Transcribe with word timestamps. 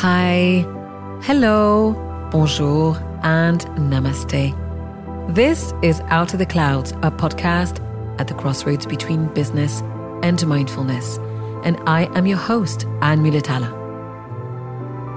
Hi, 0.00 0.64
hello, 1.22 1.92
bonjour, 2.30 2.96
and 3.24 3.62
namaste. 3.90 4.54
This 5.34 5.74
is 5.82 6.00
Out 6.02 6.32
of 6.32 6.38
the 6.38 6.46
Clouds, 6.46 6.92
a 7.02 7.10
podcast 7.10 7.80
at 8.20 8.28
the 8.28 8.34
crossroads 8.34 8.86
between 8.86 9.26
business 9.34 9.80
and 10.22 10.46
mindfulness. 10.46 11.18
And 11.64 11.76
I 11.88 12.04
am 12.16 12.26
your 12.26 12.38
host, 12.38 12.86
Anne 13.02 13.24
Mulatala. 13.24 13.68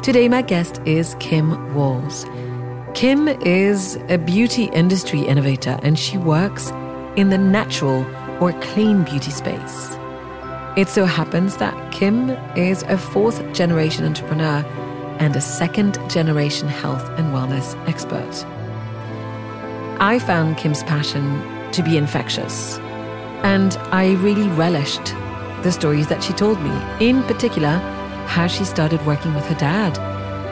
Today, 0.01 0.27
my 0.27 0.41
guest 0.41 0.81
is 0.83 1.15
Kim 1.19 1.75
Walls. 1.75 2.25
Kim 2.95 3.27
is 3.27 3.99
a 4.09 4.17
beauty 4.17 4.63
industry 4.73 5.21
innovator 5.21 5.79
and 5.83 5.99
she 5.99 6.17
works 6.17 6.71
in 7.15 7.29
the 7.29 7.37
natural 7.37 8.03
or 8.41 8.51
clean 8.61 9.03
beauty 9.03 9.29
space. 9.29 9.95
It 10.77 10.87
so 10.87 11.03
happens 11.03 11.57
that 11.57 11.91
Kim 11.91 12.29
is 12.55 12.83
a 12.83 12.97
fourth 12.97 13.51
generation 13.51 14.05
entrepreneur 14.05 14.63
and 15.19 15.35
a 15.35 15.41
second 15.41 15.99
generation 16.09 16.69
health 16.69 17.09
and 17.19 17.33
wellness 17.33 17.75
expert. 17.89 18.45
I 19.99 20.17
found 20.19 20.55
Kim's 20.55 20.81
passion 20.83 21.41
to 21.73 21.83
be 21.83 21.97
infectious, 21.97 22.79
and 23.43 23.75
I 23.91 24.13
really 24.21 24.47
relished 24.47 25.13
the 25.61 25.73
stories 25.73 26.07
that 26.07 26.23
she 26.23 26.31
told 26.31 26.61
me, 26.61 26.71
in 27.05 27.21
particular, 27.23 27.77
how 28.27 28.47
she 28.47 28.63
started 28.63 29.05
working 29.05 29.33
with 29.33 29.43
her 29.47 29.55
dad 29.55 29.97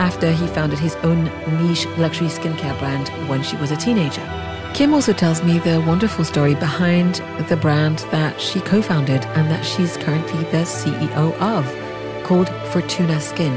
after 0.01 0.33
he 0.33 0.47
founded 0.47 0.79
his 0.79 0.95
own 0.97 1.31
niche 1.65 1.85
luxury 1.97 2.27
skincare 2.27 2.77
brand 2.79 3.07
when 3.29 3.41
she 3.41 3.55
was 3.55 3.71
a 3.71 3.77
teenager. 3.77 4.38
Kim 4.73 4.93
also 4.93 5.11
tells 5.11 5.43
me 5.43 5.59
the 5.59 5.81
wonderful 5.81 6.23
story 6.23 6.55
behind 6.55 7.15
the 7.49 7.57
brand 7.57 7.99
that 8.11 8.39
she 8.39 8.61
co 8.61 8.81
founded 8.81 9.25
and 9.35 9.51
that 9.51 9.65
she's 9.65 9.97
currently 9.97 10.43
the 10.51 10.63
CEO 10.63 11.33
of, 11.41 12.23
called 12.23 12.47
Furtuna 12.71 13.19
Skin. 13.19 13.53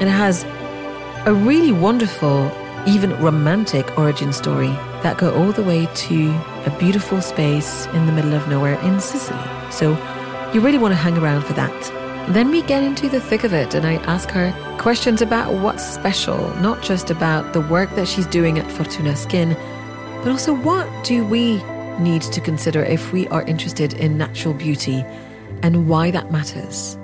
And 0.00 0.08
it 0.08 0.12
has 0.12 0.44
a 1.26 1.32
really 1.32 1.70
wonderful, 1.70 2.50
even 2.86 3.10
romantic 3.22 3.96
origin 3.96 4.32
story 4.32 4.72
that 5.02 5.18
go 5.18 5.32
all 5.34 5.52
the 5.52 5.62
way 5.62 5.86
to 5.94 6.30
a 6.66 6.76
beautiful 6.80 7.20
space 7.20 7.86
in 7.86 8.06
the 8.06 8.12
middle 8.12 8.34
of 8.34 8.48
nowhere 8.48 8.80
in 8.80 9.00
Sicily. 9.00 9.38
So 9.70 9.92
you 10.52 10.60
really 10.60 10.78
want 10.78 10.92
to 10.92 10.96
hang 10.96 11.16
around 11.16 11.42
for 11.44 11.52
that. 11.52 12.32
Then 12.32 12.50
we 12.50 12.62
get 12.62 12.82
into 12.82 13.08
the 13.08 13.20
thick 13.20 13.44
of 13.44 13.52
it, 13.52 13.74
and 13.74 13.86
I 13.86 13.96
ask 14.06 14.30
her 14.30 14.50
questions 14.78 15.20
about 15.20 15.52
what's 15.52 15.84
special, 15.86 16.54
not 16.56 16.82
just 16.82 17.10
about 17.10 17.52
the 17.52 17.60
work 17.60 17.94
that 17.96 18.08
she's 18.08 18.26
doing 18.26 18.58
at 18.58 18.66
Furtuna 18.66 19.14
Skin, 19.16 19.56
but 20.24 20.32
also 20.32 20.54
what 20.54 20.88
do 21.04 21.22
we 21.26 21.62
need 22.00 22.22
to 22.22 22.40
consider 22.40 22.82
if 22.82 23.12
we 23.12 23.28
are 23.28 23.42
interested 23.42 23.92
in 23.92 24.16
natural 24.16 24.54
beauty 24.54 25.04
and 25.62 25.86
why 25.86 26.10
that 26.10 26.32
matters. 26.32 26.96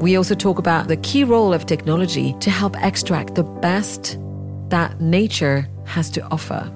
We 0.00 0.16
also 0.16 0.36
talk 0.36 0.60
about 0.60 0.86
the 0.86 0.98
key 0.98 1.24
role 1.24 1.52
of 1.52 1.66
technology 1.66 2.34
to 2.38 2.48
help 2.48 2.80
extract 2.80 3.34
the 3.34 3.42
best 3.42 4.18
that 4.68 5.00
nature 5.00 5.68
has 5.84 6.10
to 6.10 6.24
offer. 6.28 6.72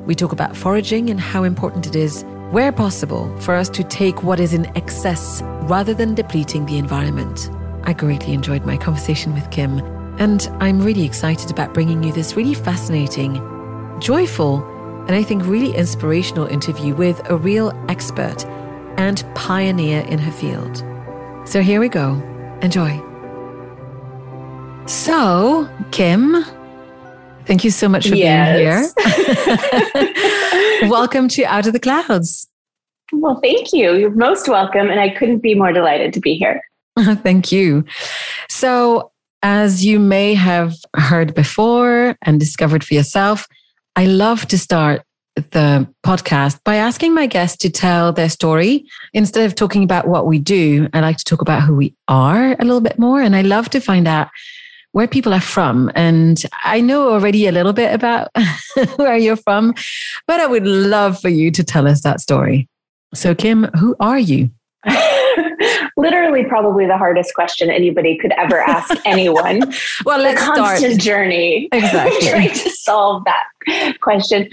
We 0.00 0.16
talk 0.16 0.32
about 0.32 0.56
foraging 0.56 1.10
and 1.10 1.20
how 1.20 1.44
important 1.44 1.86
it 1.86 1.94
is, 1.94 2.24
where 2.50 2.72
possible, 2.72 3.32
for 3.38 3.54
us 3.54 3.68
to 3.70 3.84
take 3.84 4.24
what 4.24 4.40
is 4.40 4.52
in 4.52 4.66
excess 4.76 5.42
rather 5.68 5.94
than 5.94 6.16
depleting 6.16 6.66
the 6.66 6.76
environment. 6.76 7.50
I 7.84 7.92
greatly 7.92 8.32
enjoyed 8.32 8.66
my 8.66 8.76
conversation 8.76 9.32
with 9.32 9.48
Kim, 9.52 9.78
and 10.18 10.50
I'm 10.58 10.80
really 10.80 11.04
excited 11.04 11.52
about 11.52 11.72
bringing 11.72 12.02
you 12.02 12.10
this 12.12 12.34
really 12.34 12.54
fascinating, 12.54 13.40
joyful, 14.00 14.58
and 15.08 15.16
I 15.16 15.22
think 15.22 15.44
really 15.46 15.74
inspirational 15.74 16.46
interview 16.46 16.94
with 16.94 17.28
a 17.30 17.36
real 17.36 17.72
expert 17.88 18.44
and 18.98 19.24
pioneer 19.34 20.02
in 20.02 20.18
her 20.18 20.30
field. 20.30 20.84
So 21.48 21.62
here 21.62 21.80
we 21.80 21.88
go. 21.88 22.22
Enjoy. 22.60 23.02
So, 24.86 25.66
Kim, 25.92 26.44
thank 27.46 27.64
you 27.64 27.70
so 27.70 27.88
much 27.88 28.08
for 28.08 28.16
yes. 28.16 28.94
being 28.94 30.06
here. 30.06 30.28
welcome 30.90 31.28
to 31.28 31.44
Out 31.44 31.66
of 31.66 31.72
the 31.72 31.80
Clouds. 31.80 32.46
Well, 33.12 33.40
thank 33.42 33.72
you. 33.72 33.94
You're 33.94 34.10
most 34.10 34.46
welcome. 34.46 34.90
And 34.90 35.00
I 35.00 35.08
couldn't 35.08 35.38
be 35.38 35.54
more 35.54 35.72
delighted 35.72 36.12
to 36.12 36.20
be 36.20 36.36
here. 36.36 36.60
thank 36.98 37.50
you. 37.50 37.84
So, 38.50 39.10
as 39.42 39.86
you 39.86 40.00
may 40.00 40.34
have 40.34 40.74
heard 40.96 41.34
before 41.34 42.16
and 42.22 42.38
discovered 42.40 42.84
for 42.84 42.92
yourself, 42.92 43.46
I 43.94 44.06
love 44.06 44.46
to 44.48 44.58
start 44.58 45.02
the 45.50 45.88
podcast 46.04 46.62
by 46.64 46.76
asking 46.76 47.14
my 47.14 47.26
guests 47.26 47.56
to 47.58 47.70
tell 47.70 48.12
their 48.12 48.28
story. 48.28 48.84
Instead 49.12 49.46
of 49.46 49.54
talking 49.54 49.82
about 49.82 50.08
what 50.08 50.26
we 50.26 50.38
do, 50.38 50.88
I 50.92 51.00
like 51.00 51.16
to 51.18 51.24
talk 51.24 51.40
about 51.40 51.62
who 51.62 51.74
we 51.74 51.94
are 52.08 52.52
a 52.52 52.64
little 52.64 52.80
bit 52.80 52.98
more. 52.98 53.20
And 53.20 53.34
I 53.34 53.42
love 53.42 53.70
to 53.70 53.80
find 53.80 54.06
out 54.06 54.28
where 54.92 55.06
people 55.06 55.34
are 55.34 55.40
from. 55.40 55.90
And 55.94 56.42
I 56.64 56.80
know 56.80 57.12
already 57.12 57.46
a 57.46 57.52
little 57.52 57.72
bit 57.72 57.94
about 57.94 58.28
where 58.96 59.16
you're 59.16 59.36
from, 59.36 59.74
but 60.26 60.40
I 60.40 60.46
would 60.46 60.66
love 60.66 61.20
for 61.20 61.28
you 61.28 61.50
to 61.52 61.64
tell 61.64 61.86
us 61.86 62.02
that 62.02 62.20
story. 62.20 62.68
So, 63.14 63.34
Kim, 63.34 63.64
who 63.78 63.96
are 64.00 64.18
you? 64.18 64.50
Literally, 65.96 66.44
probably 66.44 66.86
the 66.86 66.96
hardest 66.96 67.34
question 67.34 67.70
anybody 67.70 68.16
could 68.16 68.32
ever 68.32 68.60
ask 68.60 68.94
anyone. 69.04 69.60
well, 70.04 70.20
let's 70.20 70.40
the 70.40 70.52
constant 70.54 70.94
start. 70.94 71.00
journey. 71.00 71.68
Exactly. 71.72 72.28
trying 72.28 72.50
to 72.50 72.70
solve 72.70 73.24
that 73.24 73.98
question. 74.00 74.48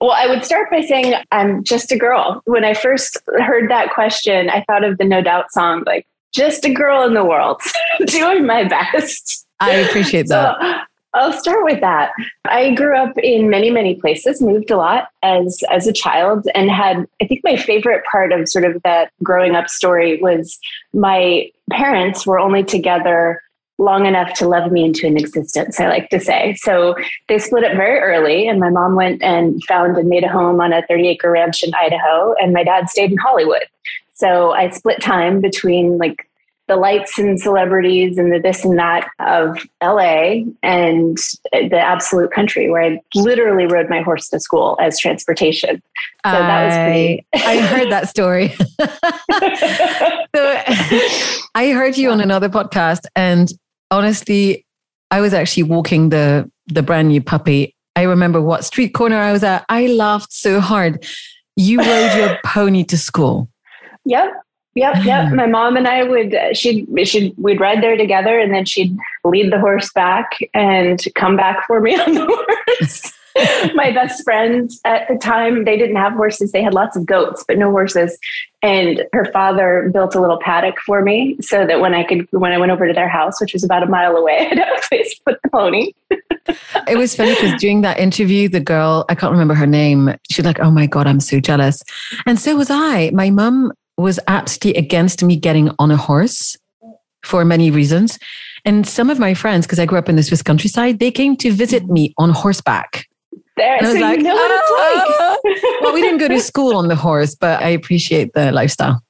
Well, 0.00 0.12
I 0.12 0.26
would 0.26 0.44
start 0.44 0.70
by 0.70 0.80
saying 0.80 1.14
I'm 1.32 1.64
just 1.64 1.90
a 1.90 1.98
girl. 1.98 2.40
When 2.44 2.64
I 2.64 2.74
first 2.74 3.18
heard 3.38 3.70
that 3.70 3.92
question, 3.92 4.48
I 4.48 4.64
thought 4.64 4.84
of 4.84 4.98
the 4.98 5.04
No 5.04 5.22
Doubt 5.22 5.50
song, 5.52 5.82
like, 5.86 6.06
just 6.32 6.64
a 6.64 6.72
girl 6.72 7.04
in 7.04 7.14
the 7.14 7.24
world, 7.24 7.60
doing 8.06 8.46
my 8.46 8.64
best. 8.64 9.46
I 9.60 9.72
appreciate 9.74 10.28
that. 10.28 10.56
So, 10.60 10.84
I'll 11.14 11.32
start 11.32 11.64
with 11.64 11.80
that. 11.80 12.12
I 12.44 12.74
grew 12.74 12.96
up 12.96 13.16
in 13.18 13.48
many, 13.48 13.70
many 13.70 13.94
places, 13.96 14.42
moved 14.42 14.70
a 14.70 14.76
lot 14.76 15.08
as 15.22 15.64
as 15.70 15.86
a 15.86 15.92
child, 15.92 16.46
and 16.54 16.70
had 16.70 17.06
I 17.20 17.26
think 17.26 17.40
my 17.42 17.56
favorite 17.56 18.04
part 18.04 18.30
of 18.30 18.48
sort 18.48 18.64
of 18.64 18.80
that 18.82 19.10
growing 19.22 19.56
up 19.56 19.68
story 19.68 20.20
was 20.20 20.58
my 20.92 21.50
parents 21.70 22.26
were 22.26 22.38
only 22.38 22.62
together 22.62 23.42
long 23.78 24.06
enough 24.06 24.34
to 24.34 24.48
love 24.48 24.72
me 24.72 24.84
into 24.84 25.06
an 25.06 25.16
existence, 25.16 25.78
I 25.78 25.88
like 25.88 26.10
to 26.10 26.18
say. 26.18 26.54
So 26.58 26.96
they 27.28 27.38
split 27.38 27.64
up 27.64 27.76
very 27.76 28.00
early, 28.00 28.48
and 28.48 28.58
my 28.60 28.70
mom 28.70 28.96
went 28.96 29.22
and 29.22 29.62
found 29.64 29.96
and 29.96 30.08
made 30.08 30.24
a 30.24 30.28
home 30.28 30.60
on 30.60 30.72
a 30.72 30.82
30 30.86 31.08
acre 31.08 31.30
ranch 31.30 31.62
in 31.62 31.72
Idaho, 31.74 32.34
and 32.34 32.52
my 32.52 32.64
dad 32.64 32.88
stayed 32.88 33.12
in 33.12 33.18
Hollywood. 33.18 33.64
So 34.14 34.50
I 34.50 34.70
split 34.70 35.00
time 35.00 35.40
between 35.40 35.96
like 35.96 36.28
the 36.66 36.76
lights 36.76 37.18
and 37.18 37.40
celebrities 37.40 38.18
and 38.18 38.30
the 38.32 38.38
this 38.38 38.64
and 38.64 38.78
that 38.78 39.08
of 39.20 39.56
LA 39.82 40.42
and 40.62 41.16
the 41.52 41.80
absolute 41.80 42.30
country 42.30 42.68
where 42.68 42.82
I 42.82 43.00
literally 43.14 43.66
rode 43.66 43.88
my 43.88 44.02
horse 44.02 44.28
to 44.28 44.40
school 44.40 44.76
as 44.78 44.98
transportation. 44.98 45.82
So 46.26 46.32
I, 46.32 46.32
that 46.32 46.66
was 46.66 46.76
pretty. 46.76 47.26
I 47.34 47.60
heard 47.66 47.90
that 47.90 48.08
story. 48.08 48.48
so 50.34 50.62
I 51.54 51.70
heard 51.70 51.96
you 51.96 52.10
on 52.10 52.20
another 52.20 52.50
podcast 52.50 53.06
and 53.16 53.50
honestly, 53.90 54.66
I 55.10 55.20
was 55.20 55.34
actually 55.34 55.64
walking 55.64 56.10
the 56.10 56.50
the 56.66 56.82
brand 56.82 57.08
new 57.08 57.22
puppy. 57.22 57.74
I 57.96 58.02
remember 58.02 58.40
what 58.40 58.64
street 58.64 58.90
corner 58.90 59.16
I 59.16 59.32
was 59.32 59.42
at. 59.42 59.64
I 59.68 59.86
laughed 59.86 60.32
so 60.32 60.60
hard. 60.60 61.04
You 61.56 61.78
rode 61.82 62.16
your 62.16 62.38
pony 62.44 62.84
to 62.84 62.98
school. 62.98 63.48
Yep. 64.04 64.30
Yep, 64.74 65.04
yep. 65.04 65.32
My 65.32 65.46
mom 65.46 65.76
and 65.76 65.88
I 65.88 66.04
would 66.04 66.34
uh, 66.34 66.54
she'd 66.54 66.86
she'd 67.04 67.34
we'd 67.36 67.60
ride 67.60 67.82
there 67.82 67.96
together, 67.96 68.38
and 68.38 68.52
then 68.52 68.64
she'd 68.64 68.96
lead 69.24 69.52
the 69.52 69.58
horse 69.58 69.92
back 69.92 70.38
and 70.54 71.02
come 71.14 71.36
back 71.36 71.66
for 71.66 71.80
me 71.80 71.94
on 72.00 72.14
the 72.14 72.26
horse. 72.26 73.12
my 73.74 73.92
best 73.92 74.22
friend 74.24 74.70
at 74.84 75.08
the 75.08 75.16
time, 75.16 75.64
they 75.64 75.76
didn't 75.76 75.96
have 75.96 76.12
horses. 76.14 76.52
They 76.52 76.62
had 76.62 76.74
lots 76.74 76.96
of 76.96 77.06
goats, 77.06 77.44
but 77.46 77.58
no 77.58 77.70
horses. 77.70 78.18
And 78.62 79.04
her 79.12 79.24
father 79.26 79.90
built 79.92 80.14
a 80.14 80.20
little 80.20 80.38
paddock 80.40 80.78
for 80.80 81.02
me 81.02 81.36
so 81.40 81.66
that 81.66 81.80
when 81.80 81.94
I 81.94 82.04
could, 82.04 82.26
when 82.32 82.52
I 82.52 82.58
went 82.58 82.72
over 82.72 82.88
to 82.88 82.92
their 82.92 83.08
house, 83.08 83.40
which 83.40 83.52
was 83.52 83.62
about 83.62 83.82
a 83.82 83.86
mile 83.86 84.16
away, 84.16 84.38
I 84.52 84.54
had 84.54 84.58
a 84.58 84.80
place 84.88 85.14
to 85.14 85.20
put 85.26 85.38
the 85.42 85.50
pony. 85.50 85.92
it 86.88 86.96
was 86.96 87.14
funny 87.14 87.34
because 87.34 87.60
during 87.60 87.82
that 87.82 87.98
interview, 87.98 88.48
the 88.48 88.60
girl, 88.60 89.04
I 89.08 89.14
can't 89.14 89.32
remember 89.32 89.54
her 89.54 89.66
name, 89.66 90.14
she's 90.30 90.44
like, 90.44 90.60
Oh 90.60 90.70
my 90.70 90.86
God, 90.86 91.06
I'm 91.06 91.20
so 91.20 91.40
jealous. 91.40 91.82
And 92.26 92.38
so 92.38 92.56
was 92.56 92.70
I. 92.70 93.10
My 93.12 93.30
mum 93.30 93.72
was 93.96 94.18
absolutely 94.28 94.80
against 94.80 95.22
me 95.22 95.36
getting 95.36 95.70
on 95.78 95.90
a 95.90 95.96
horse 95.96 96.56
for 97.24 97.44
many 97.44 97.70
reasons. 97.70 98.18
And 98.64 98.86
some 98.86 99.10
of 99.10 99.18
my 99.18 99.34
friends, 99.34 99.66
because 99.66 99.78
I 99.78 99.86
grew 99.86 99.98
up 99.98 100.08
in 100.08 100.16
the 100.16 100.22
Swiss 100.22 100.42
countryside, 100.42 100.98
they 100.98 101.10
came 101.10 101.36
to 101.38 101.52
visit 101.52 101.86
me 101.86 102.14
on 102.18 102.30
horseback. 102.30 103.07
There, 103.58 103.76
and 103.76 103.86
I 103.86 103.90
was 103.90 103.98
so 103.98 104.04
like, 104.04 104.18
you 104.18 104.24
know 104.24 104.34
what 104.34 104.50
it's 104.50 104.70
like. 104.70 105.16
Ah. 105.20 105.78
well, 105.82 105.94
we 105.94 106.00
didn't 106.00 106.18
go 106.18 106.28
to 106.28 106.40
school 106.40 106.76
on 106.76 106.88
the 106.88 106.96
horse, 106.96 107.34
but 107.34 107.62
I 107.62 107.68
appreciate 107.68 108.32
the 108.32 108.52
lifestyle. 108.52 109.02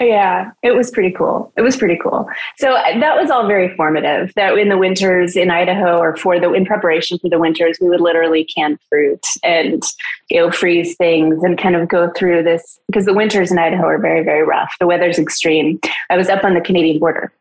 Yeah, 0.00 0.52
it 0.62 0.76
was 0.76 0.92
pretty 0.92 1.10
cool. 1.10 1.52
It 1.56 1.62
was 1.62 1.76
pretty 1.76 1.98
cool. 2.00 2.28
So 2.56 2.74
that 2.74 3.16
was 3.16 3.30
all 3.30 3.48
very 3.48 3.74
formative. 3.74 4.32
That 4.36 4.56
in 4.56 4.68
the 4.68 4.78
winters 4.78 5.36
in 5.36 5.50
Idaho, 5.50 5.98
or 5.98 6.16
for 6.16 6.38
the 6.38 6.52
in 6.52 6.64
preparation 6.64 7.18
for 7.18 7.28
the 7.28 7.38
winters, 7.38 7.78
we 7.80 7.88
would 7.88 8.00
literally 8.00 8.44
can 8.44 8.78
fruit 8.88 9.26
and 9.42 9.82
you 10.30 10.40
know 10.40 10.52
freeze 10.52 10.96
things 10.96 11.42
and 11.42 11.58
kind 11.58 11.74
of 11.74 11.88
go 11.88 12.12
through 12.16 12.44
this 12.44 12.78
because 12.86 13.06
the 13.06 13.14
winters 13.14 13.50
in 13.50 13.58
Idaho 13.58 13.86
are 13.86 13.98
very 13.98 14.22
very 14.22 14.44
rough. 14.44 14.72
The 14.78 14.86
weather's 14.86 15.18
extreme. 15.18 15.80
I 16.10 16.16
was 16.16 16.28
up 16.28 16.44
on 16.44 16.54
the 16.54 16.60
Canadian 16.60 17.00
border, 17.00 17.32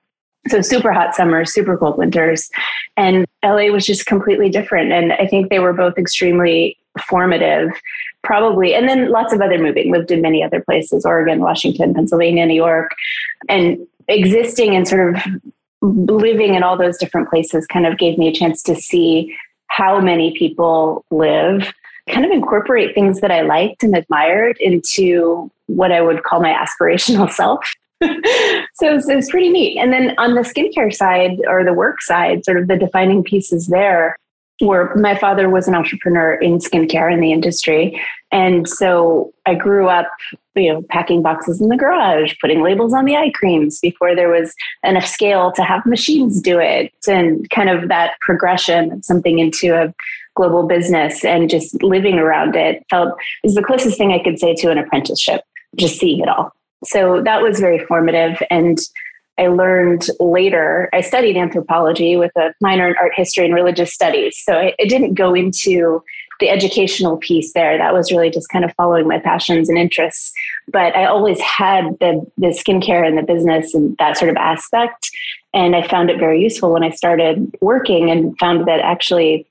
So 0.50 0.62
super 0.62 0.92
hot 0.92 1.16
summers, 1.16 1.54
super 1.54 1.78
cold 1.78 1.98
winters. 1.98 2.50
And 2.96 3.26
LA 3.44 3.66
was 3.66 3.86
just 3.86 4.06
completely 4.06 4.50
different. 4.50 4.92
And 4.92 5.14
I 5.14 5.28
think 5.28 5.50
they 5.50 5.60
were 5.60 5.74
both 5.74 5.98
extremely 5.98 6.78
formative, 7.08 7.70
probably. 8.24 8.74
And 8.74 8.88
then 8.88 9.12
lots 9.12 9.34
of 9.34 9.42
other 9.42 9.58
moving, 9.58 9.92
lived 9.92 10.12
in 10.12 10.22
many 10.22 10.44
other 10.44 10.62
places 10.62 11.06
Oregon, 11.06 11.40
Washington, 11.40 11.94
Pennsylvania, 11.94 12.46
New 12.46 12.56
York. 12.56 12.92
And 13.50 13.86
existing 14.08 14.76
and 14.76 14.88
sort 14.88 15.16
of 15.16 15.24
living 15.82 16.56
in 16.56 16.64
all 16.64 16.78
those 16.78 16.98
different 16.98 17.30
places 17.30 17.66
kind 17.68 17.86
of 17.86 17.98
gave 17.98 18.18
me 18.18 18.28
a 18.28 18.34
chance 18.34 18.64
to 18.64 18.76
see 18.76 19.36
how 19.68 20.00
many 20.00 20.38
people 20.38 21.06
live, 21.12 21.72
kind 22.10 22.26
of 22.26 22.32
incorporate 22.32 22.96
things 22.96 23.20
that 23.22 23.32
I 23.32 23.42
liked 23.42 23.84
and 23.84 23.96
admired 23.96 24.58
into 24.60 25.52
what 25.68 25.92
I 25.92 26.02
would 26.02 26.24
call 26.24 26.42
my 26.42 26.54
aspirational 26.82 27.32
self. 27.32 27.74
so 28.76 28.92
it 28.92 29.06
was, 29.08 29.30
pretty 29.30 29.50
neat. 29.50 29.78
And 29.78 29.92
then 29.92 30.14
on 30.18 30.36
the 30.36 30.42
skincare 30.42 30.94
side 30.94 31.40
or 31.48 31.64
the 31.64 31.74
work 31.74 32.02
side, 32.02 32.46
sort 32.46 32.58
of 32.58 32.68
the 32.68 32.78
defining 32.78 33.24
pieces 33.24 33.68
there 33.68 34.18
were 34.62 34.96
my 34.96 35.16
father 35.16 35.50
was 35.50 35.68
an 35.68 35.76
entrepreneur 35.76 36.34
in 36.34 36.58
skincare 36.58 37.12
in 37.12 37.20
the 37.20 37.32
industry. 37.32 38.00
And 38.32 38.68
so 38.68 39.32
I 39.46 39.56
grew 39.56 39.88
up, 39.88 40.08
you 40.56 40.74
know, 40.74 40.82
packing 40.90 41.22
boxes 41.22 41.62
in 41.62 41.70
the 41.70 41.78
garage, 41.78 42.34
putting 42.42 42.62
labels 42.62 42.94
on 42.94 43.06
the 43.06 43.16
eye 43.16 43.32
creams 43.34 43.80
before 43.80 44.16
there 44.16 44.30
was 44.30 44.54
enough 44.84 45.06
scale 45.06 45.52
to 45.54 45.64
have 45.64 45.86
machines 45.86 46.42
do 46.42 46.60
it. 46.60 46.92
And 47.08 47.50
kind 47.52 47.70
of 47.70 47.88
that 47.90 48.20
progression 48.20 48.92
of 48.92 49.06
something 49.06 49.40
into 49.40 49.76
a 49.76 49.94
global 50.36 50.68
business 50.68 51.24
and 51.24 51.50
just 51.50 51.82
living 51.82 52.20
around 52.20 52.56
it 52.56 52.86
felt 52.90 53.18
is 53.44 53.56
the 53.56 53.64
closest 53.64 53.98
thing 53.98 54.12
I 54.12 54.24
could 54.24 54.40
say 54.40 54.54
to 54.56 54.72
an 54.72 54.78
apprenticeship, 54.78 55.42
just 55.76 56.00
seeing 56.00 56.20
it 56.20 56.30
all. 56.30 56.57
So 56.84 57.22
that 57.24 57.42
was 57.42 57.60
very 57.60 57.80
formative. 57.86 58.42
And 58.50 58.78
I 59.40 59.48
learned 59.48 60.08
later, 60.20 60.90
I 60.94 61.02
studied 61.02 61.38
anthropology 61.38 62.16
with 62.16 62.32
a 62.36 62.54
minor 62.60 62.88
in 62.88 62.96
art 63.00 63.12
history 63.16 63.46
and 63.46 63.54
religious 63.54 63.94
studies. 63.94 64.42
So 64.44 64.54
I, 64.54 64.74
I 64.80 64.86
didn't 64.86 65.14
go 65.14 65.36
into 65.36 66.04
the 66.40 66.50
educational 66.50 67.18
piece 67.18 67.54
there. 67.54 67.78
That 67.78 67.94
was 67.94 68.12
really 68.12 68.30
just 68.30 68.50
kind 68.50 68.66
of 68.66 68.74
following 68.76 69.08
my 69.08 69.20
passions 69.20 69.70
and 69.70 69.78
interests. 69.78 70.34
But 70.72 70.96
I 70.96 71.06
always 71.06 71.40
had 71.42 71.98
the, 72.00 72.26
the 72.38 72.48
skincare 72.48 73.08
and 73.08 73.18
the 73.18 73.24
business 73.24 73.74
and 73.74 73.96
that 73.98 74.18
sort 74.18 74.30
of 74.30 74.38
aspect. 74.38 75.10
And 75.54 75.76
I 75.76 75.88
found 75.88 76.10
it 76.10 76.20
very 76.20 76.42
useful 76.42 76.72
when 76.72 76.84
I 76.84 76.92
started 76.92 77.56
working 77.62 78.12
and 78.12 78.38
found 78.40 78.68
that 78.68 78.80
actually 78.80 79.48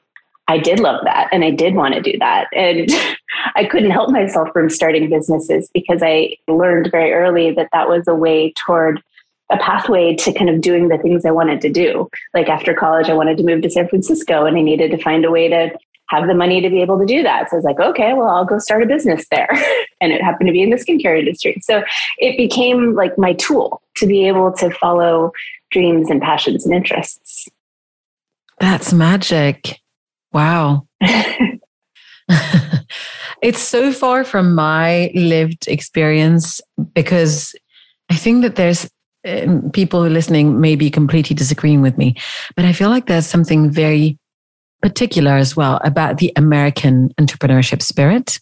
I 0.48 0.58
did 0.58 0.78
love 0.78 1.00
that 1.04 1.28
and 1.32 1.44
I 1.44 1.50
did 1.50 1.74
want 1.74 1.94
to 1.94 2.02
do 2.02 2.16
that. 2.18 2.48
And 2.54 2.90
I 3.56 3.64
couldn't 3.64 3.90
help 3.90 4.10
myself 4.10 4.48
from 4.52 4.70
starting 4.70 5.10
businesses 5.10 5.68
because 5.74 6.02
I 6.02 6.36
learned 6.48 6.90
very 6.90 7.12
early 7.12 7.52
that 7.52 7.68
that 7.72 7.88
was 7.88 8.06
a 8.06 8.14
way 8.14 8.52
toward 8.52 9.02
a 9.50 9.56
pathway 9.58 10.14
to 10.14 10.32
kind 10.32 10.50
of 10.50 10.60
doing 10.60 10.88
the 10.88 10.98
things 10.98 11.24
I 11.24 11.30
wanted 11.30 11.60
to 11.62 11.70
do. 11.70 12.08
Like 12.34 12.48
after 12.48 12.74
college, 12.74 13.08
I 13.08 13.14
wanted 13.14 13.36
to 13.38 13.44
move 13.44 13.62
to 13.62 13.70
San 13.70 13.88
Francisco 13.88 14.44
and 14.44 14.56
I 14.56 14.60
needed 14.60 14.90
to 14.90 15.02
find 15.02 15.24
a 15.24 15.30
way 15.30 15.48
to 15.48 15.76
have 16.08 16.28
the 16.28 16.34
money 16.34 16.60
to 16.60 16.70
be 16.70 16.80
able 16.82 16.98
to 16.98 17.06
do 17.06 17.22
that. 17.22 17.50
So 17.50 17.56
I 17.56 17.58
was 17.58 17.64
like, 17.64 17.80
okay, 17.80 18.12
well, 18.12 18.28
I'll 18.28 18.44
go 18.44 18.58
start 18.58 18.82
a 18.82 18.86
business 18.86 19.26
there. 19.30 19.48
and 20.00 20.12
it 20.12 20.22
happened 20.22 20.46
to 20.48 20.52
be 20.52 20.62
in 20.62 20.70
the 20.70 20.76
skincare 20.76 21.18
industry. 21.18 21.58
So 21.62 21.82
it 22.18 22.36
became 22.36 22.94
like 22.94 23.18
my 23.18 23.32
tool 23.34 23.82
to 23.96 24.06
be 24.06 24.26
able 24.28 24.52
to 24.52 24.70
follow 24.70 25.32
dreams 25.70 26.10
and 26.10 26.20
passions 26.20 26.64
and 26.64 26.74
interests. 26.74 27.48
That's 28.58 28.92
magic. 28.92 29.80
Wow. 30.36 30.86
it's 33.40 33.58
so 33.58 33.90
far 33.90 34.22
from 34.22 34.54
my 34.54 35.10
lived 35.14 35.66
experience 35.66 36.60
because 36.92 37.54
I 38.10 38.16
think 38.16 38.42
that 38.42 38.56
there's 38.56 38.86
um, 39.26 39.70
people 39.70 40.00
who 40.00 40.08
are 40.08 40.10
listening 40.10 40.60
may 40.60 40.76
be 40.76 40.90
completely 40.90 41.34
disagreeing 41.34 41.80
with 41.80 41.96
me, 41.96 42.16
but 42.54 42.66
I 42.66 42.74
feel 42.74 42.90
like 42.90 43.06
there's 43.06 43.24
something 43.24 43.70
very 43.70 44.18
particular 44.82 45.32
as 45.38 45.56
well 45.56 45.80
about 45.82 46.18
the 46.18 46.34
American 46.36 47.14
entrepreneurship 47.18 47.80
spirit. 47.80 48.38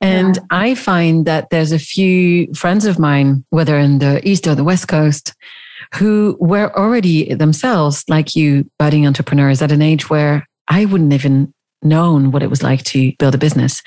And 0.00 0.36
yeah. 0.36 0.42
I 0.52 0.76
find 0.76 1.26
that 1.26 1.50
there's 1.50 1.72
a 1.72 1.78
few 1.80 2.54
friends 2.54 2.86
of 2.86 3.00
mine, 3.00 3.44
whether 3.50 3.76
in 3.76 3.98
the 3.98 4.26
East 4.26 4.46
or 4.46 4.54
the 4.54 4.62
West 4.62 4.86
Coast, 4.86 5.34
who 5.96 6.36
were 6.38 6.72
already 6.78 7.34
themselves, 7.34 8.04
like 8.08 8.36
you, 8.36 8.70
budding 8.78 9.08
entrepreneurs 9.08 9.60
at 9.60 9.72
an 9.72 9.82
age 9.82 10.08
where 10.08 10.46
I 10.70 10.86
wouldn't 10.86 11.12
even 11.12 11.52
known 11.82 12.30
what 12.30 12.42
it 12.42 12.50
was 12.50 12.62
like 12.62 12.84
to 12.84 13.12
build 13.18 13.34
a 13.34 13.38
business. 13.38 13.82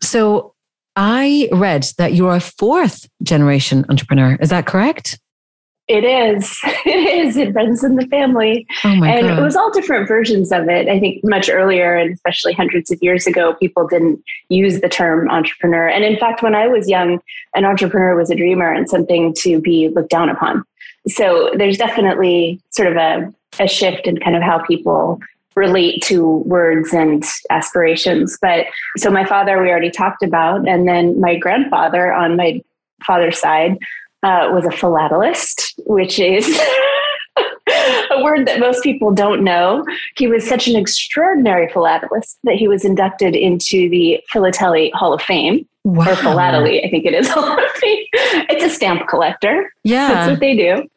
So 0.00 0.54
I 0.96 1.48
read 1.52 1.86
that 1.98 2.14
you're 2.14 2.34
a 2.34 2.40
fourth 2.40 3.08
generation 3.22 3.84
entrepreneur. 3.88 4.36
Is 4.40 4.50
that 4.50 4.66
correct? 4.66 5.18
It 5.88 6.04
is. 6.04 6.58
It 6.84 7.26
is. 7.26 7.36
It 7.36 7.54
runs 7.54 7.84
in 7.84 7.96
the 7.96 8.06
family. 8.06 8.66
Oh 8.82 8.94
my 8.94 9.10
and 9.10 9.28
God. 9.28 9.38
it 9.38 9.42
was 9.42 9.54
all 9.54 9.70
different 9.70 10.08
versions 10.08 10.50
of 10.52 10.68
it. 10.68 10.88
I 10.88 10.98
think 10.98 11.22
much 11.22 11.50
earlier, 11.50 11.96
and 11.96 12.14
especially 12.14 12.54
hundreds 12.54 12.90
of 12.90 12.98
years 13.02 13.26
ago, 13.26 13.54
people 13.54 13.86
didn't 13.86 14.22
use 14.48 14.80
the 14.80 14.88
term 14.88 15.28
entrepreneur. 15.28 15.86
And 15.86 16.02
in 16.02 16.18
fact, 16.18 16.42
when 16.42 16.54
I 16.54 16.66
was 16.66 16.88
young, 16.88 17.20
an 17.54 17.66
entrepreneur 17.66 18.16
was 18.16 18.30
a 18.30 18.34
dreamer 18.34 18.72
and 18.72 18.88
something 18.88 19.34
to 19.40 19.60
be 19.60 19.88
looked 19.88 20.08
down 20.08 20.30
upon. 20.30 20.64
So 21.08 21.50
there's 21.56 21.76
definitely 21.76 22.60
sort 22.70 22.88
of 22.88 22.96
a, 22.96 23.34
a 23.60 23.68
shift 23.68 24.06
in 24.06 24.18
kind 24.18 24.36
of 24.36 24.42
how 24.42 24.64
people 24.64 25.20
relate 25.58 26.02
to 26.04 26.38
words 26.46 26.92
and 26.94 27.24
aspirations. 27.50 28.38
But 28.40 28.66
so 28.96 29.10
my 29.10 29.24
father, 29.24 29.60
we 29.60 29.68
already 29.68 29.90
talked 29.90 30.22
about, 30.22 30.66
and 30.68 30.88
then 30.88 31.20
my 31.20 31.36
grandfather 31.36 32.12
on 32.12 32.36
my 32.36 32.62
father's 33.04 33.38
side 33.38 33.78
uh, 34.22 34.48
was 34.52 34.64
a 34.64 34.70
philatelist, 34.70 35.74
which 35.86 36.18
is 36.18 36.46
a 38.10 38.22
word 38.22 38.46
that 38.46 38.58
most 38.58 38.82
people 38.82 39.12
don't 39.12 39.44
know. 39.44 39.84
He 40.16 40.26
was 40.26 40.46
such 40.46 40.66
an 40.68 40.76
extraordinary 40.76 41.68
philatelist 41.68 42.38
that 42.44 42.54
he 42.54 42.68
was 42.68 42.84
inducted 42.84 43.36
into 43.36 43.88
the 43.88 44.20
Philately 44.28 44.90
Hall 44.94 45.12
of 45.12 45.22
Fame. 45.22 45.66
Wow. 45.84 46.10
Or 46.10 46.16
philately, 46.16 46.84
I 46.84 46.90
think 46.90 47.06
it 47.06 47.14
is 47.14 47.28
Hall 47.30 47.52
of 47.52 47.70
Fame. 47.72 48.04
It's 48.12 48.64
a 48.64 48.70
stamp 48.70 49.08
collector. 49.08 49.72
Yeah. 49.84 50.08
That's 50.08 50.30
what 50.30 50.40
they 50.40 50.56
do. 50.56 50.88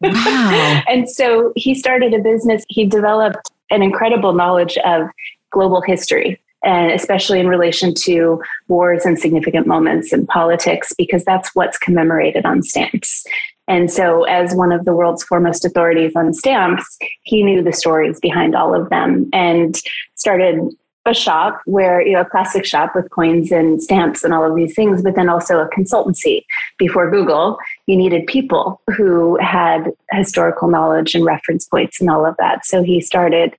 Wow. 0.00 0.82
and 0.88 1.08
so 1.08 1.52
he 1.56 1.74
started 1.74 2.14
a 2.14 2.18
business. 2.18 2.64
He 2.68 2.84
developed 2.86 3.50
an 3.74 3.82
incredible 3.82 4.32
knowledge 4.32 4.76
of 4.78 5.08
global 5.50 5.80
history 5.82 6.40
and 6.64 6.90
especially 6.92 7.38
in 7.38 7.46
relation 7.46 7.92
to 7.92 8.42
wars 8.68 9.04
and 9.04 9.18
significant 9.18 9.66
moments 9.66 10.12
in 10.12 10.26
politics, 10.26 10.94
because 10.96 11.22
that's 11.24 11.54
what's 11.54 11.76
commemorated 11.76 12.46
on 12.46 12.62
stamps. 12.62 13.26
And 13.68 13.90
so, 13.90 14.24
as 14.24 14.54
one 14.54 14.72
of 14.72 14.84
the 14.84 14.94
world's 14.94 15.22
foremost 15.22 15.64
authorities 15.64 16.12
on 16.16 16.34
stamps, 16.34 16.98
he 17.22 17.42
knew 17.42 17.62
the 17.62 17.72
stories 17.72 18.18
behind 18.20 18.54
all 18.54 18.74
of 18.74 18.90
them 18.90 19.28
and 19.32 19.78
started 20.14 20.60
a 21.06 21.14
shop 21.14 21.60
where, 21.66 22.00
you 22.00 22.14
know, 22.14 22.22
a 22.22 22.24
philatelic 22.24 22.64
shop 22.64 22.92
with 22.94 23.10
coins 23.10 23.52
and 23.52 23.82
stamps 23.82 24.24
and 24.24 24.32
all 24.32 24.48
of 24.48 24.56
these 24.56 24.74
things, 24.74 25.02
but 25.02 25.14
then 25.14 25.28
also 25.28 25.60
a 25.60 25.68
consultancy. 25.68 26.44
Before 26.78 27.10
Google, 27.10 27.58
you 27.86 27.96
needed 27.96 28.26
people 28.26 28.80
who 28.96 29.38
had 29.38 29.92
historical 30.12 30.68
knowledge 30.68 31.14
and 31.14 31.24
reference 31.24 31.66
points 31.66 32.00
and 32.00 32.08
all 32.08 32.24
of 32.24 32.36
that. 32.38 32.64
So 32.64 32.82
he 32.82 33.02
started 33.02 33.54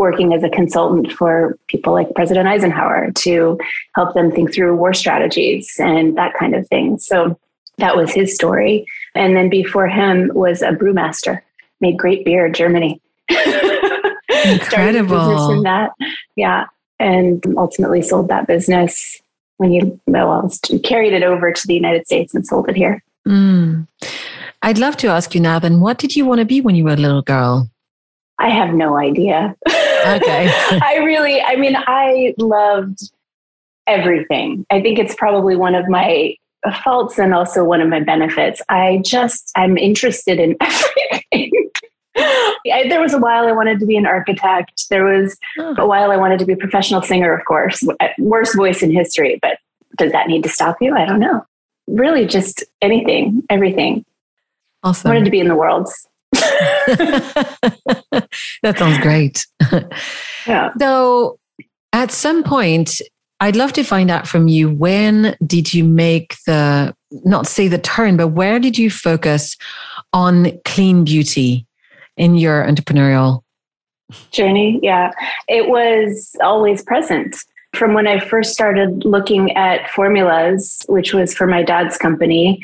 working 0.00 0.32
as 0.32 0.42
a 0.42 0.48
consultant 0.48 1.12
for 1.12 1.58
people 1.68 1.92
like 1.92 2.14
President 2.14 2.48
Eisenhower 2.48 3.12
to 3.12 3.60
help 3.94 4.14
them 4.14 4.32
think 4.32 4.52
through 4.52 4.74
war 4.74 4.94
strategies 4.94 5.76
and 5.78 6.16
that 6.16 6.32
kind 6.34 6.54
of 6.54 6.66
thing. 6.68 6.98
So 6.98 7.38
that 7.76 7.98
was 7.98 8.10
his 8.10 8.34
story. 8.34 8.86
And 9.14 9.36
then 9.36 9.50
before 9.50 9.88
him 9.88 10.30
was 10.34 10.62
a 10.62 10.70
brewmaster, 10.70 11.42
made 11.82 11.98
great 11.98 12.24
beer 12.24 12.46
in 12.46 12.54
Germany. 12.54 13.00
Incredible. 14.46 15.50
in 15.50 15.62
that. 15.64 15.90
Yeah. 16.34 16.64
And 16.98 17.44
ultimately 17.58 18.00
sold 18.00 18.28
that 18.28 18.46
business 18.46 19.20
when 19.58 19.70
you 19.70 20.00
well, 20.06 20.50
carried 20.82 21.12
it 21.12 21.22
over 21.22 21.52
to 21.52 21.66
the 21.66 21.74
United 21.74 22.06
States 22.06 22.34
and 22.34 22.46
sold 22.46 22.70
it 22.70 22.76
here. 22.76 23.04
Mm. 23.28 23.86
I'd 24.62 24.78
love 24.78 24.96
to 24.98 25.08
ask 25.08 25.34
you 25.34 25.42
now 25.42 25.58
then, 25.58 25.80
what 25.80 25.98
did 25.98 26.16
you 26.16 26.24
want 26.24 26.38
to 26.38 26.46
be 26.46 26.62
when 26.62 26.74
you 26.74 26.84
were 26.84 26.94
a 26.94 26.96
little 26.96 27.20
girl? 27.20 27.68
I 28.40 28.48
have 28.48 28.74
no 28.74 28.96
idea. 28.96 29.54
Okay. 29.68 30.50
I 30.82 31.00
really, 31.04 31.42
I 31.42 31.56
mean, 31.56 31.76
I 31.76 32.34
loved 32.38 33.12
everything. 33.86 34.64
I 34.70 34.80
think 34.80 34.98
it's 34.98 35.14
probably 35.14 35.56
one 35.56 35.74
of 35.74 35.88
my 35.88 36.34
faults 36.82 37.18
and 37.18 37.34
also 37.34 37.64
one 37.64 37.82
of 37.82 37.88
my 37.88 38.00
benefits. 38.00 38.62
I 38.70 39.02
just, 39.04 39.52
I'm 39.56 39.76
interested 39.76 40.40
in 40.40 40.56
everything. 40.60 41.52
I, 42.16 42.86
there 42.88 43.00
was 43.00 43.12
a 43.12 43.18
while 43.18 43.46
I 43.46 43.52
wanted 43.52 43.78
to 43.80 43.86
be 43.86 43.96
an 43.96 44.06
architect. 44.06 44.88
There 44.88 45.04
was 45.04 45.36
oh. 45.58 45.74
a 45.78 45.86
while 45.86 46.10
I 46.10 46.16
wanted 46.16 46.38
to 46.40 46.46
be 46.46 46.54
a 46.54 46.56
professional 46.56 47.02
singer, 47.02 47.32
of 47.34 47.44
course. 47.44 47.86
Uh, 48.00 48.08
worst 48.18 48.56
voice 48.56 48.82
in 48.82 48.90
history, 48.90 49.38
but 49.42 49.58
does 49.96 50.12
that 50.12 50.28
need 50.28 50.42
to 50.44 50.48
stop 50.48 50.76
you? 50.80 50.96
I 50.96 51.04
don't 51.04 51.20
know. 51.20 51.44
Really, 51.88 52.24
just 52.24 52.64
anything, 52.80 53.42
everything. 53.50 54.04
Awesome. 54.82 55.10
I 55.10 55.14
wanted 55.14 55.26
to 55.26 55.30
be 55.30 55.40
in 55.40 55.48
the 55.48 55.56
world. 55.56 55.88
that 58.62 58.76
sounds 58.76 58.98
great. 58.98 59.46
Yeah. 60.46 60.70
So, 60.80 61.38
at 61.92 62.10
some 62.10 62.42
point, 62.42 63.02
I'd 63.40 63.56
love 63.56 63.74
to 63.74 63.84
find 63.84 64.10
out 64.10 64.26
from 64.26 64.48
you 64.48 64.70
when 64.70 65.36
did 65.46 65.74
you 65.74 65.84
make 65.84 66.36
the 66.46 66.94
not 67.10 67.46
say 67.46 67.68
the 67.68 67.78
turn, 67.78 68.16
but 68.16 68.28
where 68.28 68.58
did 68.58 68.78
you 68.78 68.90
focus 68.90 69.56
on 70.12 70.58
clean 70.64 71.04
beauty 71.04 71.66
in 72.16 72.36
your 72.36 72.64
entrepreneurial 72.64 73.42
journey? 74.30 74.80
Yeah, 74.82 75.12
it 75.48 75.68
was 75.68 76.36
always 76.42 76.82
present. 76.82 77.36
From 77.74 77.94
when 77.94 78.06
I 78.06 78.18
first 78.18 78.52
started 78.52 79.04
looking 79.04 79.56
at 79.56 79.88
formulas, 79.90 80.82
which 80.88 81.14
was 81.14 81.32
for 81.32 81.46
my 81.46 81.62
dad's 81.62 81.96
company, 81.96 82.60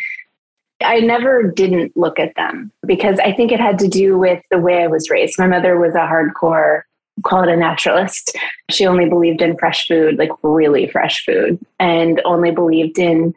I 0.83 1.01
never 1.01 1.43
didn't 1.43 1.97
look 1.97 2.19
at 2.19 2.35
them 2.37 2.71
because 2.85 3.19
I 3.21 3.33
think 3.33 3.51
it 3.51 3.61
had 3.61 3.79
to 3.81 3.89
do 3.89 4.19
with 4.19 4.43
the 4.51 4.59
way 4.59 4.83
I 4.83 4.87
was 4.87 5.09
raised. 5.09 5.39
My 5.39 5.47
mother 5.47 5.79
was 5.79 5.95
a 5.95 5.99
hardcore, 5.99 6.83
call 7.23 7.43
it 7.43 7.49
a 7.49 7.57
naturalist. 7.57 8.37
She 8.71 8.87
only 8.87 9.09
believed 9.09 9.41
in 9.41 9.57
fresh 9.57 9.89
food, 9.89 10.19
like 10.19 10.31
really 10.43 10.89
fresh 10.89 11.25
food, 11.25 11.59
and 11.81 12.21
only 12.25 12.51
believed 12.51 12.99
in 12.99 13.35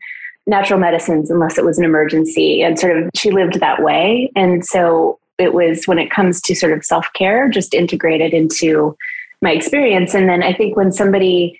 natural 0.47 0.79
medicines 0.79 1.29
unless 1.29 1.57
it 1.57 1.63
was 1.63 1.77
an 1.77 1.85
emergency. 1.85 2.61
And 2.61 2.77
sort 2.77 2.97
of 2.97 3.09
she 3.15 3.31
lived 3.31 3.59
that 3.59 3.81
way. 3.81 4.31
And 4.35 4.65
so 4.65 5.19
it 5.37 5.53
was 5.53 5.85
when 5.85 5.99
it 5.99 6.11
comes 6.11 6.41
to 6.41 6.55
sort 6.55 6.73
of 6.73 6.83
self 6.83 7.07
care, 7.13 7.49
just 7.49 7.73
integrated 7.73 8.33
into 8.33 8.97
my 9.41 9.51
experience. 9.51 10.13
And 10.13 10.27
then 10.27 10.43
I 10.43 10.53
think 10.53 10.75
when 10.75 10.91
somebody 10.91 11.59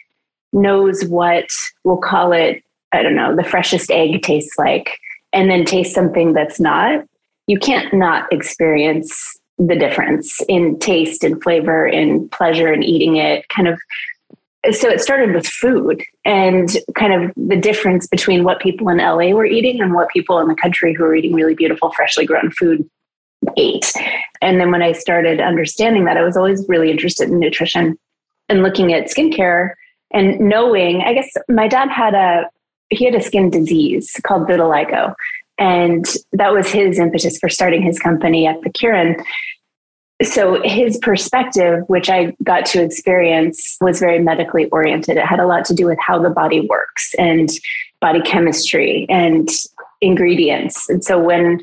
knows 0.52 1.06
what 1.06 1.50
we'll 1.84 1.98
call 1.98 2.34
it, 2.34 2.64
I 2.92 3.02
don't 3.02 3.16
know, 3.16 3.36
the 3.36 3.44
freshest 3.44 3.92
egg 3.92 4.22
tastes 4.22 4.58
like, 4.58 5.00
and 5.34 5.50
then 5.50 5.66
taste 5.66 5.94
something 5.94 6.34
that's 6.34 6.60
not, 6.60 7.06
you 7.48 7.60
can't 7.60 7.94
not 7.94 8.32
experience 8.32 9.40
the 9.58 9.76
difference 9.76 10.42
in 10.48 10.80
taste 10.80 11.24
and 11.24 11.42
flavor 11.44 11.86
and 11.86 12.32
pleasure 12.32 12.72
in 12.72 12.82
eating 12.82 13.18
it 13.18 13.48
kind 13.50 13.68
of 13.68 13.78
so 14.72 14.90
it 14.90 15.00
started 15.00 15.34
with 15.34 15.48
food 15.48 16.04
and 16.26 16.78
kind 16.96 17.14
of 17.14 17.32
the 17.38 17.56
difference 17.56 18.08
between 18.08 18.44
what 18.44 18.60
people 18.60 18.90
in 18.90 18.98
LA 18.98 19.30
were 19.30 19.46
eating 19.46 19.82
and 19.82 19.94
what 19.94 20.10
people 20.10 20.40
in 20.40 20.50
the 20.50 20.56
country 20.56 20.94
who 20.94 21.04
were 21.04 21.16
eating 21.16 21.34
really 21.34 21.56
beautiful, 21.56 21.92
freshly 21.92 22.26
grown 22.26 22.52
food 22.52 22.90
ate. 23.56 23.92
And 24.42 24.60
then 24.60 24.70
when 24.70 24.82
I 24.82 24.92
started 24.92 25.40
understanding 25.40 26.06
that, 26.06 26.18
I 26.18 26.24
was 26.24 26.36
always 26.36 26.66
really 26.68 26.92
interested 26.92 27.30
in 27.30 27.40
nutrition 27.40 27.98
and 28.50 28.62
looking 28.62 28.94
at 28.94 29.06
skincare 29.06 29.76
and 30.12 30.40
knowing, 30.40 31.02
I 31.02 31.14
guess 31.14 31.32
my 31.48 31.68
dad 31.70 31.90
had 31.90 32.14
a 32.14 32.50
he 32.90 33.06
had 33.06 33.16
a 33.16 33.22
skin 33.22 33.50
disease 33.50 34.20
called 34.26 34.48
vitiligo. 34.48 35.14
And 35.58 36.06
that 36.32 36.54
was 36.54 36.70
his 36.70 37.00
impetus 37.00 37.38
for 37.38 37.50
starting 37.50 37.82
his 37.82 38.00
company 38.00 38.46
Epicuren. 38.46 39.22
So 40.24 40.62
his 40.64 40.98
perspective, 40.98 41.84
which 41.88 42.10
I 42.10 42.36
got 42.44 42.66
to 42.68 42.84
experience, 42.84 43.78
was 43.82 44.00
very 44.00 44.20
medically 44.20 44.66
oriented. 44.70 45.18
It 45.18 45.26
had 45.26 45.40
a 45.40 45.48
lot 45.48 45.66
to 45.66 45.74
do 45.74 45.86
with 45.86 45.98
how 46.00 46.22
the 46.22 46.30
body 46.30 46.62
works 46.62 47.14
and 47.18 47.50
body 48.02 48.22
chemistry 48.22 49.06
and 49.10 49.50
ingredients. 50.02 50.90
And 50.90 51.04
so 51.04 51.20
when 51.20 51.62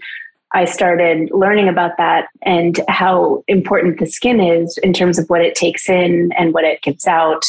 I 0.54 0.64
started 0.64 1.30
learning 1.32 1.68
about 1.68 1.96
that 1.98 2.28
and 2.42 2.80
how 2.88 3.42
important 3.48 3.98
the 3.98 4.06
skin 4.06 4.40
is 4.40 4.78
in 4.78 4.92
terms 4.92 5.18
of 5.18 5.28
what 5.28 5.42
it 5.42 5.54
takes 5.54 5.88
in 5.88 6.30
and 6.38 6.54
what 6.54 6.64
it 6.64 6.80
gets 6.82 7.06
out, 7.06 7.44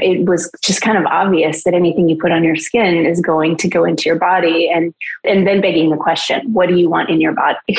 it 0.00 0.26
was 0.26 0.50
just 0.62 0.80
kind 0.80 0.98
of 0.98 1.04
obvious 1.06 1.64
that 1.64 1.74
anything 1.74 2.08
you 2.08 2.16
put 2.16 2.32
on 2.32 2.44
your 2.44 2.56
skin 2.56 3.06
is 3.06 3.20
going 3.20 3.56
to 3.58 3.68
go 3.68 3.84
into 3.84 4.04
your 4.04 4.18
body 4.18 4.68
and 4.68 4.94
and 5.24 5.46
then 5.46 5.60
begging 5.60 5.90
the 5.90 5.96
question, 5.96 6.52
what 6.52 6.68
do 6.68 6.76
you 6.76 6.88
want 6.88 7.10
in 7.10 7.20
your 7.20 7.32
body? 7.32 7.58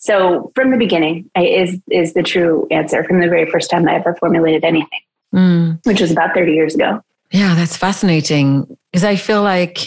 So 0.00 0.50
from 0.54 0.70
the 0.70 0.78
beginning 0.78 1.30
is 1.36 1.78
is 1.90 2.14
the 2.14 2.22
true 2.22 2.66
answer 2.70 3.04
from 3.04 3.20
the 3.20 3.28
very 3.28 3.48
first 3.48 3.70
time 3.70 3.86
I 3.86 3.96
ever 3.96 4.16
formulated 4.18 4.64
anything, 4.64 5.00
mm. 5.32 5.78
which 5.84 6.00
was 6.00 6.10
about 6.10 6.34
30 6.34 6.52
years 6.52 6.74
ago. 6.74 7.02
Yeah, 7.30 7.54
that's 7.54 7.76
fascinating 7.76 8.78
because 8.90 9.04
I 9.04 9.16
feel 9.16 9.42
like 9.42 9.86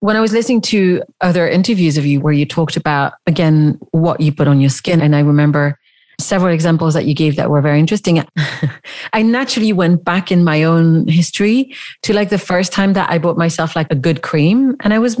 when 0.00 0.14
I 0.14 0.20
was 0.20 0.34
listening 0.34 0.60
to 0.62 1.02
other 1.22 1.48
interviews 1.48 1.96
of 1.96 2.04
you 2.04 2.20
where 2.20 2.34
you 2.34 2.44
talked 2.44 2.76
about 2.76 3.14
again 3.26 3.80
what 3.92 4.20
you 4.20 4.30
put 4.30 4.46
on 4.46 4.60
your 4.60 4.70
skin 4.70 5.00
and 5.00 5.16
I 5.16 5.20
remember 5.20 5.79
several 6.24 6.52
examples 6.52 6.94
that 6.94 7.06
you 7.06 7.14
gave 7.14 7.36
that 7.36 7.50
were 7.50 7.60
very 7.60 7.78
interesting. 7.78 8.24
I 9.12 9.22
naturally 9.22 9.72
went 9.72 10.04
back 10.04 10.30
in 10.30 10.44
my 10.44 10.62
own 10.62 11.08
history 11.08 11.74
to 12.02 12.12
like 12.12 12.30
the 12.30 12.38
first 12.38 12.72
time 12.72 12.92
that 12.94 13.10
I 13.10 13.18
bought 13.18 13.38
myself 13.38 13.76
like 13.76 13.88
a 13.90 13.94
good 13.94 14.22
cream 14.22 14.76
and 14.80 14.94
I 14.94 14.98
was 14.98 15.20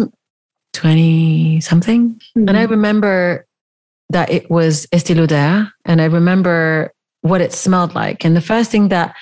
20 0.72 1.60
something. 1.60 2.10
Mm-hmm. 2.36 2.48
And 2.48 2.56
I 2.56 2.64
remember 2.64 3.46
that 4.10 4.30
it 4.30 4.50
was 4.50 4.86
Estee 4.92 5.14
Lauder 5.14 5.72
and 5.84 6.00
I 6.00 6.06
remember 6.06 6.92
what 7.22 7.40
it 7.40 7.52
smelled 7.52 7.94
like. 7.94 8.24
And 8.24 8.36
the 8.36 8.40
first 8.40 8.70
thing 8.70 8.88
that 8.88 9.14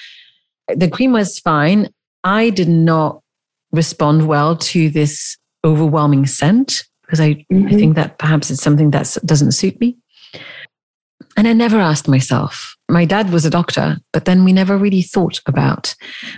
the 0.69 0.89
cream 0.89 1.13
was 1.13 1.39
fine. 1.39 1.89
I 2.25 2.51
did 2.51 2.69
not 2.69 3.23
respond 3.73 4.29
well 4.29 4.57
to 4.57 4.91
this 4.91 5.37
overwhelming 5.65 6.27
scent 6.27 6.85
because 7.03 7.21
I, 7.21 7.35
mm-hmm. 7.53 7.69
I 7.69 7.71
think 7.71 7.95
that 7.97 8.19
perhaps 8.19 8.51
it's 8.51 8.63
something 8.63 8.91
that 8.91 9.17
doesn't 9.25 9.53
suit 9.53 9.81
me. 9.81 9.97
And 11.39 11.47
I 11.47 11.53
never 11.53 11.79
asked 11.79 12.09
myself. 12.09 12.77
My 12.89 13.05
dad 13.05 13.31
was 13.31 13.45
a 13.45 13.51
doctor, 13.51 13.99
but 14.13 14.25
then 14.25 14.43
we 14.43 14.53
never 14.53 14.77
really 14.77 15.03
thought 15.03 15.41
about 15.47 15.95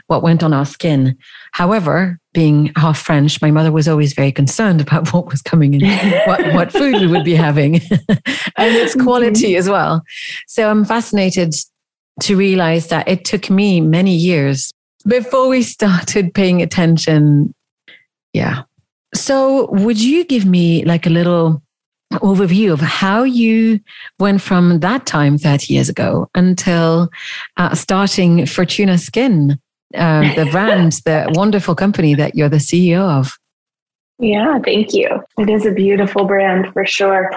what 0.09 0.23
went 0.23 0.43
on 0.43 0.53
our 0.53 0.67
skin. 0.67 1.17
However, 1.53 2.19
being 2.35 2.71
half 2.77 2.99
French, 2.99 3.41
my 3.41 3.51
mother 3.51 3.73
was 3.73 3.89
always 3.89 4.13
very 4.13 4.31
concerned 4.31 4.79
about 4.83 5.09
what 5.15 5.31
was 5.31 5.41
coming 5.41 5.73
in, 5.73 5.81
what, 6.27 6.53
what 6.53 6.71
food 6.71 7.01
we 7.01 7.07
would 7.07 7.25
be 7.25 7.35
having, 7.35 7.77
and 7.77 8.77
its 8.77 8.95
mm-hmm. 8.95 9.05
quality 9.05 9.57
as 9.57 9.71
well. 9.71 10.03
So 10.47 10.69
I'm 10.69 10.85
fascinated 10.85 11.55
to 12.21 12.37
realize 12.37 12.89
that 12.89 13.09
it 13.09 13.25
took 13.25 13.49
me 13.49 13.81
many 13.81 14.15
years 14.15 14.71
before 15.07 15.49
we 15.49 15.63
started 15.63 16.35
paying 16.35 16.61
attention. 16.61 17.55
Yeah. 18.35 18.65
So 19.15 19.71
would 19.71 19.99
you 19.99 20.27
give 20.27 20.45
me 20.45 20.85
like 20.85 21.07
a 21.07 21.11
little 21.11 21.63
overview 22.19 22.73
of 22.73 22.81
how 22.81 23.23
you 23.23 23.81
went 24.19 24.43
from 24.43 24.81
that 24.81 25.07
time 25.07 25.39
30 25.39 25.73
years 25.73 25.89
ago 25.89 26.29
until 26.35 27.09
uh, 27.57 27.75
starting 27.75 28.39
Furtuna 28.39 28.99
Skin, 28.99 29.59
uh, 29.95 30.35
the 30.35 30.49
brand, 30.51 30.93
the 31.05 31.31
wonderful 31.35 31.75
company 31.75 32.15
that 32.15 32.35
you're 32.35 32.49
the 32.49 32.57
CEO 32.57 33.01
of. 33.01 33.39
Yeah, 34.19 34.59
thank 34.59 34.93
you. 34.93 35.09
It 35.39 35.49
is 35.49 35.65
a 35.65 35.73
beautiful 35.73 36.25
brand 36.25 36.73
for 36.73 36.85
sure. 36.85 37.31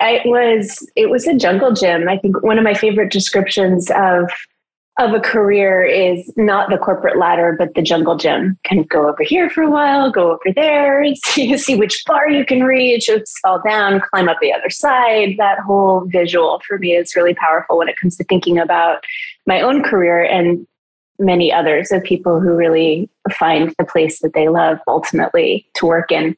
It 0.00 0.28
was 0.28 0.88
it 0.94 1.10
was 1.10 1.26
a 1.26 1.34
jungle 1.34 1.72
gym. 1.72 2.08
I 2.08 2.18
think 2.18 2.42
one 2.42 2.58
of 2.58 2.64
my 2.64 2.74
favorite 2.74 3.10
descriptions 3.10 3.90
of 3.90 4.30
of 4.98 5.14
a 5.14 5.20
career 5.20 5.82
is 5.82 6.30
not 6.36 6.68
the 6.68 6.76
corporate 6.76 7.18
ladder, 7.18 7.56
but 7.58 7.74
the 7.74 7.82
jungle 7.82 8.16
gym. 8.16 8.58
Kind 8.68 8.80
of 8.80 8.88
go 8.88 9.08
over 9.08 9.22
here 9.22 9.48
for 9.48 9.62
a 9.62 9.70
while, 9.70 10.10
go 10.10 10.32
over 10.32 10.52
there, 10.54 11.04
see, 11.24 11.56
see 11.56 11.76
which 11.76 12.04
bar 12.04 12.28
you 12.28 12.44
can 12.44 12.62
reach, 12.62 13.08
fall 13.40 13.60
down, 13.66 14.00
climb 14.10 14.28
up 14.28 14.38
the 14.40 14.52
other 14.52 14.70
side. 14.70 15.36
That 15.38 15.60
whole 15.60 16.04
visual 16.06 16.60
for 16.66 16.78
me 16.78 16.94
is 16.94 17.16
really 17.16 17.34
powerful 17.34 17.78
when 17.78 17.88
it 17.88 17.96
comes 17.96 18.16
to 18.16 18.24
thinking 18.24 18.58
about 18.58 19.04
my 19.46 19.60
own 19.62 19.82
career 19.82 20.22
and 20.22 20.66
many 21.18 21.52
others 21.52 21.90
of 21.92 22.02
people 22.02 22.40
who 22.40 22.54
really 22.54 23.08
find 23.30 23.74
the 23.78 23.84
place 23.84 24.20
that 24.20 24.34
they 24.34 24.48
love 24.48 24.78
ultimately 24.88 25.66
to 25.74 25.86
work 25.86 26.10
in 26.10 26.36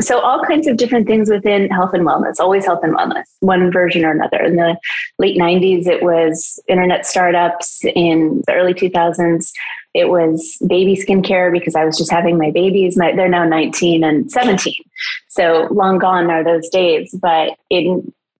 so 0.00 0.20
all 0.20 0.42
kinds 0.44 0.66
of 0.66 0.76
different 0.76 1.06
things 1.06 1.30
within 1.30 1.70
health 1.70 1.94
and 1.94 2.06
wellness 2.06 2.38
always 2.38 2.66
health 2.66 2.80
and 2.82 2.96
wellness 2.96 3.24
one 3.40 3.70
version 3.72 4.04
or 4.04 4.10
another. 4.10 4.42
In 4.42 4.56
the 4.56 4.76
late 5.18 5.38
90s 5.38 5.86
it 5.86 6.02
was 6.02 6.60
internet 6.68 7.06
startups. 7.06 7.84
In 7.94 8.42
the 8.46 8.54
early 8.54 8.74
2000s 8.74 9.52
it 9.94 10.08
was 10.10 10.58
baby 10.66 10.94
skincare 10.94 11.50
because 11.50 11.74
i 11.74 11.82
was 11.82 11.96
just 11.96 12.10
having 12.10 12.36
my 12.36 12.50
babies. 12.50 12.96
My, 12.98 13.16
they're 13.16 13.28
now 13.28 13.46
19 13.46 14.04
and 14.04 14.30
17 14.30 14.74
so 15.28 15.68
long 15.70 15.98
gone 15.98 16.30
are 16.30 16.42
those 16.42 16.68
days. 16.68 17.14
But 17.20 17.56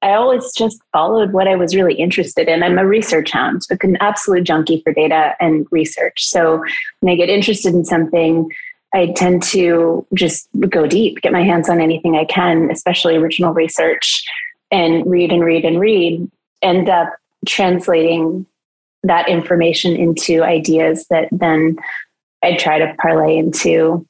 I 0.03 0.13
always 0.15 0.53
just 0.53 0.81
followed 0.93 1.33
what 1.33 1.49
I 1.49 1.57
was 1.57 1.75
really 1.75 1.95
interested 1.95 2.49
in. 2.49 2.63
I'm 2.63 2.79
a 2.79 2.87
research 2.87 3.31
hound, 3.31 3.63
an 3.71 3.97
absolute 4.01 4.45
junkie 4.45 4.81
for 4.83 4.93
data 4.93 5.35
and 5.41 5.67
research. 5.71 6.27
So 6.27 6.63
when 7.01 7.13
I 7.13 7.17
get 7.17 7.29
interested 7.29 7.75
in 7.75 7.85
something, 7.85 8.51
I 8.97 9.13
tend 9.13 9.43
to 9.45 10.07
just 10.15 10.49
go 10.71 10.87
deep, 10.87 11.21
get 11.21 11.31
my 11.31 11.43
hands 11.43 11.69
on 11.69 11.83
anything 11.83 12.17
I 12.17 12.25
can, 12.25 12.71
especially 12.71 13.15
original 13.15 13.53
research, 13.53 14.25
and 14.71 15.05
read 15.07 15.31
and 15.31 15.45
read 15.45 15.67
and 15.67 15.79
read, 15.79 16.31
end 16.63 16.89
up 16.89 17.13
translating 17.47 18.47
that 19.03 19.29
information 19.29 19.95
into 19.95 20.43
ideas 20.43 21.07
that 21.11 21.29
then 21.31 21.77
I 22.43 22.57
try 22.57 22.79
to 22.79 22.95
parlay 22.99 23.37
into 23.37 24.07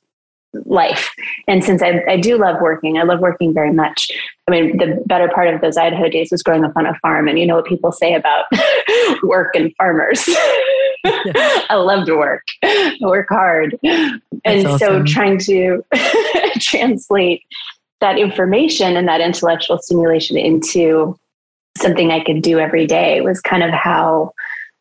life. 0.65 1.11
And 1.49 1.65
since 1.65 1.83
I, 1.83 2.05
I 2.09 2.17
do 2.17 2.39
love 2.39 2.61
working, 2.61 2.97
I 2.97 3.03
love 3.03 3.19
working 3.19 3.53
very 3.53 3.73
much. 3.73 4.09
I 4.47 4.53
mean, 4.53 4.77
the 4.77 5.03
better 5.07 5.29
part 5.29 5.53
of 5.53 5.61
those 5.63 5.77
Idaho 5.77 6.09
days 6.09 6.31
was 6.31 6.45
growing 6.45 6.65
up 6.65 6.73
on 6.77 6.87
a 6.87 6.95
farm, 7.01 7.27
and 7.27 7.41
you 7.41 7.47
know 7.47 7.57
what 7.57 7.67
people 7.67 7.91
say 7.91 8.15
about 8.15 8.45
work 9.25 9.57
and 9.57 9.75
farmers. 9.77 10.25
I 11.69 11.75
love 11.75 12.07
to 12.07 12.17
work. 12.17 12.45
I 12.63 12.97
work 13.01 13.29
hard. 13.29 13.79
That's 13.83 14.21
and 14.45 14.67
awesome. 14.67 14.79
so 14.79 15.05
trying 15.05 15.39
to 15.41 15.85
translate 16.61 17.43
that 18.01 18.19
information 18.19 18.97
and 18.97 19.09
that 19.09 19.21
intellectual 19.21 19.79
stimulation 19.79 20.37
into 20.37 21.19
something 21.77 22.11
I 22.11 22.23
could 22.25 22.43
do 22.43 22.59
every 22.59 22.87
day 22.87 23.21
was 23.21 23.41
kind 23.41 23.63
of 23.63 23.71
how 23.71 24.33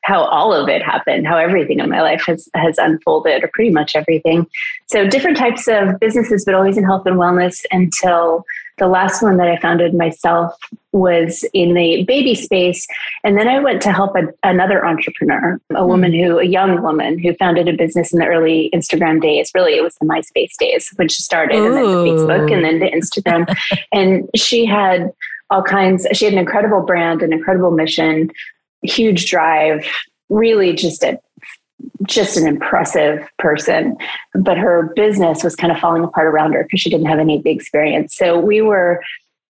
how 0.04 0.24
all 0.26 0.54
of 0.54 0.70
it 0.70 0.84
happened, 0.84 1.28
how 1.28 1.36
everything 1.36 1.80
in 1.80 1.90
my 1.90 2.02
life 2.02 2.24
has 2.28 2.48
has 2.54 2.78
unfolded, 2.78 3.44
or 3.44 3.50
pretty 3.54 3.72
much 3.72 3.96
everything. 3.96 4.46
So 4.88 5.08
different 5.08 5.38
types 5.38 5.68
of 5.68 6.00
businesses, 6.00 6.46
but 6.46 6.54
always 6.54 6.78
in 6.78 6.84
health 6.84 7.08
and 7.08 7.18
wellness 7.18 7.66
until 7.72 8.46
The 8.78 8.88
last 8.88 9.22
one 9.22 9.38
that 9.38 9.48
I 9.48 9.58
founded 9.60 9.94
myself 9.94 10.54
was 10.92 11.46
in 11.54 11.74
the 11.74 12.04
baby 12.04 12.36
space. 12.36 12.88
And 13.24 13.38
then 13.38 13.48
I 13.48 13.60
went 13.60 13.82
to 13.84 13.92
help 13.92 14.16
a, 14.16 14.28
another 14.44 14.86
entrepreneur, 14.86 15.60
a 15.72 15.76
mm. 15.76 15.88
woman 15.88 16.14
who, 16.14 16.40
a 16.40 16.46
young 16.46 16.82
woman 16.82 17.20
who 17.20 17.34
founded 17.36 17.68
a 17.68 17.74
business 17.74 18.14
in 18.14 18.20
the 18.20 18.26
early 18.26 18.70
Instagram 18.74 19.22
days. 19.22 19.52
Really, 19.54 19.76
it 19.76 19.84
was 19.84 19.96
the 19.96 20.06
MySpace 20.06 20.56
days, 20.58 20.90
when 20.96 21.10
she 21.10 21.22
started, 21.22 21.58
Ooh. 21.58 21.66
and 21.66 21.76
then 21.76 21.84
to 21.84 21.90
Facebook, 21.90 22.54
and 22.54 22.66
then 22.66 22.80
to 22.80 22.92
Instagram. 22.92 23.56
and 23.92 24.30
she 24.36 24.66
had 24.66 25.12
all 25.50 25.64
kinds, 25.64 26.08
she 26.14 26.26
had 26.26 26.34
an 26.34 26.40
incredible 26.40 26.82
brand, 26.82 27.22
an 27.22 27.34
incredible 27.34 27.72
mission, 27.72 28.32
huge 28.82 29.30
drive, 29.30 29.86
really 30.30 30.74
just 30.74 31.04
a 31.04 31.20
just 32.04 32.38
an 32.38 32.48
impressive 32.48 33.28
person, 33.40 33.98
but 34.34 34.58
her 34.58 34.94
business 34.96 35.44
was 35.44 35.56
kind 35.56 35.72
of 35.72 35.80
falling 35.80 36.04
apart 36.04 36.28
around 36.28 36.54
her 36.54 36.64
because 36.64 36.80
she 36.80 36.90
didn't 36.90 37.08
have 37.08 37.20
any 37.20 37.42
big 37.42 37.58
experience. 37.58 38.16
So 38.16 38.40
we 38.40 38.62
were, 38.62 39.02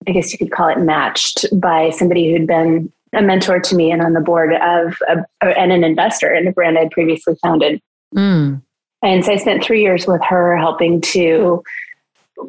I 0.07 0.13
guess 0.13 0.33
you 0.33 0.39
could 0.39 0.51
call 0.51 0.69
it 0.69 0.79
matched 0.79 1.47
by 1.59 1.91
somebody 1.91 2.31
who'd 2.31 2.47
been 2.47 2.93
a 3.13 3.23
mentor 3.23 3.59
to 3.59 3.75
me 3.75 3.91
and 3.91 4.03
on 4.03 4.13
the 4.13 4.21
board 4.21 4.53
of 4.53 4.97
a, 5.09 5.25
and 5.59 5.73
an 5.73 5.85
investor 5.85 6.33
in 6.33 6.47
a 6.47 6.53
brand 6.53 6.79
I'd 6.79 6.91
previously 6.91 7.35
founded. 7.43 7.81
Mm. 8.15 8.63
And 9.03 9.25
so 9.25 9.33
I 9.33 9.37
spent 9.37 9.65
three 9.65 9.83
years 9.83 10.07
with 10.07 10.23
her 10.25 10.57
helping 10.57 11.01
to 11.01 11.63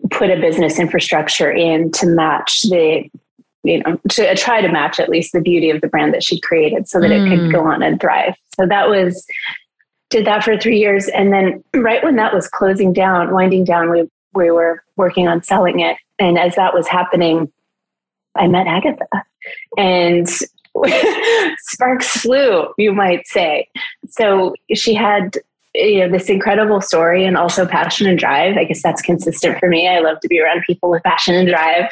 put 0.10 0.30
a 0.30 0.40
business 0.40 0.80
infrastructure 0.80 1.52
in 1.52 1.92
to 1.92 2.06
match 2.08 2.64
the 2.64 3.10
you 3.64 3.80
know 3.80 4.00
to 4.10 4.36
try 4.36 4.62
to 4.62 4.68
match 4.70 5.00
at 5.00 5.10
least 5.10 5.34
the 5.34 5.42
beauty 5.42 5.70
of 5.70 5.82
the 5.82 5.88
brand 5.88 6.14
that 6.14 6.24
she'd 6.24 6.42
created 6.42 6.88
so 6.88 7.00
that 7.00 7.12
mm. 7.12 7.26
it 7.26 7.30
could 7.30 7.40
mm. 7.40 7.52
go 7.52 7.62
on 7.62 7.84
and 7.84 8.00
thrive 8.00 8.34
so 8.56 8.66
that 8.66 8.90
was 8.90 9.26
did 10.12 10.26
that 10.28 10.44
for 10.44 10.58
three 10.58 10.78
years. 10.78 11.08
And 11.08 11.34
then 11.34 11.64
right 11.74 12.04
when 12.04 12.18
that 12.18 12.34
was 12.34 12.48
closing 12.48 12.94
down, 12.94 13.32
winding 13.32 13.64
down, 13.64 13.90
we, 13.90 14.10
we 14.34 14.52
were 14.52 14.84
working 14.98 15.28
on 15.28 15.42
selling 15.42 15.80
it. 15.80 15.98
And 16.20 16.38
as 16.38 16.56
that 16.56 16.74
was 16.74 16.88
happening, 16.88 17.52
I 18.36 18.48
met 18.48 18.68
Agatha 18.68 19.06
and 19.78 20.30
sparks 21.58 22.08
flew, 22.22 22.68
you 22.78 22.94
might 22.94 23.28
say. 23.28 23.68
So 24.08 24.54
she 24.74 24.94
had 24.94 25.38
you 25.74 26.00
know 26.00 26.10
this 26.10 26.30
incredible 26.30 26.82
story 26.82 27.24
and 27.26 27.38
also 27.38 27.66
passion 27.66 28.08
and 28.08 28.20
drive. 28.20 28.58
I 28.58 28.66
guess 28.66 28.84
that's 28.84 29.02
consistent 29.02 29.58
for 29.58 29.70
me. 29.70 29.88
I 29.88 30.00
love 30.00 30.20
to 30.20 30.28
be 30.28 30.40
around 30.42 30.64
people 30.68 30.90
with 30.90 31.04
passion 31.04 31.34
and 31.34 31.48
drive 31.48 31.90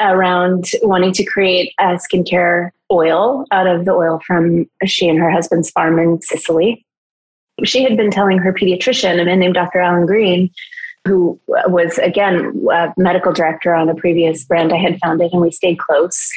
around 0.00 0.70
wanting 0.82 1.12
to 1.12 1.24
create 1.24 1.72
a 1.78 1.98
skincare 1.98 2.70
oil 2.90 3.46
out 3.50 3.66
of 3.66 3.84
the 3.84 3.92
oil 3.92 4.20
from 4.26 4.68
she 4.84 5.08
and 5.08 5.18
her 5.18 5.30
husband's 5.30 5.70
farm 5.70 5.98
in 5.98 6.20
Sicily 6.22 6.84
she 7.62 7.82
had 7.82 7.96
been 7.96 8.10
telling 8.10 8.38
her 8.38 8.52
pediatrician, 8.52 9.20
a 9.20 9.24
man 9.24 9.38
named 9.38 9.54
Dr. 9.54 9.80
Alan 9.80 10.06
Green, 10.06 10.50
who 11.06 11.38
was 11.46 11.98
again 11.98 12.66
a 12.72 12.92
medical 12.96 13.32
director 13.32 13.74
on 13.74 13.88
a 13.88 13.94
previous 13.94 14.44
brand 14.44 14.72
I 14.72 14.78
had 14.78 14.98
founded, 15.00 15.32
and 15.32 15.42
we 15.42 15.50
stayed 15.50 15.78
close. 15.78 16.30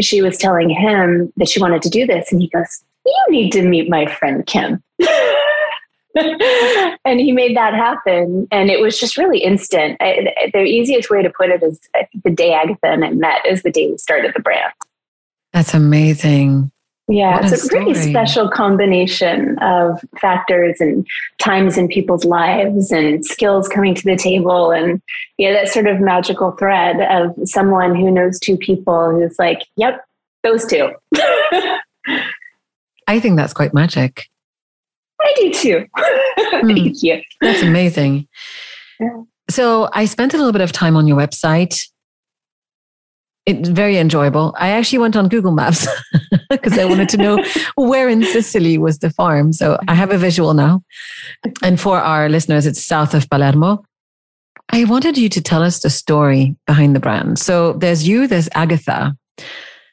She 0.00 0.22
was 0.22 0.36
telling 0.38 0.70
him 0.70 1.32
that 1.36 1.48
she 1.48 1.60
wanted 1.60 1.82
to 1.82 1.90
do 1.90 2.06
this, 2.06 2.32
and 2.32 2.40
he 2.40 2.48
goes, 2.48 2.82
"You 3.04 3.24
need 3.28 3.52
to 3.52 3.62
meet 3.62 3.88
my 3.88 4.06
friend 4.06 4.46
Kim." 4.46 4.82
and 6.14 7.20
he 7.20 7.32
made 7.32 7.56
that 7.56 7.74
happen, 7.74 8.48
and 8.50 8.70
it 8.70 8.80
was 8.80 8.98
just 8.98 9.16
really 9.16 9.38
instant. 9.38 9.96
I, 10.00 10.50
the 10.52 10.62
easiest 10.62 11.10
way 11.10 11.22
to 11.22 11.30
put 11.30 11.50
it 11.50 11.62
is 11.62 11.80
the 12.24 12.30
day 12.30 12.54
Agatha 12.54 12.86
and 12.86 13.04
I 13.04 13.10
met 13.10 13.44
is 13.46 13.62
the 13.62 13.70
day 13.70 13.90
we 13.90 13.98
started 13.98 14.32
the 14.34 14.40
brand. 14.40 14.72
That's 15.52 15.74
amazing. 15.74 16.70
Yeah, 17.10 17.40
what 17.40 17.50
it's 17.50 17.64
a, 17.64 17.66
a 17.66 17.70
pretty 17.70 17.94
special 17.94 18.50
combination 18.50 19.58
of 19.60 19.98
factors 20.20 20.76
and 20.78 21.06
times 21.38 21.78
in 21.78 21.88
people's 21.88 22.26
lives 22.26 22.92
and 22.92 23.24
skills 23.24 23.66
coming 23.66 23.94
to 23.94 24.04
the 24.04 24.16
table. 24.16 24.70
And 24.72 25.00
yeah, 25.38 25.52
that 25.52 25.68
sort 25.68 25.86
of 25.86 26.00
magical 26.00 26.52
thread 26.52 27.00
of 27.00 27.34
someone 27.48 27.94
who 27.94 28.10
knows 28.10 28.38
two 28.38 28.58
people 28.58 29.10
who's 29.10 29.38
like, 29.38 29.60
yep, 29.76 30.04
those 30.42 30.66
two. 30.66 30.90
I 33.06 33.20
think 33.20 33.36
that's 33.36 33.54
quite 33.54 33.72
magic. 33.72 34.26
I 35.20 35.32
do 35.36 35.50
too. 35.52 35.86
Hmm. 36.50 36.68
Thank 36.68 37.02
you. 37.02 37.20
That's 37.42 37.62
amazing. 37.62 38.26
Yeah. 38.98 39.22
So 39.50 39.90
I 39.92 40.06
spent 40.06 40.32
a 40.32 40.38
little 40.38 40.52
bit 40.52 40.62
of 40.62 40.72
time 40.72 40.96
on 40.96 41.06
your 41.06 41.16
website 41.16 41.86
it's 43.48 43.70
very 43.70 43.96
enjoyable. 43.96 44.54
I 44.58 44.68
actually 44.68 44.98
went 44.98 45.16
on 45.16 45.28
Google 45.28 45.52
Maps 45.52 45.88
because 46.50 46.78
I 46.78 46.84
wanted 46.84 47.08
to 47.08 47.16
know 47.16 47.42
where 47.76 48.06
in 48.06 48.22
Sicily 48.22 48.76
was 48.76 48.98
the 48.98 49.08
farm. 49.08 49.54
So 49.54 49.78
I 49.88 49.94
have 49.94 50.10
a 50.10 50.18
visual 50.18 50.52
now. 50.52 50.82
And 51.62 51.80
for 51.80 51.98
our 51.98 52.28
listeners, 52.28 52.66
it's 52.66 52.84
south 52.84 53.14
of 53.14 53.28
Palermo. 53.30 53.82
I 54.68 54.84
wanted 54.84 55.16
you 55.16 55.30
to 55.30 55.40
tell 55.40 55.62
us 55.62 55.80
the 55.80 55.88
story 55.88 56.56
behind 56.66 56.94
the 56.94 57.00
brand. 57.00 57.38
So 57.38 57.72
there's 57.72 58.06
you, 58.06 58.26
there's 58.26 58.50
Agatha, 58.54 59.16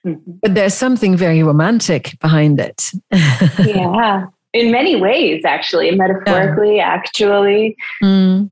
mm-hmm. 0.06 0.32
but 0.42 0.54
there's 0.54 0.74
something 0.74 1.16
very 1.16 1.42
romantic 1.42 2.20
behind 2.20 2.60
it. 2.60 2.92
yeah, 3.58 4.26
in 4.52 4.70
many 4.70 4.98
ways, 4.98 5.46
actually, 5.46 5.92
metaphorically, 5.92 6.78
yeah. 6.78 6.90
actually. 6.90 7.78
Mm. 8.04 8.52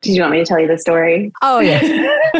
Did 0.00 0.16
you 0.16 0.22
want 0.22 0.32
me 0.32 0.38
to 0.38 0.44
tell 0.44 0.58
you 0.58 0.66
the 0.66 0.78
story? 0.78 1.30
Oh, 1.42 1.60
yeah. 1.60 1.80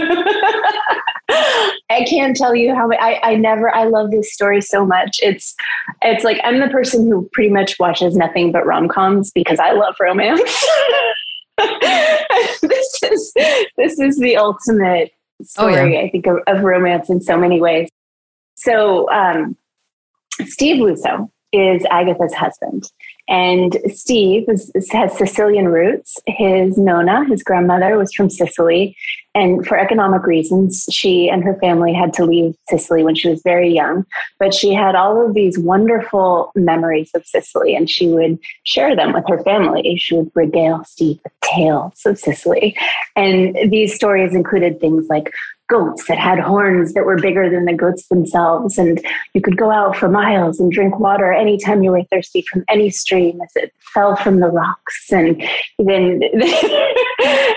I 1.92 2.05
can't 2.05 2.37
tell 2.37 2.55
you 2.55 2.74
how 2.74 2.90
I, 2.92 3.20
I 3.22 3.35
never 3.37 3.74
I 3.74 3.85
love 3.85 4.11
this 4.11 4.33
story 4.33 4.61
so 4.61 4.85
much. 4.87 5.20
It's 5.22 5.55
it's 6.02 6.24
like 6.24 6.40
I'm 6.44 6.61
the 6.61 6.68
person 6.68 7.09
who 7.09 7.28
pretty 7.33 7.50
much 7.50 7.78
watches 7.78 8.16
nothing 8.16 8.52
but 8.52 8.66
rom 8.66 8.88
coms 8.88 9.31
because 9.31 9.59
I 9.59 9.72
love 9.72 9.94
romance. 10.00 10.40
this 12.62 13.02
is 13.02 13.33
this 13.76 13.98
is 13.98 14.18
the 14.18 14.37
ultimate 14.37 15.12
story, 15.42 15.74
oh, 15.74 15.85
yeah. 15.85 16.00
I 16.00 16.11
think, 16.11 16.26
of, 16.26 16.38
of, 16.46 16.62
romance 16.62 17.11
in 17.11 17.20
so 17.20 17.37
many 17.37 17.61
ways. 17.61 17.88
So 18.55 19.11
um, 19.11 19.57
Steve 20.44 20.83
Lusso 20.83 21.31
is 21.52 21.85
Agatha's 21.90 22.35
husband. 22.35 22.90
And 23.28 23.78
Steve 23.88 24.48
is, 24.48 24.70
has 24.90 25.16
Sicilian 25.16 25.68
roots. 25.68 26.16
His 26.26 26.76
Nona, 26.76 27.24
his 27.28 27.42
grandmother, 27.42 27.96
was 27.96 28.12
from 28.12 28.28
Sicily. 28.28 28.96
And 29.35 29.66
for 29.66 29.78
economic 29.78 30.26
reasons, 30.26 30.87
she 30.90 31.30
and 31.30 31.42
her 31.42 31.56
family 31.61 31.94
had 31.94 32.12
to 32.14 32.24
leave 32.26 32.54
Sicily 32.68 33.02
when 33.02 33.14
she 33.14 33.30
was 33.30 33.40
very 33.42 33.72
young. 33.72 34.04
But 34.38 34.52
she 34.52 34.74
had 34.74 34.94
all 34.94 35.24
of 35.24 35.35
these 35.35 35.58
wonderful 35.58 36.52
memories 36.54 37.11
of 37.14 37.24
Sicily, 37.24 37.74
and 37.74 37.88
she 37.88 38.08
would 38.08 38.38
share 38.64 38.94
them 38.94 39.12
with 39.12 39.24
her 39.28 39.42
family. 39.42 39.96
She 39.96 40.16
would 40.16 40.30
regale 40.35 40.85
Steve 40.85 41.18
with 41.24 41.32
tales 41.40 42.00
of 42.04 42.18
Sicily. 42.18 42.76
And 43.16 43.56
these 43.70 43.94
stories 43.94 44.35
included 44.35 44.80
things 44.80 45.06
like 45.08 45.32
goats 45.68 46.07
that 46.07 46.18
had 46.18 46.38
horns 46.38 46.92
that 46.92 47.07
were 47.07 47.16
bigger 47.16 47.48
than 47.48 47.64
the 47.64 47.72
goats 47.72 48.07
themselves. 48.09 48.79
And 48.79 49.05
you 49.35 49.40
could 49.40 49.57
go 49.57 49.70
out 49.70 49.96
for 49.96 50.09
miles 50.09 50.61
and 50.61 50.70
drink 50.70 50.98
water 50.98 51.33
anytime 51.33 51.83
you 51.83 51.92
were 51.92 52.05
thirsty 52.05 52.42
from 52.42 52.64
any 52.68 52.90
stream 52.90 53.40
as 53.40 53.51
it 53.57 53.72
fell 53.94 54.16
from 54.16 54.40
the 54.40 54.48
rocks. 54.48 55.11
And 55.11 55.42
then 55.79 56.22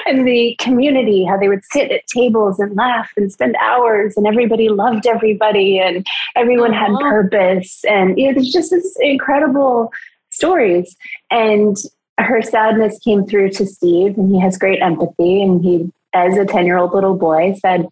and 0.08 0.28
the 0.28 0.56
community, 0.60 1.26
how 1.26 1.38
they 1.38 1.50
would 1.50 1.64
sit 1.72 1.92
at 1.92 2.08
tables 2.08 2.60
and 2.60 2.76
laugh 2.76 3.12
and 3.18 3.32
spend 3.32 3.56
hours 3.62 4.16
and 4.16 4.28
everybody 4.28 4.70
loved 4.70 5.06
everybody 5.08 5.80
and 5.80 6.06
everyone 6.36 6.74
had 6.74 6.92
uh-huh. 6.92 7.10
purpose. 7.10 7.84
And 7.86 8.18
you 8.18 8.28
know, 8.28 8.34
there's 8.34 8.52
just 8.52 8.72
this 8.72 8.96
incredible 9.00 9.92
stories. 10.30 10.96
And 11.32 11.76
her 12.18 12.42
sadness 12.42 12.98
came 13.00 13.26
through 13.26 13.50
to 13.52 13.66
Steve 13.66 14.18
and 14.18 14.34
he 14.34 14.40
has 14.40 14.58
great 14.58 14.82
empathy 14.82 15.42
and 15.42 15.64
he 15.64 15.92
as 16.14 16.38
a 16.38 16.46
10 16.46 16.66
year 16.66 16.78
old 16.78 16.94
little 16.94 17.16
boy 17.16 17.54
said 17.60 17.88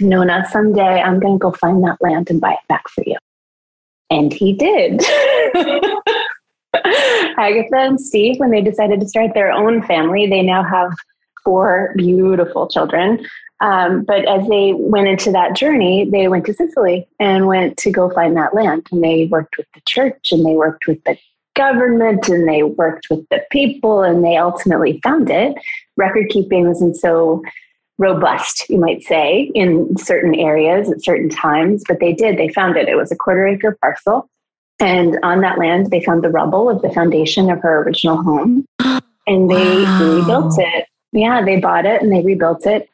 Nona, 0.00 0.46
someday 0.50 1.00
I'm 1.00 1.20
going 1.20 1.38
to 1.38 1.42
go 1.42 1.52
find 1.52 1.82
that 1.84 1.98
land 2.00 2.30
and 2.30 2.40
buy 2.40 2.52
it 2.52 2.68
back 2.68 2.88
for 2.88 3.04
you. 3.06 3.16
And 4.10 4.32
he 4.32 4.52
did. 4.52 5.02
Agatha 7.38 7.76
and 7.76 8.00
Steve, 8.00 8.38
when 8.38 8.50
they 8.50 8.60
decided 8.60 9.00
to 9.00 9.08
start 9.08 9.34
their 9.34 9.52
own 9.52 9.82
family, 9.82 10.26
they 10.26 10.42
now 10.42 10.62
have 10.62 10.92
four 11.44 11.94
beautiful 11.96 12.68
children. 12.68 13.24
Um, 13.60 14.02
but 14.04 14.26
as 14.26 14.46
they 14.48 14.72
went 14.74 15.08
into 15.08 15.30
that 15.32 15.54
journey, 15.54 16.08
they 16.10 16.28
went 16.28 16.46
to 16.46 16.54
Sicily 16.54 17.06
and 17.20 17.46
went 17.46 17.76
to 17.78 17.92
go 17.92 18.10
find 18.10 18.36
that 18.36 18.54
land. 18.54 18.86
And 18.90 19.04
they 19.04 19.26
worked 19.26 19.56
with 19.56 19.66
the 19.74 19.80
church 19.86 20.32
and 20.32 20.44
they 20.44 20.54
worked 20.56 20.86
with 20.86 21.02
the 21.04 21.16
government 21.54 22.28
and 22.28 22.48
they 22.48 22.62
worked 22.62 23.08
with 23.08 23.26
the 23.28 23.44
people 23.50 24.02
and 24.02 24.24
they 24.24 24.36
ultimately 24.36 25.00
found 25.02 25.30
it. 25.30 25.54
Record 25.96 26.28
keeping 26.30 26.66
wasn't 26.66 26.96
so 26.96 27.42
robust, 27.98 28.68
you 28.68 28.78
might 28.78 29.02
say, 29.02 29.50
in 29.54 29.96
certain 29.96 30.34
areas 30.34 30.90
at 30.90 31.02
certain 31.02 31.28
times, 31.28 31.84
but 31.86 32.00
they 32.00 32.12
did. 32.12 32.38
They 32.38 32.48
found 32.48 32.76
it. 32.76 32.88
It 32.88 32.96
was 32.96 33.12
a 33.12 33.16
quarter 33.16 33.46
acre 33.46 33.76
parcel. 33.80 34.28
And 34.80 35.18
on 35.22 35.40
that 35.42 35.58
land, 35.58 35.90
they 35.90 36.02
found 36.02 36.24
the 36.24 36.30
rubble 36.30 36.68
of 36.68 36.82
the 36.82 36.90
foundation 36.90 37.50
of 37.50 37.60
her 37.60 37.82
original 37.82 38.22
home. 38.22 38.64
And 39.26 39.48
they 39.48 39.84
wow. 39.84 40.18
rebuilt 40.18 40.54
it. 40.58 40.86
Yeah, 41.12 41.44
they 41.44 41.60
bought 41.60 41.86
it 41.86 42.02
and 42.02 42.10
they 42.10 42.22
rebuilt 42.22 42.66
it. 42.66 42.88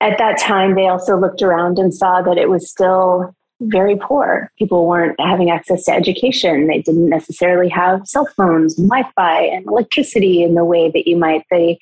At 0.00 0.18
that 0.18 0.38
time, 0.38 0.74
they 0.74 0.88
also 0.88 1.16
looked 1.16 1.42
around 1.42 1.78
and 1.78 1.94
saw 1.94 2.22
that 2.22 2.38
it 2.38 2.48
was 2.48 2.68
still 2.68 3.34
very 3.60 3.96
poor. 3.96 4.50
People 4.58 4.86
weren't 4.86 5.18
having 5.20 5.50
access 5.50 5.84
to 5.84 5.92
education. 5.92 6.66
They 6.66 6.82
didn't 6.82 7.08
necessarily 7.08 7.68
have 7.68 8.06
cell 8.06 8.28
phones, 8.36 8.76
Wi 8.76 9.08
Fi, 9.14 9.42
and 9.42 9.66
electricity 9.66 10.42
in 10.42 10.54
the 10.54 10.64
way 10.64 10.90
that 10.90 11.08
you 11.08 11.16
might. 11.16 11.44
They 11.50 11.78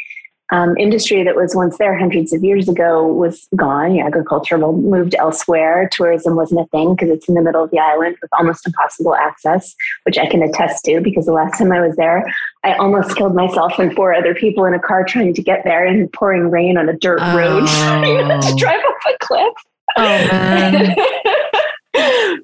um, 0.52 0.76
industry 0.76 1.24
that 1.24 1.35
was 1.35 1.56
once 1.56 1.78
there 1.78 1.98
hundreds 1.98 2.32
of 2.32 2.44
years 2.44 2.68
ago 2.68 3.04
was 3.06 3.48
gone. 3.56 3.98
Agriculture 3.98 4.59
moved 4.59 5.14
elsewhere. 5.16 5.88
Tourism 5.90 6.37
wasn't 6.37 6.61
a 6.61 6.66
thing 6.66 6.94
because 6.94 7.11
it's 7.11 7.28
in 7.28 7.35
the 7.35 7.42
middle 7.42 7.64
of 7.64 7.70
the 7.72 7.80
island 7.80 8.16
with 8.22 8.30
almost 8.38 8.66
impossible 8.66 9.16
access, 9.16 9.74
which 10.04 10.18
I 10.18 10.26
can 10.26 10.42
attest 10.42 10.85
to 10.85 11.00
because 11.00 11.26
the 11.26 11.32
last 11.32 11.59
time 11.59 11.72
I 11.72 11.80
was 11.85 11.96
there, 11.96 12.24
I 12.62 12.74
almost 12.74 13.16
killed 13.16 13.35
myself 13.35 13.78
and 13.78 13.92
four 13.94 14.14
other 14.14 14.35
people 14.35 14.64
in 14.66 14.74
a 14.74 14.78
car 14.78 15.04
trying 15.04 15.35
to 15.35 15.42
get 15.42 15.64
there 15.64 15.85
in 15.85 16.09
pouring 16.09 16.50
rain 16.50 16.78
on 16.78 16.88
a 16.88 16.96
dirt 16.96 17.18
oh. 17.22 17.37
road. 17.37 17.66
to 17.66 18.54
drive 18.56 18.80
off 18.80 19.02
a 19.09 19.18
cliff. 19.18 19.54
Oh, 19.98 20.04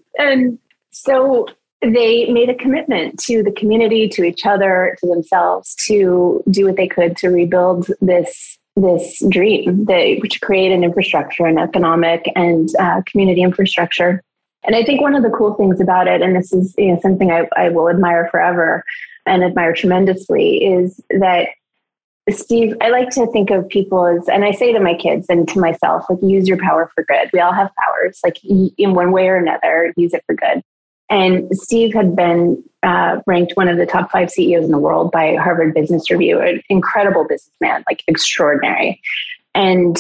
and 0.18 0.58
so 0.90 1.46
they 1.82 2.26
made 2.26 2.48
a 2.48 2.54
commitment 2.54 3.18
to 3.24 3.42
the 3.42 3.52
community, 3.52 4.08
to 4.08 4.22
each 4.24 4.46
other, 4.46 4.96
to 5.00 5.06
themselves, 5.08 5.74
to 5.86 6.42
do 6.50 6.66
what 6.66 6.76
they 6.76 6.86
could 6.86 7.16
to 7.18 7.28
rebuild 7.28 7.88
this 8.00 8.58
this 8.74 9.22
dream, 9.28 9.84
they, 9.84 10.18
to 10.18 10.40
create 10.40 10.72
an 10.72 10.82
infrastructure, 10.82 11.44
an 11.44 11.58
economic 11.58 12.30
and 12.34 12.70
uh, 12.78 13.02
community 13.04 13.42
infrastructure. 13.42 14.22
And 14.64 14.74
I 14.74 14.82
think 14.82 15.02
one 15.02 15.14
of 15.14 15.22
the 15.22 15.28
cool 15.28 15.52
things 15.54 15.78
about 15.78 16.08
it, 16.08 16.22
and 16.22 16.34
this 16.34 16.54
is 16.54 16.74
you 16.78 16.94
know, 16.94 17.00
something 17.02 17.30
I, 17.30 17.46
I 17.54 17.68
will 17.68 17.90
admire 17.90 18.28
forever 18.30 18.82
and 19.26 19.44
admire 19.44 19.74
tremendously, 19.74 20.64
is 20.64 21.02
that 21.10 21.48
Steve, 22.30 22.74
I 22.80 22.88
like 22.88 23.10
to 23.10 23.26
think 23.26 23.50
of 23.50 23.68
people 23.68 24.06
as, 24.06 24.26
and 24.28 24.44
I 24.44 24.52
say 24.52 24.72
to 24.72 24.80
my 24.80 24.94
kids 24.94 25.26
and 25.28 25.46
to 25.48 25.58
myself, 25.58 26.06
like, 26.08 26.20
use 26.22 26.48
your 26.48 26.58
power 26.58 26.90
for 26.94 27.04
good. 27.04 27.28
We 27.32 27.40
all 27.40 27.52
have 27.52 27.70
powers, 27.76 28.20
like, 28.24 28.42
in 28.44 28.94
one 28.94 29.10
way 29.10 29.28
or 29.28 29.36
another, 29.36 29.92
use 29.96 30.14
it 30.14 30.22
for 30.26 30.34
good. 30.34 30.62
And 31.12 31.46
Steve 31.52 31.92
had 31.92 32.16
been 32.16 32.64
uh, 32.82 33.20
ranked 33.26 33.52
one 33.54 33.68
of 33.68 33.76
the 33.76 33.84
top 33.84 34.10
five 34.10 34.30
CEOs 34.30 34.64
in 34.64 34.70
the 34.70 34.78
world 34.78 35.12
by 35.12 35.36
Harvard 35.36 35.74
Business 35.74 36.10
Review, 36.10 36.40
an 36.40 36.62
incredible 36.70 37.26
businessman, 37.28 37.84
like 37.86 38.02
extraordinary. 38.08 38.98
And 39.54 39.98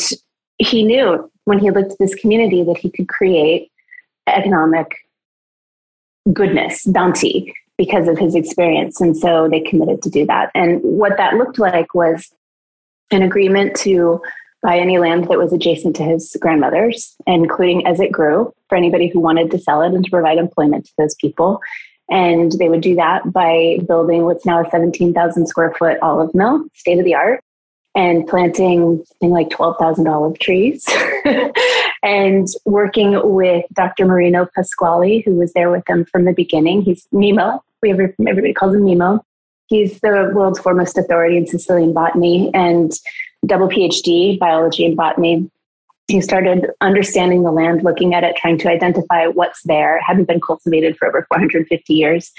he 0.56 0.82
knew 0.82 1.30
when 1.44 1.58
he 1.58 1.70
looked 1.70 1.92
at 1.92 1.98
this 1.98 2.14
community 2.14 2.64
that 2.64 2.78
he 2.78 2.90
could 2.90 3.10
create 3.10 3.70
economic 4.26 4.90
goodness, 6.32 6.86
bounty, 6.86 7.54
because 7.76 8.08
of 8.08 8.18
his 8.18 8.34
experience. 8.34 8.98
And 8.98 9.14
so 9.14 9.48
they 9.50 9.60
committed 9.60 10.00
to 10.02 10.10
do 10.10 10.24
that. 10.26 10.50
And 10.54 10.80
what 10.82 11.18
that 11.18 11.34
looked 11.34 11.58
like 11.58 11.94
was 11.94 12.32
an 13.10 13.20
agreement 13.20 13.76
to 13.76 14.22
buy 14.62 14.78
any 14.78 14.98
land 14.98 15.28
that 15.28 15.38
was 15.38 15.52
adjacent 15.52 15.96
to 15.96 16.04
his 16.04 16.36
grandmother's, 16.40 17.16
including 17.26 17.86
as 17.86 18.00
it 18.00 18.12
grew 18.12 18.52
for 18.68 18.76
anybody 18.76 19.08
who 19.08 19.20
wanted 19.20 19.50
to 19.50 19.58
sell 19.58 19.82
it 19.82 19.92
and 19.92 20.04
to 20.04 20.10
provide 20.10 20.38
employment 20.38 20.86
to 20.86 20.92
those 20.98 21.14
people. 21.16 21.60
And 22.08 22.52
they 22.52 22.68
would 22.68 22.80
do 22.80 22.94
that 22.96 23.32
by 23.32 23.78
building 23.86 24.24
what's 24.24 24.46
now 24.46 24.64
a 24.64 24.70
17,000 24.70 25.46
square 25.46 25.74
foot 25.78 25.98
olive 26.00 26.34
mill, 26.34 26.64
state 26.74 26.98
of 26.98 27.04
the 27.04 27.14
art, 27.14 27.42
and 27.94 28.26
planting 28.26 29.04
something 29.06 29.30
like 29.30 29.50
12,000 29.50 30.06
olive 30.06 30.38
trees. 30.38 30.88
and 32.02 32.48
working 32.64 33.20
with 33.32 33.64
Dr. 33.72 34.06
Marino 34.06 34.46
Pasquale, 34.54 35.22
who 35.22 35.34
was 35.34 35.52
there 35.52 35.70
with 35.70 35.84
them 35.86 36.04
from 36.04 36.24
the 36.24 36.32
beginning. 36.32 36.82
He's 36.82 37.06
Mimo. 37.12 37.60
We 37.80 37.90
everybody 37.90 38.52
calls 38.52 38.74
him 38.74 38.82
Mimo. 38.82 39.20
He's 39.66 40.00
the 40.00 40.30
world's 40.34 40.58
foremost 40.58 40.98
authority 40.98 41.36
in 41.36 41.46
Sicilian 41.46 41.92
botany 41.92 42.50
and 42.54 42.92
double 43.46 43.68
PhD, 43.68 44.38
biology 44.38 44.84
and 44.84 44.96
botany. 44.96 45.50
He 46.08 46.20
started 46.20 46.66
understanding 46.80 47.42
the 47.42 47.52
land, 47.52 47.82
looking 47.82 48.14
at 48.14 48.24
it, 48.24 48.36
trying 48.36 48.58
to 48.58 48.68
identify 48.68 49.26
what's 49.26 49.62
there. 49.62 50.00
Hadn't 50.00 50.26
been 50.26 50.40
cultivated 50.40 50.96
for 50.96 51.08
over 51.08 51.26
450 51.28 51.94
years. 51.94 52.32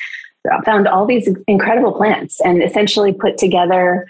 Found 0.65 0.87
all 0.87 1.05
these 1.05 1.29
incredible 1.47 1.93
plants 1.93 2.41
and 2.41 2.61
essentially 2.61 3.13
put 3.13 3.37
together 3.37 4.05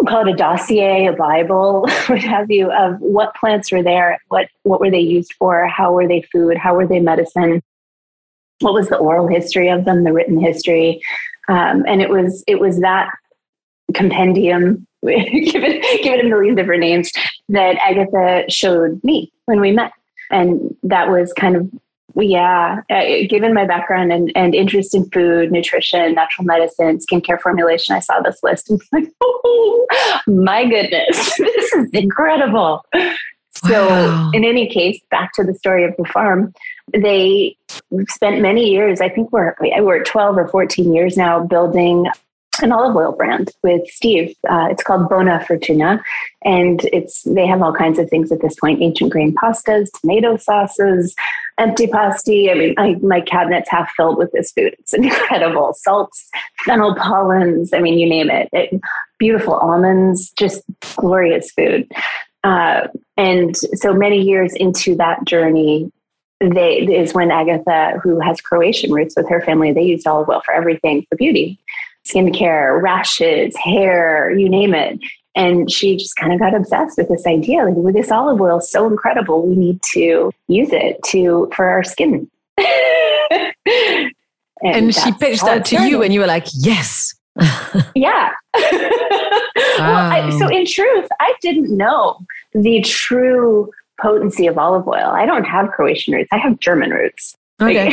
we'll 0.00 0.10
call 0.10 0.26
it 0.26 0.32
a 0.32 0.36
dossier, 0.36 1.06
a 1.06 1.12
Bible, 1.12 1.86
what 2.06 2.20
have 2.20 2.50
you, 2.50 2.72
of 2.72 2.98
what 3.00 3.34
plants 3.34 3.70
were 3.70 3.82
there, 3.82 4.18
what 4.28 4.48
what 4.62 4.80
were 4.80 4.90
they 4.90 5.00
used 5.00 5.34
for, 5.38 5.66
how 5.66 5.92
were 5.92 6.08
they 6.08 6.22
food, 6.22 6.56
how 6.56 6.74
were 6.74 6.86
they 6.86 7.00
medicine, 7.00 7.62
what 8.60 8.74
was 8.74 8.88
the 8.88 8.96
oral 8.96 9.26
history 9.26 9.68
of 9.68 9.84
them, 9.84 10.04
the 10.04 10.12
written 10.12 10.38
history, 10.38 11.02
um, 11.48 11.84
and 11.86 12.00
it 12.00 12.08
was 12.08 12.44
it 12.46 12.60
was 12.60 12.80
that 12.80 13.10
compendium 13.94 14.86
give 15.06 15.62
it 15.62 16.02
give 16.02 16.14
it 16.14 16.24
a 16.24 16.28
million 16.28 16.54
different 16.54 16.80
names 16.80 17.10
that 17.48 17.76
Agatha 17.76 18.44
showed 18.50 19.02
me 19.02 19.32
when 19.46 19.60
we 19.60 19.72
met, 19.72 19.92
and 20.30 20.76
that 20.82 21.08
was 21.08 21.32
kind 21.32 21.56
of 21.56 21.70
yeah. 22.16 22.82
Uh, 22.90 23.26
given 23.28 23.54
my 23.54 23.64
background 23.64 24.12
and, 24.12 24.32
and 24.34 24.54
interest 24.54 24.94
in 24.94 25.08
food, 25.10 25.52
nutrition, 25.52 26.14
natural 26.14 26.44
medicine, 26.44 26.98
skincare 26.98 27.40
formulation, 27.40 27.94
I 27.94 28.00
saw 28.00 28.20
this 28.20 28.40
list 28.42 28.70
and 28.70 28.80
was 28.92 29.04
like, 29.04 29.12
oh 29.22 29.86
my 30.26 30.64
goodness, 30.64 31.34
this 31.38 31.72
is 31.72 31.90
incredible. 31.92 32.84
So, 33.66 33.88
wow. 33.88 34.30
in 34.32 34.44
any 34.44 34.68
case, 34.68 35.00
back 35.10 35.32
to 35.34 35.44
the 35.44 35.54
story 35.54 35.84
of 35.84 35.94
the 35.98 36.04
farm, 36.04 36.54
they 36.92 37.56
spent 38.08 38.40
many 38.40 38.70
years, 38.70 39.00
I 39.00 39.08
think 39.08 39.32
we're, 39.32 39.54
we're 39.60 40.02
12 40.02 40.38
or 40.38 40.48
14 40.48 40.92
years 40.94 41.16
now, 41.16 41.44
building 41.44 42.06
an 42.62 42.72
olive 42.72 42.96
oil 42.96 43.12
brand 43.12 43.50
with 43.62 43.86
Steve. 43.88 44.34
Uh, 44.48 44.68
it's 44.70 44.82
called 44.82 45.08
Bona 45.08 45.44
Furtuna, 45.48 46.02
and 46.44 46.84
it's 46.92 47.22
they 47.22 47.46
have 47.46 47.62
all 47.62 47.72
kinds 47.72 47.98
of 47.98 48.08
things 48.08 48.32
at 48.32 48.40
this 48.40 48.54
point: 48.56 48.82
ancient 48.82 49.10
grain 49.10 49.34
pastas, 49.34 49.88
tomato 50.00 50.36
sauces, 50.36 51.14
antipasti. 51.58 52.50
I 52.50 52.54
mean, 52.54 52.74
I, 52.78 52.94
my 53.02 53.20
cabinet's 53.20 53.70
half 53.70 53.90
filled 53.96 54.18
with 54.18 54.32
this 54.32 54.52
food. 54.52 54.74
It's 54.78 54.94
incredible. 54.94 55.74
Salts, 55.74 56.28
fennel 56.64 56.94
pollens. 56.94 57.72
I 57.72 57.80
mean, 57.80 57.98
you 57.98 58.08
name 58.08 58.30
it. 58.30 58.48
it 58.52 58.80
beautiful 59.18 59.54
almonds, 59.54 60.30
just 60.30 60.62
glorious 60.96 61.50
food. 61.52 61.90
Uh, 62.42 62.88
and 63.16 63.56
so 63.56 63.92
many 63.92 64.20
years 64.20 64.54
into 64.54 64.96
that 64.96 65.24
journey, 65.26 65.92
they 66.40 66.78
is 66.78 67.12
when 67.12 67.30
Agatha, 67.30 68.00
who 68.02 68.18
has 68.18 68.40
Croatian 68.40 68.92
roots 68.92 69.14
with 69.14 69.28
her 69.28 69.42
family, 69.42 69.72
they 69.72 69.82
used 69.82 70.06
olive 70.06 70.28
oil 70.28 70.40
for 70.44 70.54
everything 70.54 71.04
for 71.08 71.16
beauty 71.16 71.60
skincare, 72.06 72.80
rashes, 72.80 73.56
hair, 73.56 74.30
you 74.30 74.48
name 74.48 74.74
it. 74.74 74.98
And 75.36 75.70
she 75.70 75.96
just 75.96 76.16
kind 76.16 76.32
of 76.32 76.40
got 76.40 76.54
obsessed 76.54 76.98
with 76.98 77.08
this 77.08 77.26
idea 77.26 77.64
like, 77.64 77.74
with 77.74 77.94
this 77.94 78.10
olive 78.10 78.40
oil 78.40 78.58
is 78.58 78.70
so 78.70 78.86
incredible, 78.88 79.46
we 79.46 79.54
need 79.54 79.80
to 79.92 80.32
use 80.48 80.70
it 80.72 81.00
to 81.06 81.50
for 81.54 81.66
our 81.66 81.84
skin. 81.84 82.28
and, 82.58 84.12
and 84.62 84.94
she 84.94 85.12
pitched 85.12 85.44
that 85.44 85.64
to 85.66 85.82
you, 85.86 86.02
and 86.02 86.12
you 86.12 86.20
were 86.20 86.26
like, 86.26 86.46
yes. 86.54 87.14
yeah. 87.94 88.32
well, 88.54 88.66
I, 89.78 90.36
so 90.38 90.48
in 90.48 90.66
truth, 90.66 91.08
I 91.20 91.34
didn't 91.40 91.74
know 91.74 92.18
the 92.52 92.80
true 92.82 93.70
potency 94.00 94.46
of 94.46 94.58
olive 94.58 94.88
oil. 94.88 95.10
I 95.10 95.26
don't 95.26 95.44
have 95.44 95.70
Croatian 95.70 96.14
roots. 96.14 96.28
I 96.32 96.38
have 96.38 96.58
German 96.58 96.90
roots. 96.90 97.36
Okay. 97.62 97.90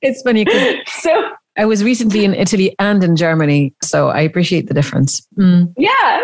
it's 0.00 0.22
funny 0.22 0.44
because 0.44 0.76
so 0.86 1.32
I 1.56 1.66
was 1.66 1.84
recently 1.84 2.24
in 2.24 2.34
Italy 2.34 2.74
and 2.78 3.04
in 3.04 3.16
Germany, 3.16 3.74
so 3.82 4.08
I 4.08 4.20
appreciate 4.20 4.68
the 4.68 4.74
difference. 4.74 5.26
Mm. 5.36 5.72
Yeah. 5.76 6.20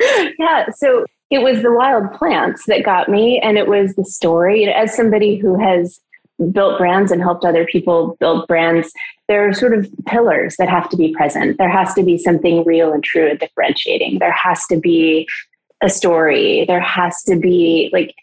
yeah. 0.38 0.70
So 0.70 1.04
it 1.30 1.40
was 1.40 1.62
the 1.62 1.72
wild 1.72 2.12
plants 2.12 2.66
that 2.66 2.84
got 2.84 3.08
me, 3.08 3.38
and 3.40 3.56
it 3.56 3.68
was 3.68 3.94
the 3.94 4.04
story. 4.04 4.64
As 4.64 4.94
somebody 4.94 5.36
who 5.36 5.58
has 5.58 6.00
built 6.52 6.78
brands 6.78 7.12
and 7.12 7.20
helped 7.20 7.44
other 7.44 7.64
people 7.64 8.16
build 8.18 8.46
brands, 8.48 8.92
there 9.28 9.48
are 9.48 9.52
sort 9.52 9.76
of 9.76 9.88
pillars 10.06 10.56
that 10.56 10.68
have 10.68 10.88
to 10.88 10.96
be 10.96 11.14
present. 11.14 11.58
There 11.58 11.68
has 11.68 11.94
to 11.94 12.02
be 12.02 12.18
something 12.18 12.64
real 12.64 12.92
and 12.92 13.04
true 13.04 13.28
and 13.28 13.38
differentiating. 13.38 14.18
There 14.18 14.32
has 14.32 14.66
to 14.66 14.78
be 14.78 15.28
a 15.80 15.88
story. 15.88 16.64
There 16.66 16.80
has 16.80 17.22
to 17.24 17.36
be 17.36 17.88
like, 17.92 18.14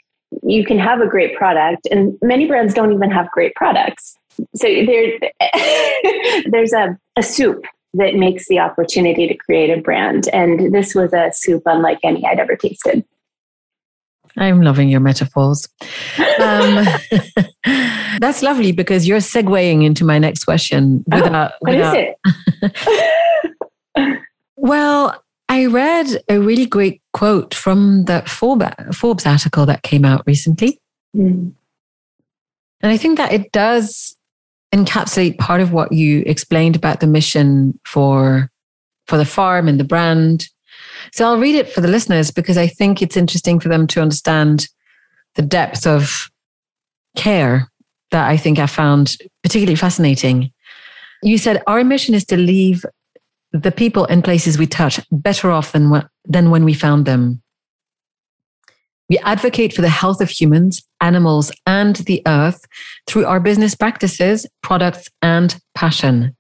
you 0.44 0.66
can 0.66 0.80
have 0.80 1.00
a 1.00 1.08
great 1.08 1.38
product, 1.38 1.88
and 1.90 2.18
many 2.22 2.48
brands 2.48 2.74
don't 2.74 2.92
even 2.92 3.12
have 3.12 3.32
great 3.32 3.56
products 3.56 4.18
so 4.56 4.68
there, 4.68 5.20
there's 6.52 6.74
a, 6.74 6.98
a 7.16 7.24
soup 7.24 7.66
that 7.96 8.16
makes 8.16 8.48
the 8.48 8.60
opportunity 8.60 9.28
to 9.28 9.36
create 9.36 9.70
a 9.70 9.82
brand. 9.82 10.28
And 10.34 10.74
this 10.74 10.94
was 10.94 11.14
a 11.14 11.32
soup 11.34 11.64
unlike 11.66 12.00
any 12.04 12.26
I'd 12.26 12.40
ever 12.40 12.56
tasted. 12.56 13.06
I'm 14.38 14.62
loving 14.62 14.90
your 14.90 15.00
metaphors. 15.00 15.68
Um, 16.40 16.86
that's 18.20 18.42
lovely 18.42 18.74
because 18.74 19.08
you're 19.08 19.20
segueing 19.20 19.86
into 19.86 20.04
my 20.04 20.20
next 20.20 20.44
question. 20.44 21.06
Without, 21.08 21.54
oh, 21.54 21.58
what 21.60 21.72
without, 21.72 21.98
is 21.98 22.16
it? 23.96 24.22
well, 24.58 25.24
I 25.48 25.68
read 25.68 26.22
a 26.28 26.40
really 26.40 26.66
great 26.66 27.02
quote 27.14 27.54
from 27.54 28.06
the 28.06 28.24
Forbes 28.26 29.26
article 29.26 29.66
that 29.68 29.84
came 29.84 30.04
out 30.04 30.24
recently. 30.28 30.82
Mm. 31.16 31.54
And 32.82 32.92
I 32.92 32.98
think 32.98 33.18
that 33.18 33.32
it 33.32 33.54
does 33.54 34.18
encapsulate 34.76 35.38
part 35.38 35.62
of 35.62 35.72
what 35.72 35.92
you 35.94 36.22
explained 36.26 36.76
about 36.76 37.00
the 37.00 37.08
mission 37.08 37.80
for 37.86 38.50
for 39.08 39.18
the 39.18 39.26
farm 39.26 39.68
and 39.68 39.80
the 39.80 39.84
brand. 39.84 40.48
So 41.12 41.26
I'll 41.26 41.40
read 41.40 41.56
it 41.56 41.70
for 41.70 41.82
the 41.82 41.88
listeners 41.88 42.32
because 42.32 42.58
I 42.58 42.68
think 42.68 43.02
it's 43.02 43.16
interesting 43.16 43.60
for 43.60 43.70
them 43.70 43.88
to 43.88 44.02
understand 44.02 44.68
the 45.36 45.44
depth 45.44 45.86
of 45.86 46.30
care 47.16 47.70
that 48.12 48.28
I 48.28 48.38
think 48.38 48.60
I 48.60 48.66
found 48.66 49.16
particularly 49.44 49.76
fascinating. 49.76 50.52
You 51.22 51.38
said 51.38 51.62
our 51.68 51.84
mission 51.84 52.16
is 52.16 52.26
to 52.26 52.38
leave 52.38 52.86
the 53.52 53.72
people 53.72 54.06
and 54.06 54.24
places 54.24 54.58
we 54.58 54.68
touch 54.68 55.00
better 55.12 55.52
off 55.52 55.72
than, 55.72 56.04
than 56.26 56.50
when 56.50 56.66
we 56.66 56.74
found 56.74 57.06
them. 57.06 57.42
We 59.10 59.18
advocate 59.20 59.74
for 59.74 59.82
the 59.82 59.90
health 59.90 60.20
of 60.20 60.30
humans, 60.30 60.82
animals, 61.00 61.52
and 61.68 61.96
the 61.98 62.22
earth 62.28 62.66
through 63.08 63.26
our 63.26 63.40
business 63.40 63.76
practices, 63.76 64.48
products, 64.64 65.08
and 65.22 65.60
passion. 65.76 66.36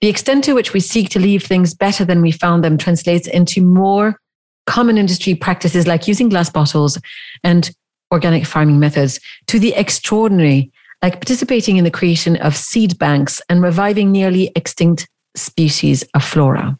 The 0.00 0.08
extent 0.08 0.44
to 0.44 0.54
which 0.54 0.72
we 0.72 0.80
seek 0.80 1.08
to 1.10 1.20
leave 1.20 1.42
things 1.42 1.74
better 1.74 2.04
than 2.04 2.20
we 2.20 2.30
found 2.30 2.62
them 2.62 2.76
translates 2.76 3.26
into 3.26 3.62
more 3.62 4.20
common 4.66 4.98
industry 4.98 5.34
practices 5.34 5.86
like 5.86 6.06
using 6.06 6.28
glass 6.28 6.50
bottles 6.50 6.98
and 7.42 7.70
organic 8.12 8.46
farming 8.46 8.78
methods 8.78 9.18
to 9.46 9.58
the 9.58 9.74
extraordinary, 9.74 10.70
like 11.02 11.14
participating 11.14 11.78
in 11.78 11.84
the 11.84 11.90
creation 11.90 12.36
of 12.36 12.54
seed 12.54 12.98
banks 12.98 13.40
and 13.48 13.62
reviving 13.62 14.12
nearly 14.12 14.52
extinct 14.54 15.08
species 15.34 16.04
of 16.14 16.22
flora. 16.22 16.76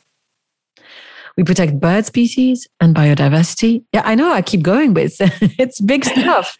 We 1.36 1.44
protect 1.44 1.80
bird 1.80 2.04
species 2.04 2.68
and 2.80 2.94
biodiversity. 2.94 3.84
Yeah, 3.92 4.02
I 4.04 4.14
know 4.14 4.32
I 4.32 4.42
keep 4.42 4.62
going, 4.62 4.94
but 4.94 5.04
it's, 5.04 5.16
it's 5.58 5.80
big 5.80 6.04
stuff. 6.04 6.58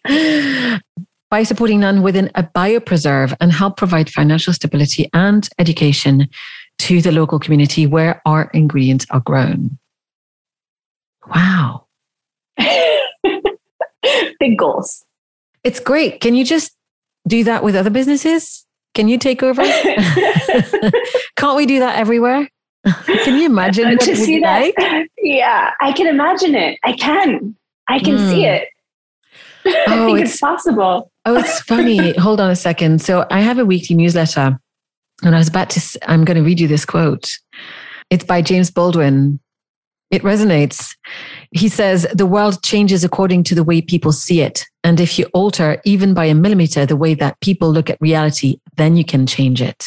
By 1.29 1.43
supporting 1.43 1.81
land 1.81 2.03
within 2.03 2.31
a 2.35 2.43
biopreserve 2.43 3.35
and 3.39 3.51
help 3.51 3.77
provide 3.77 4.09
financial 4.09 4.53
stability 4.53 5.09
and 5.13 5.47
education 5.57 6.27
to 6.79 7.01
the 7.01 7.11
local 7.11 7.39
community 7.39 7.85
where 7.87 8.21
our 8.25 8.49
ingredients 8.53 9.05
are 9.09 9.19
grown. 9.19 9.77
Wow. 11.33 11.85
big 14.39 14.57
goals. 14.57 15.05
It's 15.63 15.79
great. 15.79 16.19
Can 16.19 16.35
you 16.35 16.43
just 16.43 16.75
do 17.27 17.43
that 17.45 17.63
with 17.63 17.75
other 17.75 17.89
businesses? 17.89 18.65
Can 18.93 19.07
you 19.07 19.17
take 19.17 19.41
over? 19.41 19.63
Can't 21.35 21.57
we 21.57 21.65
do 21.65 21.79
that 21.79 21.95
everywhere? 21.97 22.49
Can 22.85 23.37
you 23.37 23.45
imagine 23.45 23.89
what 23.89 24.01
to 24.01 24.15
see 24.15 24.39
that? 24.39 24.73
Like? 24.77 25.09
Yeah, 25.17 25.71
I 25.81 25.91
can 25.93 26.07
imagine 26.07 26.55
it. 26.55 26.79
I 26.83 26.93
can. 26.93 27.55
I 27.87 27.99
can 27.99 28.17
mm. 28.17 28.29
see 28.29 28.41
hmm. 28.41 28.53
it. 28.53 28.67
Oh, 29.65 29.71
I 29.87 30.05
think 30.07 30.19
it's, 30.19 30.31
it's 30.31 30.41
possible. 30.41 31.09
oh, 31.23 31.37
it's 31.37 31.61
funny. 31.61 32.11
Hold 32.17 32.41
on 32.41 32.51
a 32.51 32.55
second. 32.55 33.01
So 33.01 33.25
I 33.31 33.39
have 33.39 33.59
a 33.59 33.65
weekly 33.65 33.95
newsletter, 33.95 34.59
and 35.23 35.35
I 35.35 35.37
was 35.37 35.47
about 35.47 35.69
to. 35.69 35.99
I'm 36.05 36.25
going 36.25 36.35
to 36.35 36.43
read 36.43 36.59
you 36.59 36.67
this 36.67 36.83
quote. 36.83 37.29
It's 38.09 38.25
by 38.25 38.41
James 38.41 38.69
Baldwin. 38.69 39.39
It 40.11 40.21
resonates. 40.21 40.95
He 41.51 41.69
says, 41.69 42.05
The 42.13 42.25
world 42.25 42.61
changes 42.61 43.05
according 43.05 43.45
to 43.45 43.55
the 43.55 43.63
way 43.63 43.81
people 43.81 44.11
see 44.11 44.41
it. 44.41 44.65
And 44.83 44.99
if 44.99 45.17
you 45.17 45.25
alter, 45.33 45.81
even 45.85 46.13
by 46.13 46.25
a 46.25 46.35
millimeter, 46.35 46.85
the 46.85 46.97
way 46.97 47.13
that 47.15 47.39
people 47.39 47.71
look 47.71 47.89
at 47.89 48.01
reality, 48.01 48.57
then 48.75 48.97
you 48.97 49.05
can 49.05 49.25
change 49.25 49.61
it. 49.61 49.85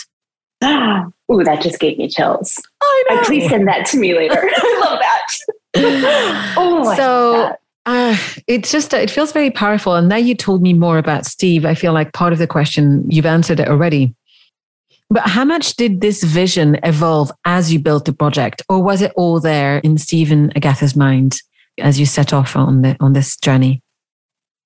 Ah, 0.62 1.06
ooh, 1.32 1.44
that 1.44 1.62
just 1.62 1.78
gave 1.78 1.98
me 1.98 2.08
chills. 2.08 2.60
I 2.82 3.04
know. 3.10 3.22
please 3.22 3.48
send 3.48 3.68
that 3.68 3.86
to 3.86 3.98
me 3.98 4.14
later. 4.14 4.48
I 4.56 4.80
love 4.84 4.98
that. 5.00 6.54
oh, 6.56 6.94
so 6.96 7.56
uh, 7.86 8.16
it's 8.46 8.72
just 8.72 8.92
it 8.92 9.10
feels 9.10 9.32
very 9.32 9.50
powerful. 9.50 9.94
And 9.94 10.08
now 10.08 10.16
you 10.16 10.34
told 10.34 10.62
me 10.62 10.72
more 10.72 10.98
about 10.98 11.26
Steve. 11.26 11.64
I 11.64 11.74
feel 11.74 11.92
like 11.92 12.12
part 12.12 12.32
of 12.32 12.38
the 12.38 12.46
question 12.46 13.08
you've 13.10 13.26
answered 13.26 13.60
it 13.60 13.68
already. 13.68 14.14
But 15.08 15.28
how 15.28 15.44
much 15.44 15.76
did 15.76 16.00
this 16.00 16.24
vision 16.24 16.80
evolve 16.82 17.30
as 17.44 17.72
you 17.72 17.78
built 17.78 18.06
the 18.06 18.12
project, 18.12 18.62
or 18.68 18.82
was 18.82 19.02
it 19.02 19.12
all 19.14 19.38
there 19.38 19.78
in 19.78 19.98
Steve 19.98 20.32
and 20.32 20.54
Agatha's 20.56 20.96
mind 20.96 21.38
as 21.78 22.00
you 22.00 22.06
set 22.06 22.32
off 22.32 22.56
on 22.56 22.82
the 22.82 22.96
on 22.98 23.12
this 23.12 23.36
journey? 23.36 23.82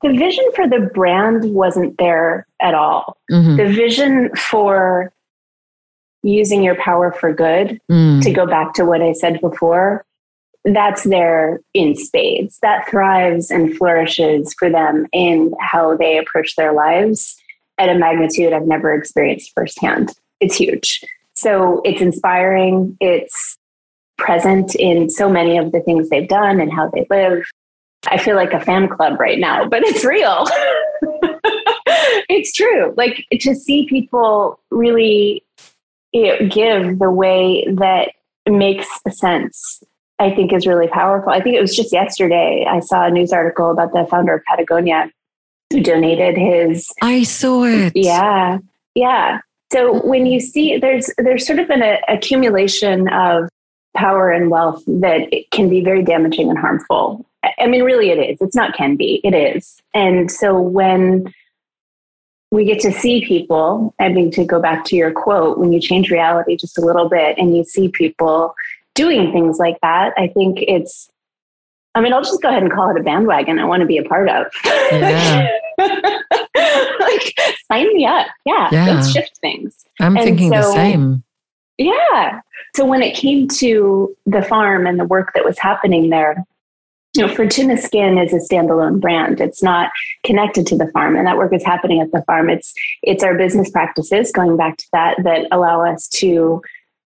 The 0.03 0.15
vision 0.15 0.45
for 0.55 0.67
the 0.67 0.91
brand 0.95 1.53
wasn't 1.53 1.99
there 1.99 2.47
at 2.63 2.75
all. 2.75 3.19
Mm-hmm. 3.31 3.57
The 3.57 3.67
vision 3.67 4.31
for 4.35 5.13
using 6.23 6.63
your 6.63 6.77
power 6.77 7.13
for 7.13 7.33
good, 7.33 7.81
mm. 7.91 8.23
to 8.23 8.33
go 8.33 8.47
back 8.47 8.75
to 8.75 8.85
what 8.85 9.03
I 9.03 9.13
said 9.13 9.41
before, 9.41 10.05
that's 10.65 11.05
there 11.05 11.61
in 11.75 11.97
spades. 11.97 12.59
That 12.63 12.89
thrives 12.89 13.51
and 13.51 13.77
flourishes 13.77 14.55
for 14.59 14.69
them 14.69 15.07
in 15.13 15.55
how 15.61 15.97
they 15.97 16.19
approach 16.19 16.57
their 16.57 16.73
lives 16.73 17.37
at 17.79 17.89
a 17.89 17.95
magnitude 17.95 18.53
I've 18.53 18.67
never 18.67 18.93
experienced 18.93 19.53
firsthand. 19.55 20.13
It's 20.41 20.57
huge. 20.57 21.01
So 21.35 21.81
it's 21.85 22.03
inspiring. 22.03 22.97
It's 23.01 23.57
present 24.19 24.75
in 24.75 25.09
so 25.09 25.31
many 25.31 25.57
of 25.57 25.73
the 25.73 25.81
things 25.81 26.11
they've 26.11 26.29
done 26.29 26.61
and 26.61 26.71
how 26.71 26.91
they 26.91 27.07
live. 27.09 27.43
I 28.09 28.19
feel 28.19 28.37
like 28.37 28.53
a 28.53 28.61
fan 28.61 28.89
club 28.89 29.19
right 29.19 29.39
now, 29.39 29.65
but 29.69 29.83
it's 29.83 30.05
real. 30.05 30.45
it's 32.29 32.53
true. 32.53 32.93
Like 32.97 33.25
to 33.33 33.55
see 33.55 33.87
people 33.89 34.61
really 34.71 35.43
give 36.13 36.99
the 36.99 37.11
way 37.11 37.67
that 37.75 38.13
makes 38.49 38.89
sense, 39.11 39.83
I 40.19 40.35
think 40.35 40.53
is 40.53 40.67
really 40.67 40.89
powerful. 40.89 41.33
I 41.33 41.41
think 41.41 41.57
it 41.57 41.61
was 41.61 41.75
just 41.75 41.93
yesterday 41.93 42.67
I 42.69 42.81
saw 42.81 43.07
a 43.07 43.11
news 43.11 43.33
article 43.33 43.71
about 43.71 43.93
the 43.93 44.07
founder 44.11 44.35
of 44.35 44.45
Patagonia 44.45 45.11
who 45.71 45.83
donated 45.83 46.37
his. 46.37 46.89
I 47.03 47.23
saw 47.23 47.65
it. 47.65 47.93
Yeah. 47.95 48.59
Yeah. 48.95 49.41
So 49.73 50.05
when 50.05 50.27
you 50.27 50.41
see 50.41 50.79
there's 50.79 51.11
there's 51.19 51.47
sort 51.47 51.61
of 51.61 51.71
an 51.71 51.83
a, 51.83 52.01
accumulation 52.09 53.09
of 53.09 53.49
power 53.97 54.31
and 54.31 54.51
wealth 54.51 54.83
that 54.87 55.29
can 55.53 55.69
be 55.69 55.83
very 55.83 56.03
damaging 56.03 56.49
and 56.49 56.59
harmful. 56.59 57.25
I 57.59 57.67
mean, 57.67 57.83
really, 57.83 58.11
it 58.11 58.19
is. 58.19 58.39
It's 58.41 58.55
not 58.55 58.75
can 58.75 58.97
be. 58.97 59.21
It 59.25 59.35
is. 59.35 59.81
And 59.95 60.31
so 60.31 60.61
when 60.61 61.33
we 62.51 62.65
get 62.65 62.81
to 62.81 62.93
see 62.93 63.25
people, 63.25 63.95
I 64.01 64.09
mean, 64.09 64.31
to 64.33 64.45
go 64.45 64.61
back 64.61 64.85
to 64.87 64.97
your 64.97 65.13
quote, 65.13 65.59
when 65.59 65.73
you 65.73 65.81
change 65.81 66.11
reality 66.11 66.57
just 66.57 66.79
a 66.79 66.81
little 66.81 67.09
bit 67.09 67.39
and 67.39 67.57
you 67.57 67.65
see 67.65 67.89
people 67.89 68.55
doing 68.95 69.33
things 69.33 69.59
like 69.59 69.81
that, 69.83 70.13
I 70.17 70.27
think 70.29 70.59
it's, 70.67 71.09
I 71.95 72.01
mean, 72.01 72.13
I'll 72.13 72.23
just 72.23 72.43
go 72.43 72.49
ahead 72.49 72.63
and 72.63 72.73
call 72.73 72.91
it 72.91 73.01
a 73.01 73.03
bandwagon 73.03 73.59
I 73.59 73.65
want 73.65 73.81
to 73.81 73.87
be 73.87 73.99
a 73.99 74.05
part 74.05 74.29
of. 74.29 74.47
Yeah. 74.65 75.49
like, 75.79 77.35
sign 77.71 77.93
me 77.95 78.05
up. 78.05 78.27
Yeah, 78.45 78.69
yeah. 78.73 78.87
Let's 78.87 79.13
shift 79.13 79.39
things. 79.39 79.87
I'm 80.01 80.17
and 80.17 80.25
thinking 80.25 80.51
so, 80.51 80.57
the 80.57 80.73
same. 80.73 81.23
Yeah. 81.79 82.41
So 82.75 82.85
when 82.85 83.03
it 83.03 83.17
came 83.17 83.49
to 83.49 84.17
the 84.27 84.43
farm 84.43 84.87
and 84.87 84.99
the 84.99 85.05
work 85.05 85.33
that 85.35 85.45
was 85.45 85.59
happening 85.59 86.11
there, 86.11 86.45
you 87.15 87.27
know, 87.27 87.33
Furtuna 87.33 87.79
Skin 87.79 88.19
is 88.19 88.33
a 88.33 88.37
standalone 88.37 89.01
brand. 89.01 89.41
It's 89.41 89.63
not 89.63 89.91
connected 90.25 90.67
to 90.69 90.77
the 90.77 90.87
farm, 90.89 91.17
and 91.17 91.27
that 91.27 91.37
work 91.37 91.53
is 91.53 91.65
happening 91.65 92.01
at 92.01 92.13
the 92.13 92.23
farm. 92.23 92.49
It's 92.49 92.73
it's 93.03 93.25
our 93.25 93.37
business 93.37 93.71
practices, 93.71 94.31
going 94.31 94.57
back 94.57 94.77
to 94.77 94.87
that, 94.93 95.17
that 95.25 95.49
allow 95.51 95.85
us 95.85 96.07
to 96.17 96.63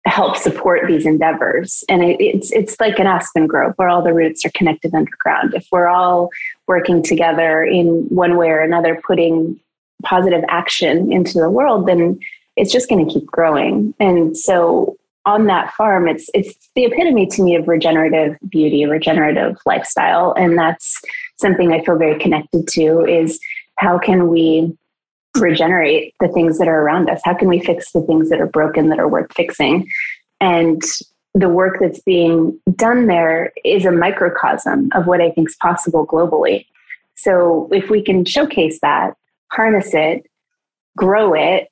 help 0.05 0.37
support 0.37 0.87
these 0.87 1.07
endeavors. 1.07 1.83
And 1.89 2.03
it, 2.03 2.21
it's 2.21 2.53
it's 2.53 2.79
like 2.79 2.99
an 2.99 3.07
aspen 3.07 3.47
grove 3.47 3.73
where 3.77 3.89
all 3.89 4.03
the 4.03 4.13
roots 4.13 4.45
are 4.45 4.51
connected 4.51 4.95
underground. 4.95 5.55
If 5.55 5.67
we're 5.73 5.89
all 5.89 6.31
working 6.67 7.03
together 7.03 7.65
in 7.65 8.07
one 8.11 8.37
way 8.37 8.49
or 8.49 8.61
another, 8.61 9.01
putting 9.07 9.59
positive 10.05 10.45
action 10.49 11.11
into 11.11 11.39
the 11.41 11.49
world, 11.49 11.89
then 11.89 12.21
it's 12.57 12.73
just 12.73 12.89
going 12.89 13.07
to 13.07 13.13
keep 13.13 13.27
growing. 13.27 13.95
And 13.99 14.37
so 14.37 14.97
on 15.27 15.47
that 15.47 15.75
farm, 15.75 16.09
it's 16.09 16.31
it's 16.33 16.57
the 16.75 16.85
epitome 16.85 17.27
to 17.27 17.43
me 17.43 17.57
of 17.57 17.69
regenerative 17.69 18.37
beauty, 18.49 18.87
regenerative 18.87 19.57
lifestyle, 19.67 20.33
and 20.35 20.57
that's 20.57 21.03
something 21.37 21.73
I 21.73 21.85
feel 21.85 21.99
very 21.99 22.19
connected 22.19 22.67
to. 22.69 23.05
Is 23.05 23.39
how 23.79 23.99
can 23.99 24.29
we 24.29 24.77
regenerate 25.37 26.15
the 26.21 26.29
things 26.29 26.59
that 26.59 26.69
are 26.69 26.81
around 26.81 27.11
us? 27.11 27.21
How 27.25 27.35
can 27.35 27.49
we 27.49 27.61
fix 27.61 27.93
the 27.93 28.03
things 28.03 28.31
that 28.31 28.41
are 28.41 28.47
broken 28.47 28.89
that 28.89 29.01
are 29.01 29.09
worth 29.09 29.33
fixing? 29.35 29.89
And 30.41 30.81
the 31.35 31.49
work 31.49 31.79
that's 31.81 32.01
being 32.01 32.59
done 32.77 33.09
there 33.09 33.53
is 33.65 33.85
a 33.85 33.93
microcosm 33.93 34.91
of 34.95 35.07
what 35.07 35.21
I 35.21 35.31
think 35.33 35.51
is 35.51 35.57
possible 35.57 36.07
globally. 36.07 36.67
So 37.17 37.69
if 37.73 37.91
we 37.91 38.03
can 38.03 38.25
showcase 38.25 38.79
that, 38.81 39.15
harness 39.53 39.93
it, 39.93 40.27
grow 40.97 41.35
it, 41.35 41.69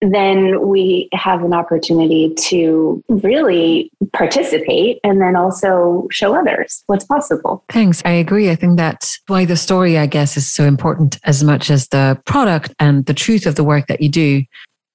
then 0.00 0.66
we 0.66 1.08
have 1.12 1.44
an 1.44 1.52
opportunity 1.52 2.34
to 2.34 3.02
really 3.08 3.90
participate 4.12 4.98
and 5.04 5.20
then 5.20 5.36
also 5.36 6.06
show 6.10 6.34
others 6.34 6.82
what's 6.86 7.04
possible. 7.04 7.64
Thanks. 7.70 8.02
I 8.04 8.12
agree. 8.12 8.50
I 8.50 8.54
think 8.54 8.76
that's 8.76 9.20
why 9.26 9.44
the 9.44 9.56
story, 9.56 9.98
I 9.98 10.06
guess, 10.06 10.36
is 10.36 10.50
so 10.50 10.64
important 10.64 11.18
as 11.24 11.44
much 11.44 11.70
as 11.70 11.88
the 11.88 12.20
product 12.24 12.74
and 12.78 13.04
the 13.06 13.14
truth 13.14 13.46
of 13.46 13.56
the 13.56 13.64
work 13.64 13.86
that 13.88 14.00
you 14.00 14.08
do. 14.08 14.42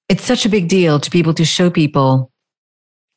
It's 0.08 0.24
such 0.24 0.44
a 0.44 0.48
big 0.48 0.68
deal 0.68 0.98
to 1.00 1.10
be 1.10 1.18
able 1.18 1.34
to 1.34 1.44
show 1.44 1.70
people 1.70 2.30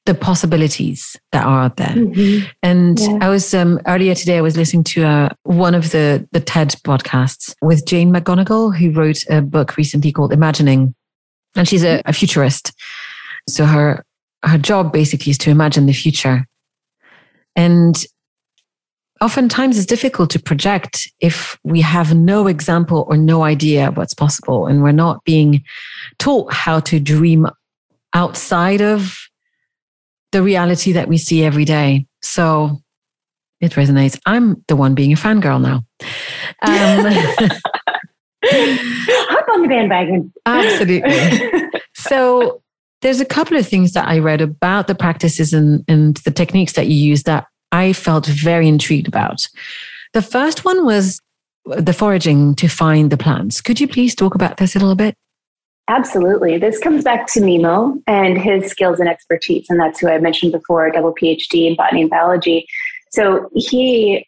the 0.06 0.15
possibilities 0.15 1.15
that 1.32 1.45
are 1.45 1.65
out 1.65 1.78
there. 1.78 1.88
Mm-hmm. 1.89 2.47
And 2.63 2.99
yeah. 2.99 3.19
I 3.21 3.30
was 3.30 3.54
um, 3.54 3.80
earlier 3.86 4.15
today, 4.15 4.38
I 4.38 4.41
was 4.41 4.58
listening 4.58 4.84
to 4.86 5.04
uh, 5.04 5.30
one 5.43 5.75
of 5.75 5.91
the 5.91 6.28
the 6.32 6.39
TED 6.39 6.69
podcasts 6.84 7.54
with 7.62 7.86
Jane 7.86 8.12
McGonigal, 8.12 8.75
who 8.75 8.91
wrote 8.91 9.23
a 9.30 9.41
book 9.41 9.78
recently 9.78 10.12
called 10.12 10.34
Imaginable 10.34 10.95
and 11.60 11.67
she's 11.67 11.84
a, 11.84 12.02
a 12.06 12.13
futurist. 12.13 12.72
So 13.50 13.65
her 13.65 14.06
her 14.43 14.58
job 14.58 14.93
basically 14.93 15.32
is 15.32 15.38
to 15.39 15.50
imagine 15.50 15.86
the 15.86 15.93
future. 15.93 16.48
And 17.58 18.02
oftentimes 19.19 19.78
it's 19.78 19.86
difficult 19.86 20.30
to 20.30 20.39
project 20.39 21.12
if 21.19 21.60
we 21.65 21.82
have 21.82 22.15
no 22.15 22.48
example 22.48 23.06
or 23.10 23.17
no 23.17 23.43
idea 23.43 23.91
what's 23.91 24.13
possible 24.13 24.67
and 24.67 24.82
we're 24.82 24.93
not 24.93 25.22
being 25.26 25.62
taught 26.17 26.54
how 26.54 26.80
to 26.80 27.02
dream 27.02 27.45
outside 28.13 28.82
of 28.82 29.17
the 30.32 30.41
reality 30.41 30.93
that 30.93 31.10
we 31.10 31.17
see 31.17 31.43
every 31.43 31.65
day. 31.65 32.06
So 32.22 32.78
it 33.60 33.74
resonates. 33.74 34.17
I'm 34.26 34.63
the 34.69 34.78
one 34.78 34.95
being 34.95 35.12
a 35.12 35.17
fangirl 35.17 35.62
now. 35.62 35.84
Um, 36.62 37.50
Hop 38.45 39.49
on 39.49 39.62
the 39.62 39.67
bandwagon. 39.67 40.34
Absolutely. 40.45 41.82
so 41.95 42.62
there's 43.02 43.19
a 43.19 43.25
couple 43.25 43.58
of 43.58 43.67
things 43.67 43.93
that 43.93 44.08
I 44.08 44.19
read 44.19 44.41
about 44.41 44.88
the 44.88 44.95
practices 44.95 45.54
and, 45.54 45.84
and 45.88 46.17
the 46.17 46.32
techniques 46.32 46.73
that 46.73 46.88
you 46.88 46.95
use 46.95 47.23
that 47.23 47.47
I 47.71 47.93
felt 47.93 48.25
very 48.25 48.67
intrigued 48.67 49.08
about. 49.08 49.47
The 50.13 50.21
first 50.21 50.65
one 50.65 50.86
was 50.86 51.21
the 51.65 51.93
foraging 51.93 52.56
to 52.56 52.67
find 52.67 53.12
the 53.12 53.17
plants. 53.17 53.62
Could 53.62 53.80
you 53.80 53.88
please 53.88 54.15
talk 54.15 54.36
about 54.36 54.58
this 54.58 54.75
a 54.75 54.80
little 54.80 54.95
bit? 54.95 55.15
Absolutely. 55.88 56.58
This 56.58 56.80
comes 56.80 57.04
back 57.04 57.25
to 57.34 57.41
Nemo 57.41 57.95
and 58.06 58.38
his 58.38 58.69
skills 58.69 58.99
and 58.99 59.10
expertise. 59.10 59.65
And 59.69 59.80
that's 59.80 59.99
who 59.99 60.08
I 60.08 60.19
mentioned 60.19 60.52
before, 60.52 60.89
double 60.91 61.15
PhD 61.15 61.67
in 61.67 61.75
botany 61.75 62.02
and 62.02 62.10
biology. 62.10 62.67
So 63.12 63.49
he 63.56 64.28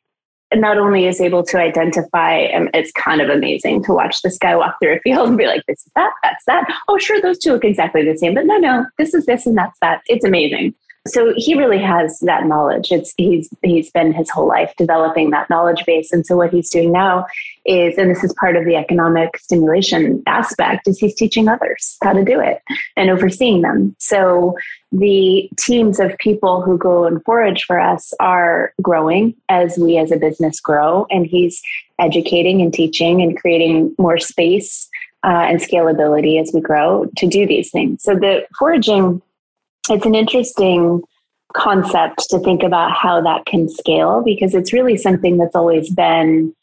not 0.53 0.77
only 0.77 1.07
is 1.07 1.21
able 1.21 1.43
to 1.43 1.57
identify, 1.57 2.33
and 2.33 2.69
it's 2.73 2.91
kind 2.91 3.21
of 3.21 3.29
amazing 3.29 3.83
to 3.85 3.93
watch 3.93 4.21
this 4.21 4.37
guy 4.37 4.55
walk 4.55 4.77
through 4.81 4.95
a 4.95 4.99
field 4.99 5.29
and 5.29 5.37
be 5.37 5.47
like, 5.47 5.63
this 5.67 5.79
is 5.79 5.91
that, 5.95 6.11
that's 6.23 6.43
that. 6.45 6.67
Oh, 6.87 6.97
sure, 6.97 7.21
those 7.21 7.39
two 7.39 7.53
look 7.53 7.65
exactly 7.65 8.03
the 8.03 8.17
same, 8.17 8.33
but 8.33 8.45
no, 8.45 8.57
no, 8.57 8.85
this 8.97 9.13
is 9.13 9.25
this 9.25 9.45
and 9.45 9.57
that's 9.57 9.79
that. 9.79 10.01
It's 10.07 10.25
amazing. 10.25 10.75
So 11.07 11.33
he 11.35 11.55
really 11.55 11.79
has 11.79 12.19
that 12.19 12.45
knowledge. 12.45 12.91
It's 12.91 13.13
he's 13.17 13.49
he's 13.63 13.89
been 13.89 14.13
his 14.13 14.29
whole 14.29 14.47
life 14.47 14.71
developing 14.77 15.31
that 15.31 15.49
knowledge 15.49 15.83
base. 15.85 16.11
And 16.11 16.25
so 16.27 16.37
what 16.37 16.51
he's 16.51 16.69
doing 16.69 16.91
now 16.91 17.25
is, 17.65 17.97
and 17.97 18.11
this 18.11 18.23
is 18.23 18.33
part 18.33 18.55
of 18.55 18.65
the 18.65 18.75
economic 18.75 19.35
stimulation 19.37 20.21
aspect, 20.27 20.87
is 20.87 20.99
he's 20.99 21.15
teaching 21.15 21.47
others 21.47 21.97
how 22.03 22.13
to 22.13 22.23
do 22.23 22.39
it 22.39 22.61
and 22.95 23.09
overseeing 23.09 23.63
them. 23.63 23.95
So 23.97 24.55
the 24.91 25.49
teams 25.57 25.99
of 25.99 26.17
people 26.17 26.61
who 26.61 26.77
go 26.77 27.05
and 27.05 27.23
forage 27.23 27.63
for 27.63 27.79
us 27.79 28.13
are 28.19 28.73
growing 28.81 29.33
as 29.47 29.77
we 29.77 29.97
as 29.97 30.11
a 30.11 30.17
business 30.17 30.59
grow. 30.59 31.07
And 31.09 31.25
he's 31.25 31.61
educating 31.99 32.61
and 32.61 32.73
teaching 32.73 33.21
and 33.21 33.39
creating 33.39 33.95
more 33.97 34.17
space 34.17 34.89
uh, 35.23 35.45
and 35.49 35.59
scalability 35.59 36.41
as 36.41 36.51
we 36.53 36.61
grow 36.61 37.05
to 37.17 37.27
do 37.27 37.47
these 37.47 37.71
things. 37.71 38.03
So 38.03 38.15
the 38.15 38.45
foraging 38.57 39.21
it's 39.89 40.05
an 40.05 40.15
interesting 40.15 41.01
concept 41.53 42.29
to 42.29 42.39
think 42.39 42.63
about 42.63 42.91
how 42.91 43.21
that 43.21 43.45
can 43.45 43.67
scale 43.67 44.21
because 44.23 44.53
it's 44.53 44.71
really 44.71 44.95
something 44.95 45.37
that's 45.37 45.55
always 45.55 45.89
been 45.89 46.53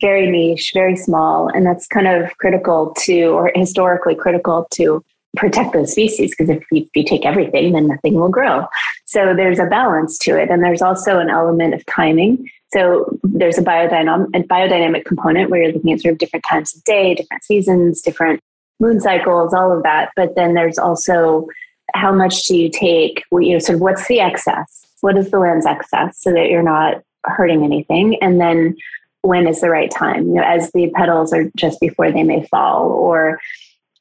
very 0.00 0.30
niche, 0.30 0.72
very 0.74 0.96
small, 0.96 1.48
and 1.48 1.64
that's 1.64 1.86
kind 1.86 2.06
of 2.06 2.36
critical 2.38 2.94
to, 2.98 3.28
or 3.28 3.50
historically 3.54 4.14
critical 4.14 4.66
to 4.72 5.02
protect 5.36 5.72
those 5.72 5.92
species 5.92 6.30
because 6.30 6.48
if 6.48 6.64
you, 6.72 6.82
if 6.82 6.88
you, 6.94 7.04
take 7.04 7.24
everything, 7.24 7.72
then 7.72 7.86
nothing 7.86 8.14
will 8.14 8.28
grow. 8.28 8.66
So 9.04 9.34
there's 9.34 9.58
a 9.58 9.66
balance 9.66 10.18
to 10.18 10.40
it. 10.40 10.50
And 10.50 10.62
there's 10.62 10.82
also 10.82 11.18
an 11.18 11.30
element 11.30 11.74
of 11.74 11.84
timing. 11.86 12.50
So 12.72 13.18
there's 13.22 13.58
a 13.58 13.62
biodynamic, 13.62 14.28
a 14.34 14.42
biodynamic 14.42 15.04
component 15.04 15.50
where 15.50 15.62
you're 15.62 15.72
looking 15.72 15.92
at 15.92 16.00
sort 16.00 16.12
of 16.12 16.18
different 16.18 16.44
times 16.48 16.74
of 16.74 16.82
day, 16.84 17.14
different 17.14 17.44
seasons, 17.44 18.02
different 18.02 18.40
moon 18.80 19.00
cycles, 19.00 19.54
all 19.54 19.70
of 19.70 19.82
that. 19.84 20.10
But 20.16 20.34
then 20.34 20.54
there's 20.54 20.78
also 20.78 21.46
how 21.94 22.12
much 22.12 22.44
do 22.46 22.56
you 22.56 22.68
take? 22.68 23.24
You 23.32 23.52
know, 23.52 23.58
sort 23.58 23.76
of 23.76 23.82
what's 23.82 24.06
the 24.08 24.20
excess? 24.20 24.86
What 25.00 25.16
is 25.16 25.30
the 25.30 25.38
land's 25.38 25.66
excess 25.66 26.18
so 26.20 26.32
that 26.32 26.50
you're 26.50 26.62
not 26.62 27.02
hurting 27.24 27.64
anything? 27.64 28.20
And 28.22 28.40
then 28.40 28.76
when 29.22 29.46
is 29.46 29.60
the 29.60 29.70
right 29.70 29.90
time? 29.90 30.28
You 30.28 30.34
know, 30.34 30.42
as 30.42 30.70
the 30.72 30.90
petals 30.94 31.32
are 31.32 31.50
just 31.56 31.80
before 31.80 32.10
they 32.10 32.22
may 32.22 32.44
fall, 32.46 32.88
or 32.88 33.38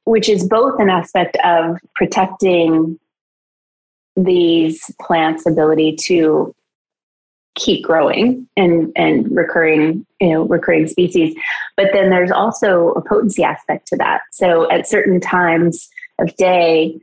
which 0.05 0.29
is 0.29 0.47
both 0.47 0.79
an 0.79 0.89
aspect 0.89 1.37
of 1.43 1.77
protecting 1.95 2.99
these 4.15 4.93
plants' 5.01 5.45
ability 5.45 5.95
to 5.95 6.55
keep 7.55 7.83
growing 7.83 8.47
and 8.57 8.91
and 8.95 9.33
recurring 9.33 10.05
you 10.19 10.29
know 10.29 10.43
recurring 10.45 10.87
species. 10.87 11.35
But 11.77 11.87
then 11.93 12.09
there's 12.09 12.31
also 12.31 12.91
a 12.91 13.01
potency 13.01 13.43
aspect 13.43 13.87
to 13.87 13.97
that. 13.97 14.21
So 14.31 14.69
at 14.71 14.87
certain 14.87 15.19
times 15.19 15.89
of 16.19 16.35
day 16.37 16.99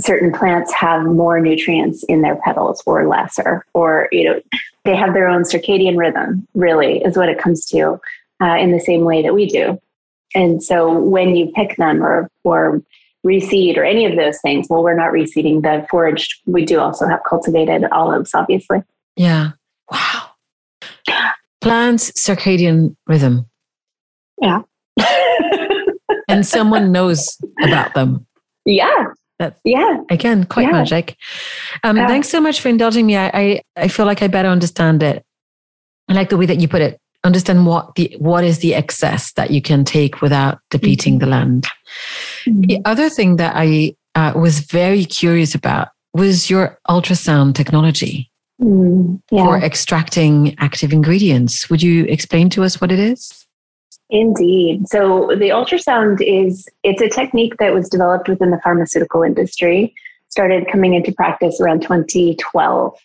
certain 0.00 0.32
plants 0.32 0.72
have 0.72 1.04
more 1.04 1.40
nutrients 1.40 2.02
in 2.04 2.22
their 2.22 2.36
petals 2.36 2.82
or 2.86 3.06
lesser 3.06 3.64
or 3.74 4.08
you 4.10 4.24
know 4.24 4.40
they 4.84 4.96
have 4.96 5.14
their 5.14 5.28
own 5.28 5.42
circadian 5.42 5.96
rhythm 5.96 6.46
really 6.54 6.98
is 7.02 7.16
what 7.16 7.28
it 7.28 7.38
comes 7.38 7.64
to 7.66 8.00
uh, 8.42 8.56
in 8.56 8.72
the 8.72 8.80
same 8.80 9.04
way 9.04 9.22
that 9.22 9.34
we 9.34 9.46
do 9.46 9.80
and 10.34 10.62
so 10.62 10.92
when 10.92 11.34
you 11.36 11.50
pick 11.54 11.76
them 11.76 12.02
or 12.02 12.30
or 12.44 12.82
reseed 13.26 13.76
or 13.76 13.84
any 13.84 14.04
of 14.04 14.16
those 14.16 14.38
things 14.40 14.66
well 14.68 14.82
we're 14.82 14.96
not 14.96 15.12
reseeding 15.12 15.62
the 15.62 15.86
foraged 15.90 16.40
we 16.46 16.64
do 16.64 16.78
also 16.78 17.06
have 17.06 17.20
cultivated 17.28 17.84
olives 17.90 18.34
obviously 18.34 18.82
yeah 19.16 19.52
wow 19.90 20.30
plants 21.60 22.10
circadian 22.12 22.94
rhythm 23.06 23.46
yeah 24.42 24.60
and 26.28 26.46
someone 26.46 26.92
knows 26.92 27.38
about 27.62 27.94
them 27.94 28.26
yeah 28.66 29.06
that's 29.38 29.60
yeah. 29.64 29.98
Again, 30.10 30.44
quite 30.44 30.66
yeah. 30.66 30.72
magic. 30.72 31.16
Um, 31.82 31.96
yeah. 31.96 32.06
Thanks 32.06 32.28
so 32.28 32.40
much 32.40 32.60
for 32.60 32.68
indulging 32.68 33.04
me. 33.04 33.16
I, 33.16 33.30
I, 33.34 33.62
I 33.76 33.88
feel 33.88 34.06
like 34.06 34.22
I 34.22 34.28
better 34.28 34.48
understand 34.48 35.02
it. 35.02 35.24
I 36.08 36.12
like 36.12 36.28
the 36.28 36.36
way 36.36 36.46
that 36.46 36.60
you 36.60 36.68
put 36.68 36.82
it. 36.82 37.00
Understand 37.24 37.66
what 37.66 37.94
the 37.94 38.14
what 38.18 38.44
is 38.44 38.58
the 38.58 38.74
excess 38.74 39.32
that 39.32 39.50
you 39.50 39.62
can 39.62 39.84
take 39.84 40.20
without 40.20 40.58
depleting 40.70 41.14
mm-hmm. 41.14 41.24
the 41.24 41.26
land. 41.26 41.66
Mm-hmm. 42.44 42.60
The 42.62 42.80
other 42.84 43.08
thing 43.08 43.36
that 43.36 43.54
I 43.56 43.96
uh, 44.14 44.32
was 44.36 44.60
very 44.60 45.04
curious 45.04 45.54
about 45.54 45.88
was 46.12 46.48
your 46.48 46.78
ultrasound 46.88 47.54
technology 47.54 48.30
mm, 48.62 49.20
yeah. 49.30 49.44
for 49.44 49.58
extracting 49.58 50.54
active 50.58 50.92
ingredients. 50.92 51.68
Would 51.70 51.82
you 51.82 52.04
explain 52.04 52.50
to 52.50 52.62
us 52.62 52.80
what 52.80 52.92
it 52.92 53.00
is? 53.00 53.44
Indeed. 54.10 54.88
So 54.88 55.28
the 55.28 55.48
ultrasound 55.48 56.20
is 56.20 56.68
it's 56.82 57.02
a 57.02 57.08
technique 57.08 57.56
that 57.58 57.74
was 57.74 57.88
developed 57.88 58.28
within 58.28 58.50
the 58.50 58.60
pharmaceutical 58.62 59.22
industry, 59.22 59.94
started 60.28 60.68
coming 60.70 60.94
into 60.94 61.12
practice 61.12 61.60
around 61.60 61.82
2012. 61.82 62.96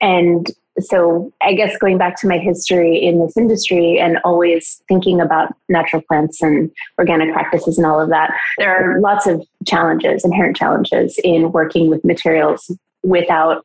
And 0.00 0.50
so 0.80 1.32
I 1.40 1.54
guess 1.54 1.76
going 1.78 1.98
back 1.98 2.20
to 2.20 2.26
my 2.26 2.38
history 2.38 2.96
in 2.96 3.20
this 3.20 3.36
industry 3.36 3.98
and 3.98 4.18
always 4.24 4.82
thinking 4.88 5.20
about 5.20 5.54
natural 5.68 6.02
plants 6.02 6.42
and 6.42 6.70
organic 6.98 7.32
practices 7.32 7.78
and 7.78 7.86
all 7.86 8.00
of 8.00 8.08
that, 8.08 8.32
there 8.58 8.74
are 8.74 9.00
lots 9.00 9.26
of 9.26 9.46
challenges, 9.66 10.24
inherent 10.24 10.56
challenges 10.56 11.18
in 11.22 11.52
working 11.52 11.90
with 11.90 12.04
materials 12.04 12.76
without 13.02 13.64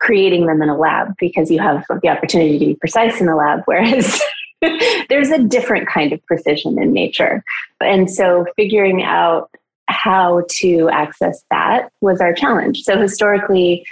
creating 0.00 0.46
them 0.46 0.62
in 0.62 0.68
a 0.68 0.76
lab 0.76 1.14
because 1.18 1.50
you 1.50 1.58
have 1.58 1.84
the 2.02 2.08
opportunity 2.08 2.58
to 2.58 2.66
be 2.66 2.74
precise 2.74 3.20
in 3.20 3.28
a 3.28 3.36
lab 3.36 3.60
whereas 3.64 4.20
there's 5.08 5.30
a 5.30 5.42
different 5.42 5.88
kind 5.88 6.12
of 6.12 6.24
precision 6.26 6.80
in 6.82 6.92
nature. 6.92 7.42
And 7.80 8.10
so 8.10 8.46
figuring 8.56 9.02
out 9.02 9.50
how 9.88 10.44
to 10.48 10.88
access 10.90 11.42
that 11.50 11.90
was 12.00 12.20
our 12.20 12.32
challenge. 12.32 12.82
So 12.82 13.00
historically, 13.00 13.86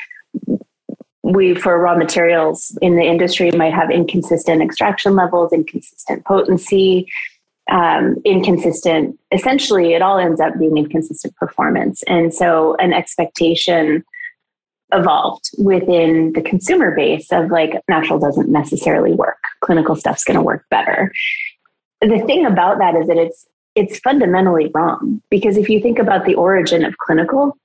we 1.24 1.54
for 1.54 1.78
raw 1.78 1.96
materials 1.96 2.76
in 2.82 2.96
the 2.96 3.02
industry 3.02 3.50
might 3.52 3.72
have 3.72 3.90
inconsistent 3.90 4.60
extraction 4.60 5.16
levels, 5.16 5.54
inconsistent 5.54 6.22
potency, 6.26 7.10
um, 7.72 8.16
inconsistent. 8.26 9.18
Essentially, 9.32 9.94
it 9.94 10.02
all 10.02 10.18
ends 10.18 10.38
up 10.38 10.58
being 10.58 10.76
inconsistent 10.76 11.34
performance, 11.36 12.02
and 12.04 12.34
so 12.34 12.76
an 12.76 12.92
expectation 12.92 14.04
evolved 14.92 15.50
within 15.56 16.34
the 16.34 16.42
consumer 16.42 16.94
base 16.94 17.32
of 17.32 17.50
like 17.50 17.80
natural 17.88 18.18
doesn't 18.18 18.50
necessarily 18.50 19.12
work. 19.12 19.38
Clinical 19.60 19.96
stuff's 19.96 20.24
going 20.24 20.36
to 20.36 20.42
work 20.42 20.66
better. 20.68 21.10
The 22.02 22.22
thing 22.26 22.44
about 22.44 22.78
that 22.78 22.94
is 22.96 23.08
that 23.08 23.16
it's 23.16 23.46
it's 23.74 23.98
fundamentally 24.00 24.70
wrong 24.74 25.22
because 25.30 25.56
if 25.56 25.70
you 25.70 25.80
think 25.80 25.98
about 25.98 26.26
the 26.26 26.34
origin 26.34 26.84
of 26.84 26.98
clinical 26.98 27.56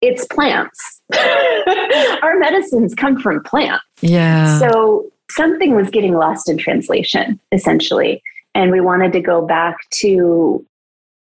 it's 0.00 0.26
plants 0.26 1.00
medicines 2.44 2.94
come 2.94 3.18
from 3.18 3.42
plants 3.42 3.84
yeah 4.00 4.58
so 4.58 5.04
something 5.30 5.74
was 5.74 5.90
getting 5.90 6.14
lost 6.14 6.48
in 6.48 6.56
translation 6.56 7.40
essentially 7.52 8.22
and 8.54 8.70
we 8.70 8.80
wanted 8.80 9.12
to 9.12 9.20
go 9.20 9.44
back 9.46 9.76
to 9.90 10.64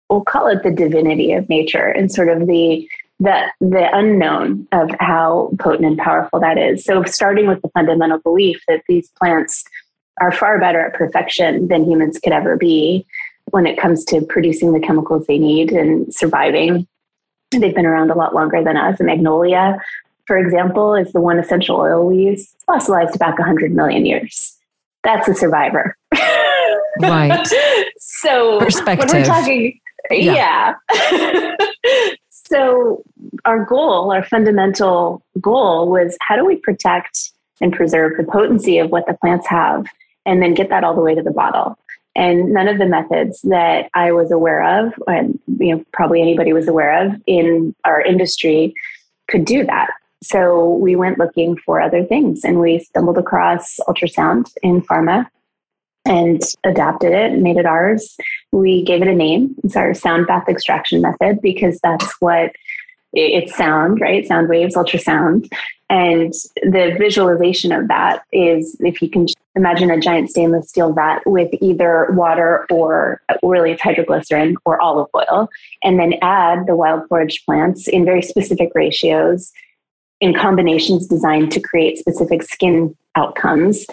we'll 0.10 0.22
call 0.22 0.48
it 0.48 0.64
the 0.64 0.72
divinity 0.72 1.32
of 1.34 1.48
nature 1.50 1.88
and 1.88 2.12
sort 2.12 2.30
of 2.30 2.48
the 2.48 2.88
the 3.20 3.52
the 3.60 3.88
unknown 3.94 4.68
of 4.72 4.90
how 5.00 5.52
potent 5.60 5.86
and 5.86 5.98
powerful 5.98 6.40
that 6.40 6.58
is. 6.58 6.84
So 6.84 7.04
starting 7.04 7.48
with 7.48 7.62
the 7.62 7.70
fundamental 7.70 8.20
belief 8.20 8.62
that 8.68 8.84
these 8.88 9.10
plants 9.10 9.64
are 10.22 10.32
far 10.32 10.60
better 10.60 10.80
at 10.80 10.94
perfection 10.94 11.68
than 11.68 11.90
humans 11.90 12.20
could 12.20 12.34
ever 12.34 12.58
be 12.58 13.06
when 13.52 13.66
it 13.66 13.78
comes 13.78 14.04
to 14.06 14.22
producing 14.22 14.74
the 14.74 14.80
chemicals 14.80 15.26
they 15.28 15.38
need 15.38 15.72
and 15.72 16.14
surviving. 16.14 16.88
They've 17.52 17.74
been 17.74 17.86
around 17.86 18.12
a 18.12 18.16
lot 18.16 18.36
longer 18.36 18.64
than 18.64 18.78
us. 18.78 19.00
magnolia, 19.00 19.80
for 20.30 20.38
example, 20.38 20.94
is 20.94 21.12
the 21.12 21.20
one 21.20 21.40
essential 21.40 21.78
oil 21.78 22.06
we 22.06 22.18
use. 22.18 22.54
It's 22.54 22.64
fossilized 22.66 23.18
back 23.18 23.40
100 23.40 23.72
million 23.72 24.06
years. 24.06 24.56
That's 25.04 25.28
a 25.28 25.34
survivor. 25.34 25.98
Right. 27.02 27.48
so 27.98 28.60
perspective. 28.60 29.10
When 29.10 29.22
we're 29.22 29.26
talking, 29.26 29.80
yeah. 30.12 30.76
yeah. 31.04 31.56
So, 32.32 33.04
our 33.46 33.64
goal, 33.64 34.12
our 34.12 34.24
fundamental 34.24 35.24
goal 35.40 35.88
was 35.88 36.18
how 36.20 36.36
do 36.36 36.44
we 36.44 36.56
protect 36.56 37.32
and 37.62 37.72
preserve 37.72 38.18
the 38.18 38.24
potency 38.24 38.80
of 38.80 38.90
what 38.90 39.06
the 39.06 39.14
plants 39.14 39.46
have 39.46 39.86
and 40.26 40.42
then 40.42 40.56
get 40.56 40.70
that 40.70 40.84
all 40.84 40.96
the 40.96 41.02
way 41.02 41.14
to 41.14 41.22
the 41.22 41.30
bottle? 41.30 41.78
And 42.16 42.52
none 42.52 42.68
of 42.68 42.80
the 42.80 42.88
methods 42.88 43.42
that 43.44 43.92
I 43.94 44.12
was 44.12 44.32
aware 44.32 44.64
of, 44.80 44.94
and 45.08 45.40
you 45.60 45.76
know, 45.76 45.86
probably 45.94 46.24
anybody 46.24 46.52
was 46.52 46.68
aware 46.68 47.06
of 47.06 47.22
in 47.28 47.76
our 47.86 48.02
industry, 48.02 48.74
could 49.28 49.46
do 49.46 49.64
that. 49.66 49.90
So 50.22 50.74
we 50.76 50.96
went 50.96 51.18
looking 51.18 51.58
for 51.58 51.82
other 51.82 52.04
things, 52.04 52.44
and 52.44 52.60
we 52.60 52.80
stumbled 52.80 53.18
across 53.18 53.80
ultrasound 53.88 54.52
in 54.62 54.82
pharma 54.82 55.28
and 56.06 56.42
adapted 56.64 57.12
it 57.12 57.32
and 57.32 57.44
made 57.44 57.58
it 57.58 57.66
ours. 57.66 58.18
We 58.52 58.84
gave 58.84 59.02
it 59.02 59.08
a 59.08 59.16
name. 59.16 59.56
It's 59.64 59.76
our 59.76 59.94
sound 59.94 60.28
bath 60.28 60.50
extraction 60.50 61.02
method 61.02 61.42
because 61.42 61.80
that's 61.82 62.14
what 62.20 62.52
it's 63.14 63.56
sound, 63.56 64.02
right? 64.02 64.26
Sound 64.26 64.50
waves, 64.50 64.76
ultrasound. 64.76 65.52
And 65.90 66.34
the 66.62 66.96
visualization 67.00 67.72
of 67.72 67.88
that 67.88 68.24
is 68.32 68.78
if 68.82 69.02
you 69.02 69.10
can 69.10 69.28
imagine 69.56 69.90
a 69.90 70.00
giant 70.00 70.30
stainless 70.30 70.70
steel 70.70 70.94
vat 70.94 71.22
with 71.26 71.50
either 71.62 72.08
water 72.12 72.68
or 72.70 73.22
really 73.42 73.72
it's 73.72 73.82
hydroglycerin 73.82 74.56
or 74.66 74.80
olive 74.80 75.10
oil, 75.16 75.50
and 75.84 76.00
then 76.00 76.14
add 76.22 76.68
the 76.68 76.76
wild 76.76 77.08
forage 77.08 77.44
plants 77.46 77.88
in 77.88 78.06
very 78.06 78.22
specific 78.22 78.72
ratios 78.76 79.52
in 80.22 80.34
combinations 80.34 81.08
designed 81.08 81.52
to 81.52 81.60
create 81.60 81.98
specific 81.98 82.44
skin 82.44 82.96
outcomes 83.16 83.86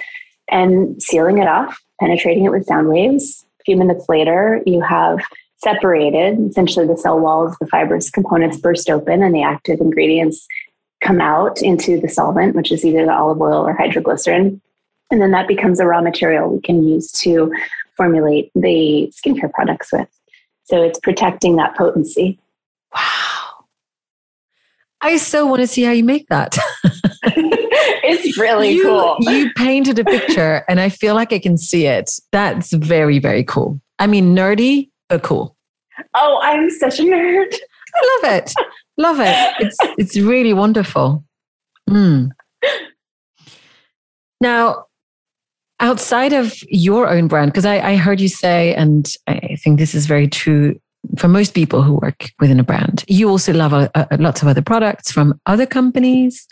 and 0.50 1.00
sealing 1.02 1.38
it 1.38 1.48
off 1.48 1.80
penetrating 2.00 2.44
it 2.44 2.50
with 2.50 2.66
sound 2.66 2.88
waves. 2.88 3.44
A 3.60 3.64
few 3.64 3.76
minutes 3.76 4.08
later, 4.08 4.62
you 4.66 4.80
have 4.80 5.20
separated 5.58 6.38
essentially 6.50 6.86
the 6.86 6.96
cell 6.96 7.18
walls, 7.18 7.56
the 7.60 7.66
fibrous 7.66 8.10
components 8.10 8.58
burst 8.58 8.90
open, 8.90 9.22
and 9.22 9.34
the 9.34 9.42
active 9.42 9.80
ingredients 9.80 10.46
come 11.02 11.20
out 11.20 11.62
into 11.62 12.00
the 12.00 12.08
solvent, 12.08 12.54
which 12.54 12.72
is 12.72 12.84
either 12.84 13.04
the 13.04 13.14
olive 13.14 13.40
oil 13.40 13.66
or 13.66 13.76
hydroglycerin. 13.76 14.60
And 15.10 15.22
then 15.22 15.30
that 15.30 15.48
becomes 15.48 15.80
a 15.80 15.86
raw 15.86 16.00
material 16.00 16.50
we 16.50 16.60
can 16.60 16.86
use 16.86 17.10
to 17.12 17.52
formulate 17.96 18.50
the 18.54 19.12
skincare 19.14 19.52
products 19.52 19.92
with. 19.92 20.08
So 20.64 20.82
it's 20.82 20.98
protecting 20.98 21.56
that 21.56 21.76
potency. 21.76 22.38
Wow. 22.94 23.25
I 25.00 25.16
so 25.18 25.46
want 25.46 25.60
to 25.60 25.66
see 25.66 25.82
how 25.82 25.92
you 25.92 26.04
make 26.04 26.28
that. 26.28 26.56
it's 27.24 28.38
really 28.38 28.72
you, 28.72 28.84
cool. 28.84 29.16
You 29.20 29.52
painted 29.54 29.98
a 29.98 30.04
picture 30.04 30.64
and 30.68 30.80
I 30.80 30.88
feel 30.88 31.14
like 31.14 31.32
I 31.32 31.38
can 31.38 31.56
see 31.58 31.86
it. 31.86 32.10
That's 32.32 32.72
very, 32.72 33.18
very 33.18 33.44
cool. 33.44 33.80
I 33.98 34.06
mean, 34.06 34.34
nerdy, 34.34 34.90
but 35.08 35.22
cool. 35.22 35.56
Oh, 36.14 36.40
I'm 36.42 36.70
such 36.70 36.98
a 36.98 37.02
nerd. 37.02 37.54
I 37.94 38.20
love 38.22 38.34
it. 38.34 38.52
love 38.96 39.20
it. 39.20 39.54
It's 39.60 39.76
it's 39.98 40.16
really 40.16 40.52
wonderful. 40.52 41.24
Mm. 41.88 42.30
Now, 44.40 44.84
outside 45.80 46.32
of 46.32 46.54
your 46.68 47.08
own 47.08 47.28
brand, 47.28 47.52
because 47.52 47.64
I, 47.64 47.80
I 47.80 47.96
heard 47.96 48.20
you 48.20 48.28
say, 48.28 48.74
and 48.74 49.10
I 49.26 49.56
think 49.62 49.78
this 49.78 49.94
is 49.94 50.06
very 50.06 50.28
true 50.28 50.78
for 51.18 51.28
most 51.28 51.54
people 51.54 51.82
who 51.82 51.94
work 51.94 52.30
within 52.40 52.60
a 52.60 52.64
brand, 52.64 53.04
you 53.08 53.28
also 53.28 53.52
love 53.52 53.72
a, 53.72 53.90
a, 53.94 54.16
lots 54.18 54.42
of 54.42 54.48
other 54.48 54.62
products 54.62 55.10
from 55.10 55.38
other 55.46 55.66
companies. 55.66 56.46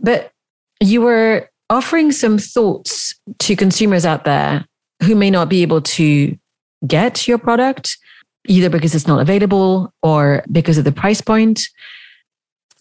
But 0.00 0.32
you 0.80 1.00
were 1.00 1.48
offering 1.70 2.12
some 2.12 2.38
thoughts 2.38 3.14
to 3.40 3.56
consumers 3.56 4.04
out 4.04 4.24
there 4.24 4.64
who 5.02 5.14
may 5.14 5.30
not 5.30 5.48
be 5.48 5.62
able 5.62 5.80
to 5.82 6.36
get 6.86 7.26
your 7.26 7.38
product, 7.38 7.96
either 8.46 8.70
because 8.70 8.94
it's 8.94 9.06
not 9.06 9.20
available 9.20 9.92
or 10.02 10.44
because 10.52 10.78
of 10.78 10.84
the 10.84 10.92
price 10.92 11.20
point. 11.20 11.62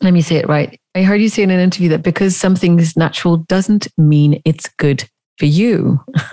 Let 0.02 0.14
me 0.14 0.22
say 0.22 0.36
it 0.36 0.48
right. 0.48 0.80
I 0.94 1.04
heard 1.04 1.22
you 1.22 1.30
say 1.30 1.44
in 1.44 1.52
an 1.52 1.60
interview 1.60 1.90
that 1.90 2.04
because 2.04 2.36
something 2.36 2.80
is 2.80 2.96
natural 2.96 3.38
doesn't 3.38 3.88
mean 3.98 4.42
it's 4.46 4.68
good 4.78 5.10
for 5.38 5.46
you. 5.46 6.00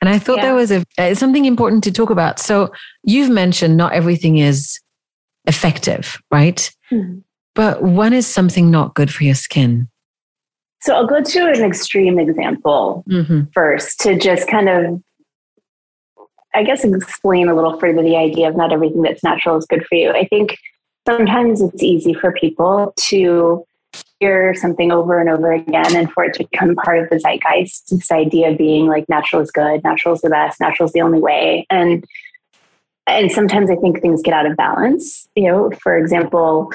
and 0.00 0.08
I 0.08 0.18
thought 0.18 0.38
yeah. 0.38 0.46
that 0.46 0.52
was 0.52 0.70
a, 0.70 0.84
uh, 0.98 1.14
something 1.14 1.44
important 1.44 1.84
to 1.84 1.92
talk 1.92 2.10
about. 2.10 2.38
So 2.38 2.72
you've 3.02 3.30
mentioned 3.30 3.76
not 3.76 3.92
everything 3.92 4.38
is 4.38 4.78
effective, 5.46 6.20
right? 6.30 6.70
Mm-hmm. 6.92 7.20
But 7.54 7.82
when 7.82 8.12
is 8.12 8.26
something 8.26 8.70
not 8.70 8.94
good 8.94 9.12
for 9.12 9.24
your 9.24 9.34
skin? 9.34 9.88
So 10.82 10.94
I'll 10.94 11.06
go 11.06 11.22
to 11.22 11.46
an 11.46 11.62
extreme 11.62 12.18
example 12.18 13.04
mm-hmm. 13.08 13.42
first 13.54 14.00
to 14.00 14.18
just 14.18 14.48
kind 14.48 14.68
of, 14.68 15.02
I 16.52 16.62
guess, 16.62 16.84
explain 16.84 17.48
a 17.48 17.54
little 17.54 17.78
further 17.78 18.02
the 18.02 18.16
idea 18.16 18.48
of 18.48 18.56
not 18.56 18.72
everything 18.72 19.02
that's 19.02 19.24
natural 19.24 19.56
is 19.56 19.66
good 19.66 19.86
for 19.86 19.94
you. 19.94 20.10
I 20.10 20.26
think 20.26 20.58
sometimes 21.06 21.62
it's 21.62 21.82
easy 21.82 22.12
for 22.12 22.32
people 22.32 22.92
to 22.96 23.64
hear 24.20 24.54
something 24.54 24.92
over 24.92 25.20
and 25.20 25.28
over 25.28 25.52
again 25.52 25.96
and 25.96 26.10
for 26.12 26.24
it 26.24 26.34
to 26.34 26.46
become 26.50 26.74
part 26.76 26.98
of 26.98 27.10
the 27.10 27.18
zeitgeist. 27.18 27.90
This 27.90 28.10
idea 28.10 28.50
of 28.50 28.58
being 28.58 28.86
like 28.86 29.08
natural 29.08 29.42
is 29.42 29.50
good, 29.50 29.82
natural 29.84 30.14
is 30.14 30.20
the 30.20 30.30
best, 30.30 30.60
natural 30.60 30.86
is 30.86 30.92
the 30.92 31.02
only 31.02 31.20
way. 31.20 31.66
And 31.70 32.04
and 33.06 33.30
sometimes 33.30 33.70
I 33.70 33.76
think 33.76 34.00
things 34.00 34.22
get 34.22 34.32
out 34.32 34.46
of 34.46 34.56
balance. 34.56 35.28
You 35.34 35.48
know, 35.48 35.70
for 35.82 35.98
example, 35.98 36.72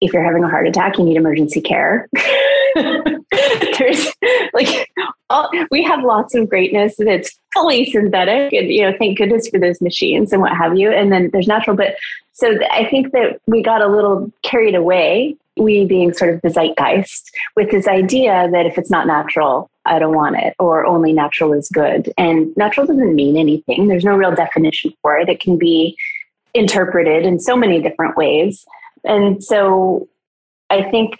if 0.00 0.12
you're 0.12 0.24
having 0.24 0.44
a 0.44 0.48
heart 0.48 0.68
attack, 0.68 0.98
you 0.98 1.04
need 1.04 1.16
emergency 1.16 1.60
care. 1.60 2.08
There's 2.74 4.06
like 4.52 4.88
all, 5.30 5.50
we 5.70 5.82
have 5.82 6.04
lots 6.04 6.34
of 6.34 6.48
greatness 6.48 6.94
that's 6.98 7.30
fully 7.54 7.90
synthetic, 7.90 8.52
and 8.52 8.70
you 8.70 8.82
know, 8.82 8.96
thank 8.98 9.18
goodness 9.18 9.48
for 9.48 9.58
those 9.58 9.80
machines 9.80 10.32
and 10.32 10.42
what 10.42 10.56
have 10.56 10.76
you. 10.76 10.90
And 10.92 11.10
then 11.10 11.30
there's 11.32 11.48
natural, 11.48 11.76
but 11.76 11.96
so 12.32 12.58
I 12.70 12.84
think 12.90 13.12
that 13.12 13.40
we 13.46 13.62
got 13.62 13.80
a 13.80 13.88
little 13.88 14.30
carried 14.42 14.74
away. 14.74 15.36
We 15.56 15.86
being 15.86 16.12
sort 16.12 16.34
of 16.34 16.42
the 16.42 16.50
zeitgeist 16.50 17.30
with 17.56 17.70
this 17.70 17.88
idea 17.88 18.48
that 18.52 18.66
if 18.66 18.76
it's 18.76 18.90
not 18.90 19.06
natural, 19.06 19.70
I 19.86 19.98
don't 19.98 20.14
want 20.14 20.36
it, 20.36 20.54
or 20.58 20.84
only 20.84 21.12
natural 21.12 21.52
is 21.52 21.68
good. 21.70 22.12
And 22.18 22.54
natural 22.56 22.86
doesn't 22.86 23.14
mean 23.14 23.36
anything. 23.36 23.88
There's 23.88 24.04
no 24.04 24.16
real 24.16 24.34
definition 24.34 24.92
for 25.00 25.16
it. 25.18 25.28
It 25.28 25.40
can 25.40 25.56
be 25.56 25.96
interpreted 26.52 27.24
in 27.24 27.40
so 27.40 27.56
many 27.56 27.80
different 27.80 28.16
ways. 28.16 28.66
And 29.04 29.42
so 29.42 30.08
I 30.68 30.82
think 30.90 31.14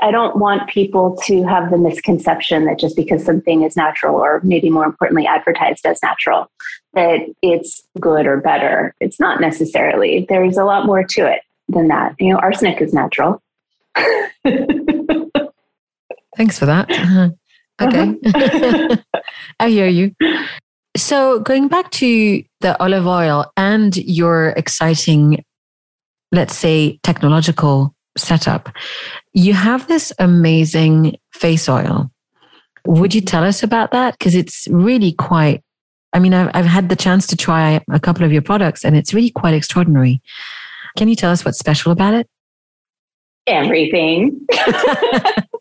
I 0.00 0.10
don't 0.10 0.36
want 0.36 0.68
people 0.68 1.16
to 1.26 1.44
have 1.44 1.70
the 1.70 1.78
misconception 1.78 2.64
that 2.64 2.78
just 2.78 2.96
because 2.96 3.24
something 3.24 3.62
is 3.62 3.76
natural, 3.76 4.16
or 4.16 4.40
maybe 4.42 4.70
more 4.70 4.84
importantly, 4.84 5.26
advertised 5.26 5.86
as 5.86 6.02
natural, 6.02 6.50
that 6.94 7.20
it's 7.42 7.86
good 8.00 8.26
or 8.26 8.40
better. 8.40 8.94
It's 9.00 9.20
not 9.20 9.40
necessarily. 9.40 10.26
There's 10.28 10.56
a 10.56 10.64
lot 10.64 10.86
more 10.86 11.04
to 11.04 11.26
it 11.26 11.42
than 11.68 11.88
that. 11.88 12.14
You 12.18 12.32
know, 12.32 12.38
arsenic 12.38 12.80
is 12.80 12.92
natural. 12.92 13.42
Thanks 16.36 16.58
for 16.58 16.66
that. 16.66 16.90
Uh-huh. 16.90 17.30
Okay. 17.80 18.16
I 19.60 19.68
hear 19.70 19.86
you. 19.86 20.14
So, 20.96 21.40
going 21.40 21.68
back 21.68 21.90
to 21.92 22.42
the 22.60 22.82
olive 22.82 23.06
oil 23.06 23.50
and 23.56 23.96
your 23.96 24.50
exciting 24.50 25.44
let's 26.32 26.56
say, 26.56 26.98
technological 27.02 27.94
setup, 28.16 28.72
you 29.32 29.52
have 29.52 29.86
this 29.88 30.12
amazing 30.18 31.16
face 31.32 31.68
oil. 31.68 32.10
Would 32.86 33.14
you 33.14 33.20
tell 33.20 33.44
us 33.44 33.62
about 33.62 33.90
that? 33.92 34.18
Because 34.18 34.34
it's 34.34 34.68
really 34.70 35.12
quite, 35.12 35.62
I 36.12 36.18
mean, 36.18 36.34
I've, 36.34 36.50
I've 36.54 36.66
had 36.66 36.88
the 36.88 36.96
chance 36.96 37.26
to 37.28 37.36
try 37.36 37.80
a 37.90 38.00
couple 38.00 38.24
of 38.24 38.32
your 38.32 38.42
products 38.42 38.84
and 38.84 38.96
it's 38.96 39.12
really 39.12 39.30
quite 39.30 39.54
extraordinary. 39.54 40.22
Can 40.96 41.08
you 41.08 41.16
tell 41.16 41.30
us 41.30 41.44
what's 41.44 41.58
special 41.58 41.92
about 41.92 42.14
it? 42.14 42.26
Everything. 43.46 44.40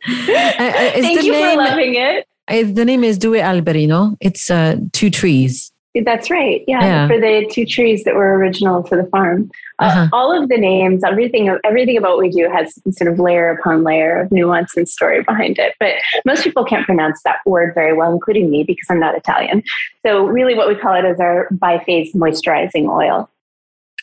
Thank 0.08 1.24
you 1.24 1.32
name, 1.32 1.58
for 1.58 1.64
loving 1.64 1.96
it. 1.96 2.28
The 2.76 2.86
name 2.86 3.04
is 3.04 3.18
Due 3.18 3.32
Alberino. 3.34 4.16
It's 4.22 4.50
uh, 4.50 4.78
two 4.94 5.10
trees. 5.10 5.72
That's 6.04 6.30
right. 6.30 6.64
Yeah, 6.68 6.82
yeah, 6.82 7.08
for 7.08 7.20
the 7.20 7.48
two 7.50 7.66
trees 7.66 8.04
that 8.04 8.16
were 8.16 8.36
original 8.36 8.84
to 8.84 8.98
the 8.98 9.06
farm. 9.06 9.50
Uh, 9.80 9.86
uh-huh. 9.86 10.00
Uh, 10.02 10.10
all 10.12 10.44
of 10.44 10.50
the 10.50 10.58
names, 10.58 11.04
everything, 11.06 11.58
everything 11.64 11.96
about 11.96 12.18
what 12.18 12.20
we 12.20 12.30
do 12.30 12.50
has 12.52 12.78
sort 12.92 13.12
of 13.12 13.18
layer 13.18 13.50
upon 13.52 13.84
layer 13.84 14.20
of 14.20 14.32
nuance 14.32 14.76
and 14.76 14.90
story 14.90 15.24
behind 15.24 15.58
it. 15.58 15.74
But 15.80 15.94
most 16.26 16.44
people 16.44 16.66
can't 16.66 16.86
pronounce 16.86 17.22
that 17.24 17.38
word 17.46 17.74
very 17.74 17.94
well, 17.94 18.12
including 18.12 18.50
me, 18.50 18.64
because 18.64 18.88
I'm 18.90 19.00
not 19.00 19.16
Italian. 19.16 19.64
So 20.06 20.26
really, 20.26 20.54
what 20.54 20.68
we 20.68 20.76
call 20.76 20.96
it 20.96 21.06
is 21.06 21.20
our 21.20 21.48
biphase 21.54 22.14
moisturizing 22.14 22.90
oil. 22.90 23.30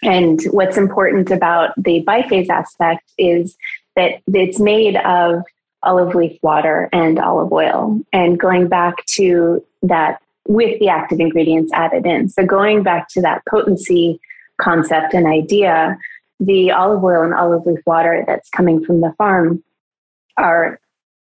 And 0.03 0.43
what's 0.51 0.77
important 0.77 1.31
about 1.31 1.71
the 1.77 2.05
biphase 2.05 2.49
aspect 2.49 3.05
is 3.19 3.57
that 3.95 4.21
it's 4.27 4.59
made 4.59 4.97
of 4.97 5.43
olive 5.83 6.15
leaf 6.15 6.39
water 6.43 6.89
and 6.93 7.19
olive 7.19 7.53
oil. 7.53 8.01
And 8.13 8.39
going 8.39 8.69
back 8.69 9.05
to 9.07 9.65
that 9.83 10.21
with 10.49 10.79
the 10.81 10.89
active 10.89 11.21
ingredients 11.21 11.73
added 11.73 12.07
in. 12.07 12.29
So, 12.29 12.45
going 12.45 12.83
back 12.83 13.09
to 13.11 13.21
that 13.23 13.43
potency 13.49 14.21
concept 14.61 15.15
and 15.15 15.27
idea, 15.27 15.97
the 16.41 16.73
olive 16.73 17.03
oil 17.05 17.23
and 17.23 17.35
olive 17.35 17.67
leaf 17.67 17.81
water 17.87 18.25
that's 18.27 18.51
coming 18.51 18.85
from 18.85 19.01
the 19.01 19.15
farm 19.19 19.63
are 20.37 20.81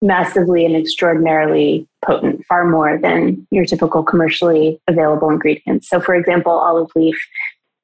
massively 0.02 0.64
and 0.66 0.76
extraordinarily 0.76 1.86
potent, 2.04 2.44
far 2.46 2.68
more 2.68 2.98
than 2.98 3.46
your 3.50 3.64
typical 3.64 4.02
commercially 4.02 4.80
available 4.88 5.30
ingredients. 5.30 5.88
So, 5.88 6.00
for 6.00 6.14
example, 6.14 6.52
olive 6.52 6.90
leaf 6.94 7.16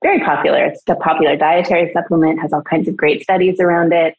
very 0.03 0.21
popular. 0.21 0.65
It's 0.67 0.83
a 0.89 0.95
popular 0.95 1.37
dietary 1.37 1.93
supplement, 1.93 2.41
has 2.41 2.53
all 2.53 2.63
kinds 2.63 2.89
of 2.89 2.97
great 2.97 3.23
studies 3.23 3.61
around 3.61 3.93
it. 3.93 4.17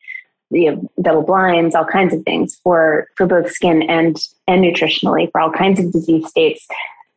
You 0.49 0.69
have 0.71 0.81
double 1.01 1.23
blinds, 1.23 1.75
all 1.75 1.86
kinds 1.86 2.13
of 2.13 2.23
things 2.23 2.59
for 2.63 3.07
for 3.15 3.25
both 3.25 3.51
skin 3.51 3.84
and 3.84 4.17
and 4.47 4.63
nutritionally 4.63 5.31
for 5.31 5.41
all 5.41 5.51
kinds 5.51 5.79
of 5.79 5.91
disease 5.91 6.27
states. 6.29 6.67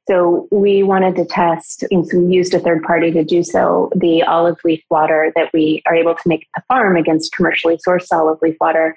So 0.09 0.47
we 0.53 0.85
wanted 0.85 1.17
to 1.17 1.25
test, 1.25 1.85
and 1.91 2.07
so 2.07 2.19
we 2.19 2.33
used 2.33 2.55
a 2.55 2.61
third 2.61 2.85
party 2.85 3.11
to 3.11 3.25
do 3.25 3.43
so, 3.43 3.91
the 3.97 4.23
olive 4.23 4.59
leaf 4.65 4.83
water 4.89 5.33
that 5.35 5.53
we 5.53 5.83
are 5.87 5.95
able 5.95 6.15
to 6.15 6.29
make 6.29 6.47
at 6.55 6.63
the 6.63 6.65
farm 6.69 6.97
against 6.97 7.33
commercially 7.33 7.77
sourced 7.87 8.07
olive 8.13 8.39
leaf 8.41 8.57
water, 8.61 8.95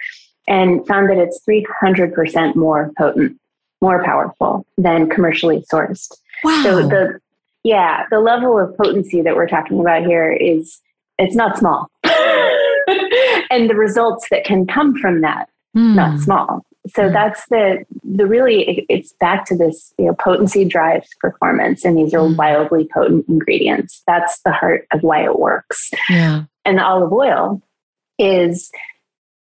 and 0.47 0.85
found 0.87 1.09
that 1.09 1.17
it's 1.17 1.41
300% 1.49 2.55
more 2.55 2.91
potent, 2.95 3.39
more 3.81 4.03
powerful 4.03 4.67
than 4.77 5.09
commercially 5.09 5.65
sourced. 5.73 6.15
Wow. 6.43 6.61
So 6.63 6.87
the 6.87 7.19
yeah, 7.63 8.03
the 8.09 8.19
level 8.19 8.57
of 8.57 8.75
potency 8.77 9.21
that 9.21 9.35
we're 9.35 9.47
talking 9.47 9.79
about 9.79 10.03
here 10.03 10.31
is 10.31 10.79
it's 11.17 11.35
not 11.35 11.57
small. 11.57 11.87
and 13.49 13.69
the 13.69 13.75
results 13.75 14.27
that 14.31 14.45
can 14.45 14.65
come 14.65 14.95
from 14.97 15.21
that 15.21 15.49
mm. 15.75 15.95
not 15.95 16.19
small. 16.19 16.65
So 16.87 17.03
mm. 17.03 17.13
that's 17.13 17.45
the 17.49 17.85
the 18.03 18.25
really 18.25 18.85
it's 18.89 19.13
back 19.19 19.45
to 19.45 19.57
this 19.57 19.93
you 19.97 20.05
know 20.05 20.15
potency 20.15 20.65
drives 20.65 21.09
performance 21.19 21.85
and 21.85 21.97
these 21.97 22.13
are 22.13 22.19
mm. 22.19 22.35
wildly 22.35 22.87
potent 22.93 23.27
ingredients. 23.27 24.01
That's 24.07 24.41
the 24.43 24.51
heart 24.51 24.87
of 24.91 25.03
why 25.03 25.23
it 25.23 25.37
works. 25.37 25.91
Yeah. 26.09 26.43
And 26.65 26.77
the 26.77 26.83
olive 26.83 27.11
oil 27.11 27.61
is 28.17 28.71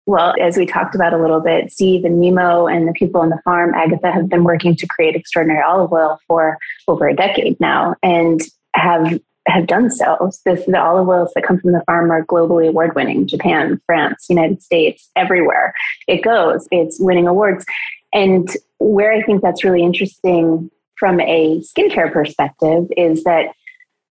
well, 0.06 0.34
as 0.40 0.56
we 0.56 0.66
talked 0.66 0.94
about 0.94 1.12
a 1.12 1.20
little 1.20 1.40
bit, 1.40 1.72
Steve 1.72 2.04
and 2.04 2.20
Nemo 2.20 2.66
and 2.66 2.86
the 2.86 2.92
people 2.92 3.20
on 3.20 3.28
the 3.28 3.40
farm, 3.44 3.74
Agatha, 3.74 4.12
have 4.12 4.28
been 4.28 4.44
working 4.44 4.76
to 4.76 4.86
create 4.86 5.16
extraordinary 5.16 5.62
olive 5.62 5.92
oil 5.92 6.18
for 6.28 6.58
over 6.86 7.08
a 7.08 7.14
decade 7.14 7.58
now 7.60 7.96
and 8.02 8.40
have 8.74 9.20
have 9.48 9.66
done 9.66 9.90
so. 9.90 10.30
This, 10.44 10.64
the 10.66 10.80
olive 10.80 11.08
oils 11.08 11.30
that 11.34 11.44
come 11.44 11.60
from 11.60 11.72
the 11.72 11.82
farm 11.86 12.10
are 12.10 12.24
globally 12.24 12.68
award 12.68 12.94
winning 12.94 13.26
Japan, 13.26 13.80
France, 13.86 14.26
United 14.28 14.62
States, 14.62 15.08
everywhere 15.14 15.72
it 16.08 16.22
goes. 16.22 16.66
It's 16.70 16.98
winning 17.00 17.28
awards. 17.28 17.64
And 18.12 18.48
where 18.78 19.12
I 19.12 19.22
think 19.22 19.42
that's 19.42 19.64
really 19.64 19.82
interesting 19.82 20.70
from 20.96 21.20
a 21.20 21.60
skincare 21.60 22.12
perspective 22.12 22.86
is 22.96 23.24
that 23.24 23.52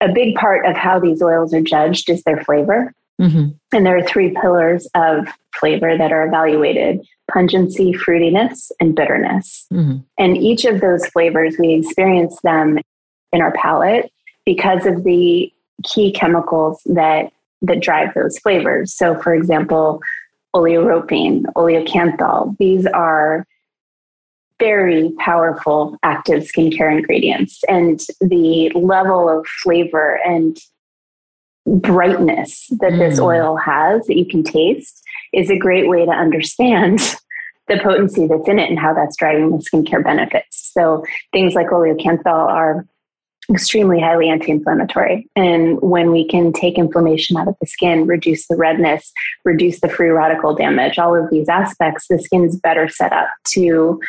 a 0.01 0.11
big 0.11 0.35
part 0.35 0.65
of 0.67 0.77
how 0.77 0.99
these 0.99 1.23
oils 1.23 1.53
are 1.53 1.61
judged 1.61 2.09
is 2.09 2.23
their 2.23 2.43
flavor. 2.43 2.95
Mm-hmm. 3.21 3.51
And 3.73 3.87
there 3.87 3.97
are 3.97 4.03
three 4.03 4.35
pillars 4.41 4.89
of 4.95 5.29
flavor 5.55 5.97
that 5.97 6.13
are 6.13 6.27
evaluated 6.27 7.07
pungency, 7.31 7.93
fruitiness, 7.93 8.71
and 8.81 8.95
bitterness. 8.95 9.67
Mm-hmm. 9.73 9.99
And 10.19 10.37
each 10.37 10.65
of 10.65 10.81
those 10.81 11.07
flavors, 11.07 11.57
we 11.59 11.75
experience 11.75 12.41
them 12.43 12.79
in 13.33 13.41
our 13.41 13.53
palate 13.53 14.11
because 14.45 14.87
of 14.87 15.05
the 15.05 15.53
key 15.85 16.13
chemicals 16.13 16.83
that 16.87 17.33
that 17.63 17.81
drive 17.81 18.15
those 18.15 18.39
flavors. 18.39 18.93
So, 18.93 19.21
for 19.21 19.35
example, 19.35 20.01
oleuropein, 20.55 21.45
oleocanthal, 21.55 22.57
these 22.59 22.87
are 22.87 23.47
very 24.59 25.11
powerful 25.19 25.97
active 26.03 26.45
skincare 26.45 26.91
ingredients, 26.91 27.63
and 27.69 28.01
the 28.21 28.71
level 28.75 29.29
of 29.29 29.47
flavor 29.47 30.19
and 30.25 30.59
brightness 31.67 32.69
that 32.81 32.93
mm. 32.93 32.99
this 32.99 33.19
oil 33.19 33.57
has 33.57 34.07
that 34.07 34.17
you 34.17 34.27
can 34.27 34.43
taste 34.43 35.03
is 35.33 35.51
a 35.51 35.59
great 35.59 35.89
way 35.89 36.05
to 36.05 36.11
understand 36.11 36.99
the 37.69 37.79
potency 37.83 38.27
that's 38.27 38.49
in 38.49 38.59
it 38.59 38.69
and 38.69 38.79
how 38.79 38.93
that's 38.93 39.17
driving 39.17 39.51
the 39.51 39.59
skincare 39.59 40.03
benefits. 40.03 40.73
So 40.73 41.05
things 41.33 41.55
like 41.55 41.69
oleocanthal 41.69 42.27
are 42.27 42.87
extremely 43.51 44.01
highly 44.01 44.29
anti-inflammatory 44.29 45.29
and 45.35 45.81
when 45.81 46.13
we 46.13 46.27
can 46.27 46.53
take 46.53 46.79
inflammation 46.79 47.37
out 47.37 47.49
of 47.49 47.57
the 47.61 47.67
skin 47.67 48.07
reduce 48.07 48.47
the 48.47 48.55
redness 48.55 49.13
reduce 49.45 49.81
the 49.81 49.89
free 49.89 50.11
radical 50.11 50.55
damage 50.55 50.99
all 50.99 51.17
of 51.17 51.29
these 51.31 51.49
aspects 51.49 52.07
the 52.09 52.19
skin's 52.19 52.55
better 52.61 52.89
set 52.89 53.13
up 53.13 53.29
to 53.45 54.01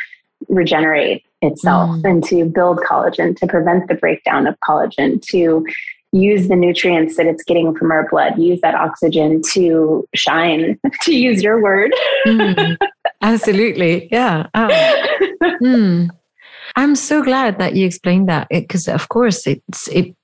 regenerate 0.48 1.24
itself 1.40 1.90
mm. 1.90 2.08
and 2.08 2.22
to 2.22 2.44
build 2.44 2.78
collagen 2.88 3.36
to 3.36 3.46
prevent 3.46 3.88
the 3.88 3.94
breakdown 3.94 4.46
of 4.46 4.54
collagen 4.60 5.20
to 5.22 5.66
use 6.12 6.48
the 6.48 6.56
nutrients 6.56 7.16
that 7.16 7.26
it's 7.26 7.42
getting 7.42 7.74
from 7.74 7.90
our 7.90 8.08
blood 8.10 8.38
use 8.38 8.60
that 8.60 8.74
oxygen 8.74 9.40
to 9.50 10.06
shine 10.14 10.78
to 11.00 11.14
use 11.14 11.42
your 11.42 11.62
word 11.62 11.90
mm. 12.26 12.76
absolutely 13.22 14.08
yeah 14.12 14.46
mm. 14.54 16.10
I'm 16.76 16.94
so 16.94 17.22
glad 17.22 17.58
that 17.58 17.74
you 17.74 17.86
explained 17.86 18.28
that 18.28 18.48
because, 18.48 18.88
of 18.88 19.08
course, 19.08 19.46
it's 19.46 19.88
it 19.88 20.14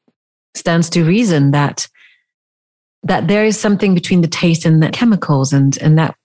stands 0.55 0.89
to 0.91 1.05
reason 1.05 1.51
that 1.51 1.89
that 3.03 3.29
there 3.29 3.45
is 3.45 3.59
something 3.59 3.95
between 3.95 4.23
the 4.23 4.29
taste 4.29 4.65
and 4.65 4.83
the 4.83 4.91
chemicals, 4.91 5.53
and 5.53 5.77
and 5.79 5.99
that 5.99 6.17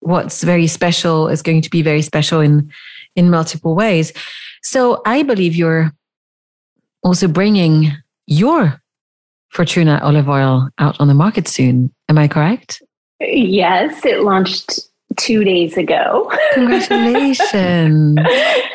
what's 0.00 0.42
very 0.42 0.66
special 0.66 1.28
is 1.28 1.42
going 1.42 1.62
to 1.62 1.70
be 1.70 1.82
very 1.82 2.02
special 2.02 2.40
in 2.40 2.70
in 3.14 3.30
multiple 3.30 3.74
ways. 3.74 4.12
So 4.62 5.00
I 5.06 5.22
believe 5.22 5.54
you're 5.54 5.92
also 7.04 7.28
bringing 7.28 7.92
your 8.26 8.80
Furtuna 9.54 10.02
olive 10.02 10.28
oil 10.28 10.68
out 10.78 11.00
on 11.00 11.08
the 11.08 11.14
market 11.14 11.48
soon. 11.48 11.92
Am 12.08 12.18
I 12.18 12.28
correct? 12.28 12.82
Yes, 13.20 14.04
it 14.04 14.20
launched 14.20 14.80
two 15.16 15.44
days 15.44 15.76
ago. 15.76 16.30
Congratulations. 16.54 18.18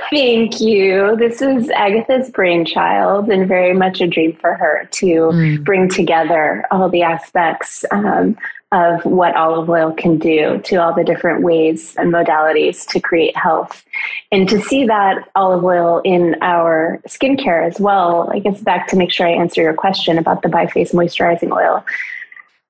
Thank 0.09 0.59
you. 0.59 1.15
This 1.17 1.41
is 1.41 1.69
Agatha's 1.69 2.29
brainchild 2.31 3.29
and 3.29 3.47
very 3.47 3.73
much 3.73 4.01
a 4.01 4.07
dream 4.07 4.35
for 4.41 4.55
her 4.55 4.87
to 4.91 5.05
mm. 5.05 5.63
bring 5.63 5.87
together 5.87 6.65
all 6.71 6.89
the 6.89 7.03
aspects 7.03 7.85
um, 7.91 8.35
of 8.71 9.03
what 9.03 9.35
olive 9.35 9.69
oil 9.69 9.91
can 9.91 10.17
do 10.17 10.61
to 10.63 10.77
all 10.77 10.93
the 10.93 11.03
different 11.03 11.43
ways 11.43 11.93
and 11.97 12.11
modalities 12.11 12.87
to 12.87 12.99
create 13.01 13.35
health. 13.35 13.83
And 14.31 14.47
to 14.47 14.61
see 14.61 14.85
that 14.85 15.27
olive 15.35 15.63
oil 15.63 16.01
in 16.05 16.35
our 16.41 17.01
skincare 17.05 17.67
as 17.67 17.79
well, 17.79 18.29
I 18.31 18.39
guess 18.39 18.61
back 18.61 18.87
to 18.89 18.95
make 18.95 19.11
sure 19.11 19.27
I 19.27 19.31
answer 19.31 19.61
your 19.61 19.73
question 19.73 20.17
about 20.17 20.41
the 20.41 20.47
biphase 20.47 20.93
moisturizing 20.93 21.51
oil. 21.51 21.85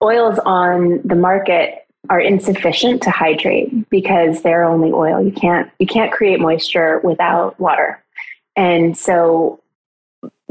Oils 0.01 0.39
on 0.39 1.01
the 1.05 1.15
market 1.15 1.85
are 2.09 2.19
insufficient 2.19 3.03
to 3.03 3.11
hydrate 3.11 3.89
because 3.91 4.41
they're 4.41 4.63
only 4.63 4.91
oil. 4.91 5.23
You 5.23 5.31
can't 5.31 5.69
you 5.77 5.85
can't 5.85 6.11
create 6.11 6.39
moisture 6.39 6.99
without 7.03 7.59
water. 7.59 8.03
And 8.55 8.97
so 8.97 9.61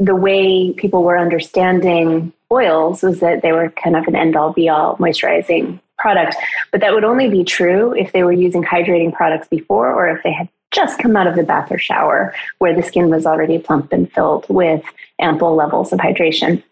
the 0.05 0.15
way 0.15 0.73
people 0.73 1.03
were 1.03 1.17
understanding 1.17 2.33
oils 2.51 3.03
was 3.03 3.19
that 3.19 3.43
they 3.43 3.51
were 3.51 3.69
kind 3.69 3.95
of 3.95 4.07
an 4.07 4.15
end 4.15 4.35
all 4.35 4.51
be 4.51 4.67
all 4.67 4.97
moisturizing 4.97 5.79
product. 5.99 6.35
But 6.71 6.81
that 6.81 6.93
would 6.93 7.03
only 7.03 7.29
be 7.29 7.43
true 7.43 7.93
if 7.93 8.11
they 8.11 8.23
were 8.23 8.31
using 8.31 8.63
hydrating 8.63 9.13
products 9.13 9.47
before 9.47 9.93
or 9.93 10.09
if 10.09 10.23
they 10.23 10.31
had 10.31 10.49
just 10.71 10.99
come 10.99 11.15
out 11.15 11.27
of 11.27 11.35
the 11.35 11.43
bath 11.43 11.71
or 11.71 11.77
shower 11.77 12.33
where 12.57 12.75
the 12.75 12.81
skin 12.81 13.09
was 13.09 13.25
already 13.25 13.59
plump 13.59 13.93
and 13.93 14.11
filled 14.11 14.47
with 14.49 14.83
ample 15.19 15.53
levels 15.53 15.93
of 15.93 15.99
hydration 15.99 16.63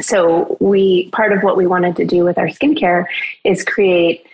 so 0.00 0.56
we 0.60 1.08
part 1.10 1.32
of 1.32 1.42
what 1.42 1.56
we 1.56 1.66
wanted 1.66 1.96
to 1.96 2.04
do 2.04 2.22
with 2.22 2.36
our 2.36 2.48
skincare 2.48 3.06
is 3.42 3.64
create 3.64 4.26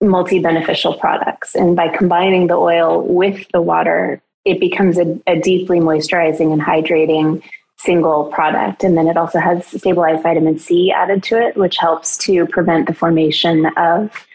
multi-beneficial 0.00 0.94
products 0.94 1.54
and 1.54 1.76
by 1.76 1.88
combining 1.88 2.46
the 2.46 2.54
oil 2.54 3.02
with 3.02 3.46
the 3.52 3.60
water 3.60 4.20
it 4.44 4.60
becomes 4.60 4.98
a, 4.98 5.20
a, 5.26 5.38
deeply 5.38 5.78
moisturizing 5.78 6.52
and 6.52 6.60
hydrating 6.60 7.42
single 7.78 8.26
product. 8.26 8.84
And 8.84 8.96
then 8.96 9.06
it 9.06 9.16
also 9.16 9.38
has 9.38 9.66
stabilized 9.66 10.22
vitamin 10.22 10.58
c 10.58 10.92
added 10.92 11.22
to 11.24 11.40
it 11.40 11.56
which 11.56 11.76
helps 11.78 12.16
to 12.18 12.46
prevent 12.46 12.86
the 12.86 12.94
formation 12.94 13.66
of 13.76 14.26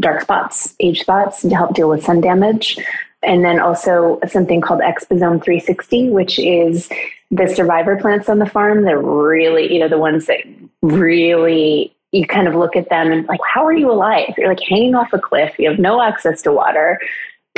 dark 0.00 0.20
spots 0.20 0.74
age 0.80 1.00
spots 1.00 1.42
and 1.42 1.50
to 1.50 1.56
help 1.56 1.74
deal 1.74 1.88
with 1.88 2.04
sun 2.04 2.20
damage. 2.20 2.78
And 3.22 3.44
then 3.44 3.58
also 3.60 4.20
something 4.28 4.60
called 4.60 4.80
exposome 4.80 5.42
360 5.42 6.10
which 6.10 6.38
is 6.38 6.88
the 7.30 7.46
survivor 7.46 7.96
plants 7.96 8.28
on 8.28 8.38
the 8.38 8.46
farm, 8.46 8.84
they're 8.84 9.00
really, 9.00 9.72
you 9.72 9.78
know, 9.78 9.88
the 9.88 9.98
ones 9.98 10.26
that 10.26 10.38
really 10.82 11.94
you 12.12 12.26
kind 12.26 12.48
of 12.48 12.54
look 12.54 12.74
at 12.74 12.88
them 12.88 13.12
and 13.12 13.26
like, 13.26 13.40
how 13.52 13.66
are 13.66 13.72
you 13.72 13.90
alive? 13.90 14.32
You're 14.38 14.48
like 14.48 14.62
hanging 14.66 14.94
off 14.94 15.12
a 15.12 15.18
cliff, 15.18 15.54
you 15.58 15.68
have 15.68 15.78
no 15.78 16.00
access 16.00 16.40
to 16.42 16.52
water, 16.52 16.98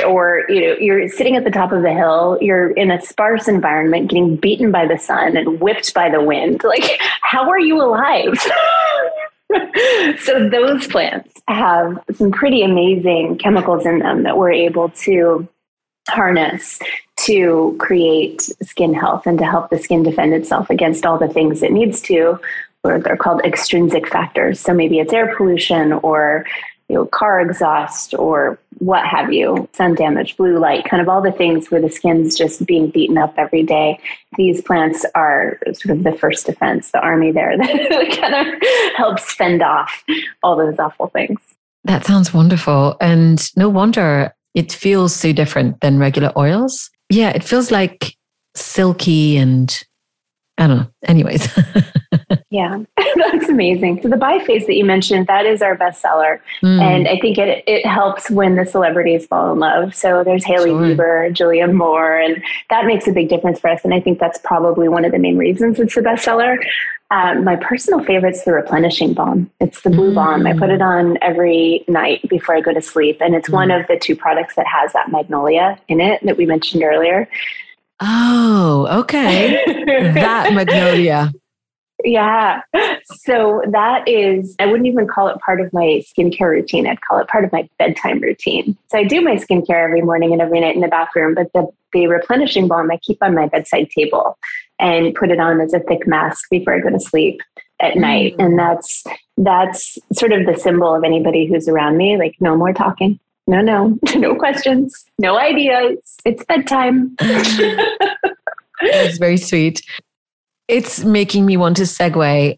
or 0.03 0.43
you 0.49 0.61
know, 0.61 0.75
you're 0.79 1.07
sitting 1.09 1.35
at 1.35 1.43
the 1.43 1.51
top 1.51 1.71
of 1.71 1.81
the 1.81 1.93
hill, 1.93 2.37
you're 2.41 2.71
in 2.71 2.91
a 2.91 3.01
sparse 3.01 3.47
environment, 3.47 4.09
getting 4.09 4.35
beaten 4.35 4.71
by 4.71 4.85
the 4.85 4.97
sun 4.97 5.37
and 5.37 5.59
whipped 5.59 5.93
by 5.93 6.09
the 6.09 6.21
wind. 6.21 6.61
Like, 6.71 7.01
how 7.21 7.49
are 7.49 7.59
you 7.59 7.81
alive? 7.81 8.37
so 10.19 10.47
those 10.47 10.87
plants 10.87 11.41
have 11.49 12.01
some 12.15 12.31
pretty 12.31 12.61
amazing 12.61 13.39
chemicals 13.39 13.85
in 13.85 13.99
them 13.99 14.23
that 14.23 14.37
we're 14.37 14.53
able 14.53 14.87
to 14.89 15.49
harness 16.07 16.79
to 17.17 17.75
create 17.79 18.41
skin 18.61 18.93
health 18.93 19.25
and 19.25 19.37
to 19.39 19.45
help 19.45 19.69
the 19.69 19.77
skin 19.77 20.03
defend 20.03 20.33
itself 20.33 20.69
against 20.69 21.05
all 21.05 21.17
the 21.17 21.27
things 21.27 21.61
it 21.61 21.71
needs 21.71 22.01
to, 22.01 22.39
or 22.83 22.99
they're 22.99 23.17
called 23.17 23.41
extrinsic 23.43 24.07
factors. 24.07 24.59
So 24.59 24.73
maybe 24.73 24.99
it's 24.99 25.13
air 25.13 25.35
pollution 25.35 25.93
or 25.93 26.45
you 26.91 26.97
know, 26.97 27.05
car 27.05 27.39
exhaust 27.39 28.13
or 28.15 28.59
what 28.79 29.05
have 29.05 29.31
you, 29.31 29.69
sun 29.71 29.95
damage, 29.95 30.35
blue 30.35 30.59
light, 30.59 30.83
kind 30.83 31.01
of 31.01 31.07
all 31.07 31.21
the 31.21 31.31
things 31.31 31.71
where 31.71 31.79
the 31.79 31.89
skin's 31.89 32.37
just 32.37 32.65
being 32.65 32.89
beaten 32.89 33.17
up 33.17 33.33
every 33.37 33.63
day. 33.63 33.97
These 34.35 34.61
plants 34.61 35.05
are 35.15 35.57
sort 35.71 35.97
of 35.97 36.03
the 36.03 36.11
first 36.11 36.47
defense, 36.47 36.91
the 36.91 36.99
army 36.99 37.31
there 37.31 37.57
that 37.57 38.17
kind 38.19 38.35
of 38.35 38.61
helps 38.97 39.33
fend 39.33 39.63
off 39.63 40.03
all 40.43 40.57
those 40.57 40.77
awful 40.79 41.07
things. 41.07 41.39
That 41.85 42.05
sounds 42.05 42.33
wonderful. 42.33 42.97
And 42.99 43.41
no 43.55 43.69
wonder 43.69 44.35
it 44.53 44.73
feels 44.73 45.15
so 45.15 45.31
different 45.31 45.79
than 45.79 45.97
regular 45.97 46.33
oils. 46.35 46.89
Yeah, 47.09 47.29
it 47.29 47.45
feels 47.45 47.71
like 47.71 48.17
silky 48.53 49.37
and 49.37 49.81
I 50.61 50.67
don't 50.67 50.77
know. 50.77 50.87
Anyways. 51.05 51.47
yeah, 52.51 52.83
that's 53.15 53.49
amazing. 53.49 53.99
So 54.03 54.09
the 54.09 54.15
biphase 54.15 54.67
that 54.67 54.75
you 54.75 54.85
mentioned, 54.85 55.25
that 55.25 55.47
is 55.47 55.63
our 55.63 55.75
bestseller. 55.75 56.39
Mm. 56.61 56.79
And 56.79 57.07
I 57.07 57.17
think 57.17 57.39
it, 57.39 57.63
it 57.65 57.83
helps 57.83 58.29
when 58.29 58.57
the 58.57 58.65
celebrities 58.67 59.25
fall 59.25 59.51
in 59.51 59.57
love. 59.57 59.95
So 59.95 60.23
there's 60.23 60.45
Hailey 60.45 60.69
sure. 60.69 60.81
Bieber, 60.81 61.33
Julianne 61.33 61.73
Moore, 61.73 62.15
and 62.15 62.43
that 62.69 62.85
makes 62.85 63.07
a 63.07 63.11
big 63.11 63.27
difference 63.27 63.59
for 63.59 63.71
us. 63.71 63.83
And 63.83 63.91
I 63.91 63.99
think 63.99 64.19
that's 64.19 64.37
probably 64.43 64.87
one 64.87 65.03
of 65.03 65.11
the 65.11 65.17
main 65.17 65.35
reasons 65.35 65.79
it's 65.79 65.95
the 65.95 66.01
bestseller. 66.01 66.63
Um, 67.09 67.43
my 67.43 67.55
personal 67.55 68.03
favorite 68.03 68.35
is 68.35 68.43
the 68.43 68.53
replenishing 68.53 69.15
balm. 69.15 69.49
It's 69.59 69.81
the 69.81 69.89
blue 69.89 70.11
mm. 70.11 70.15
balm. 70.15 70.45
I 70.45 70.53
put 70.53 70.69
it 70.69 70.81
on 70.81 71.17
every 71.23 71.83
night 71.87 72.21
before 72.29 72.55
I 72.55 72.61
go 72.61 72.71
to 72.71 72.83
sleep. 72.83 73.17
And 73.19 73.33
it's 73.33 73.49
mm. 73.49 73.53
one 73.53 73.71
of 73.71 73.87
the 73.87 73.97
two 73.97 74.15
products 74.15 74.55
that 74.57 74.67
has 74.67 74.93
that 74.93 75.11
magnolia 75.11 75.79
in 75.87 75.99
it 75.99 76.23
that 76.23 76.37
we 76.37 76.45
mentioned 76.45 76.83
earlier. 76.83 77.27
Oh, 78.01 78.87
okay. 79.01 79.63
that 80.13 80.53
magnolia. 80.53 81.31
Yeah. 82.03 82.61
So 83.03 83.61
that 83.69 84.07
is, 84.07 84.55
I 84.59 84.65
wouldn't 84.65 84.87
even 84.87 85.07
call 85.07 85.27
it 85.27 85.37
part 85.39 85.61
of 85.61 85.71
my 85.71 86.01
skincare 86.05 86.49
routine. 86.49 86.87
I'd 86.87 87.01
call 87.01 87.19
it 87.19 87.27
part 87.27 87.43
of 87.43 87.51
my 87.51 87.69
bedtime 87.77 88.19
routine. 88.19 88.75
So 88.87 88.97
I 88.97 89.03
do 89.03 89.21
my 89.21 89.35
skincare 89.35 89.83
every 89.83 90.01
morning 90.01 90.31
and 90.31 90.41
every 90.41 90.59
night 90.59 90.75
in 90.75 90.81
the 90.81 90.87
bathroom, 90.87 91.35
but 91.35 91.51
the, 91.53 91.67
the 91.93 92.07
replenishing 92.07 92.67
balm 92.67 92.89
I 92.89 92.97
keep 92.97 93.19
on 93.21 93.35
my 93.35 93.47
bedside 93.47 93.91
table 93.91 94.37
and 94.79 95.13
put 95.13 95.29
it 95.29 95.39
on 95.39 95.61
as 95.61 95.73
a 95.73 95.79
thick 95.79 96.07
mask 96.07 96.49
before 96.49 96.73
I 96.73 96.79
go 96.79 96.89
to 96.89 96.99
sleep 96.99 97.39
at 97.79 97.93
mm. 97.93 98.01
night. 98.01 98.35
And 98.39 98.57
that's, 98.57 99.03
that's 99.37 99.99
sort 100.11 100.31
of 100.31 100.47
the 100.47 100.57
symbol 100.57 100.95
of 100.95 101.03
anybody 101.03 101.45
who's 101.45 101.67
around 101.67 101.97
me. 101.97 102.17
Like, 102.17 102.35
no 102.39 102.57
more 102.57 102.73
talking 102.73 103.19
no, 103.47 103.61
no, 103.61 103.99
no 104.15 104.35
questions, 104.35 105.05
no 105.19 105.37
ideas. 105.37 105.97
It's 106.25 106.43
bedtime. 106.45 107.15
That's 107.19 109.17
very 109.17 109.37
sweet. 109.37 109.81
It's 110.67 111.03
making 111.03 111.45
me 111.45 111.57
want 111.57 111.77
to 111.77 111.83
segue. 111.83 112.57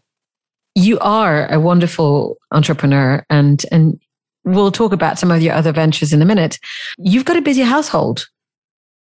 You 0.74 0.98
are 1.00 1.52
a 1.52 1.60
wonderful 1.60 2.36
entrepreneur, 2.50 3.24
and 3.30 3.64
and 3.70 4.00
we'll 4.44 4.72
talk 4.72 4.92
about 4.92 5.18
some 5.18 5.30
of 5.30 5.42
your 5.42 5.54
other 5.54 5.72
ventures 5.72 6.12
in 6.12 6.22
a 6.22 6.24
minute. 6.24 6.58
You've 6.98 7.24
got 7.24 7.36
a 7.36 7.42
busy 7.42 7.62
household. 7.62 8.26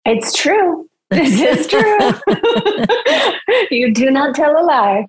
It's 0.05 0.37
true. 0.37 0.89
This 1.11 1.41
is 1.41 1.67
true. 1.69 1.99
you 3.71 3.93
do 3.93 4.11
not 4.11 4.35
tell 4.35 4.59
a 4.59 4.65
lie. 4.65 5.07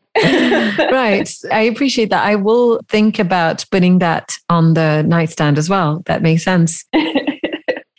right. 0.92 1.30
I 1.52 1.62
appreciate 1.62 2.10
that. 2.10 2.24
I 2.24 2.36
will 2.36 2.80
think 2.90 3.20
about 3.20 3.66
putting 3.72 4.00
that 4.00 4.38
on 4.50 4.74
the 4.74 5.04
nightstand 5.04 5.58
as 5.58 5.70
well. 5.70 6.04
That 6.06 6.22
makes 6.22 6.44
sense. 6.44 6.86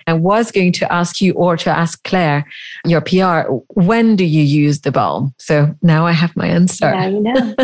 I 0.08 0.12
was 0.12 0.52
going 0.52 0.72
to 0.72 0.92
ask 0.92 1.20
you 1.20 1.32
or 1.32 1.56
to 1.56 1.70
ask 1.70 2.02
Claire, 2.04 2.46
your 2.84 3.00
PR, 3.00 3.50
when 3.70 4.14
do 4.14 4.24
you 4.24 4.42
use 4.42 4.82
the 4.82 4.92
balm? 4.92 5.34
So 5.38 5.74
now 5.82 6.06
I 6.06 6.12
have 6.12 6.36
my 6.36 6.46
answer. 6.46 6.92
Now 6.92 7.08
you 7.08 7.20
know. 7.20 7.54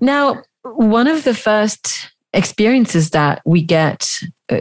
now, 0.00 0.42
one 0.62 1.06
of 1.06 1.22
the 1.22 1.34
first 1.34 2.10
experiences 2.32 3.10
that 3.10 3.42
we 3.44 3.62
get 3.62 4.08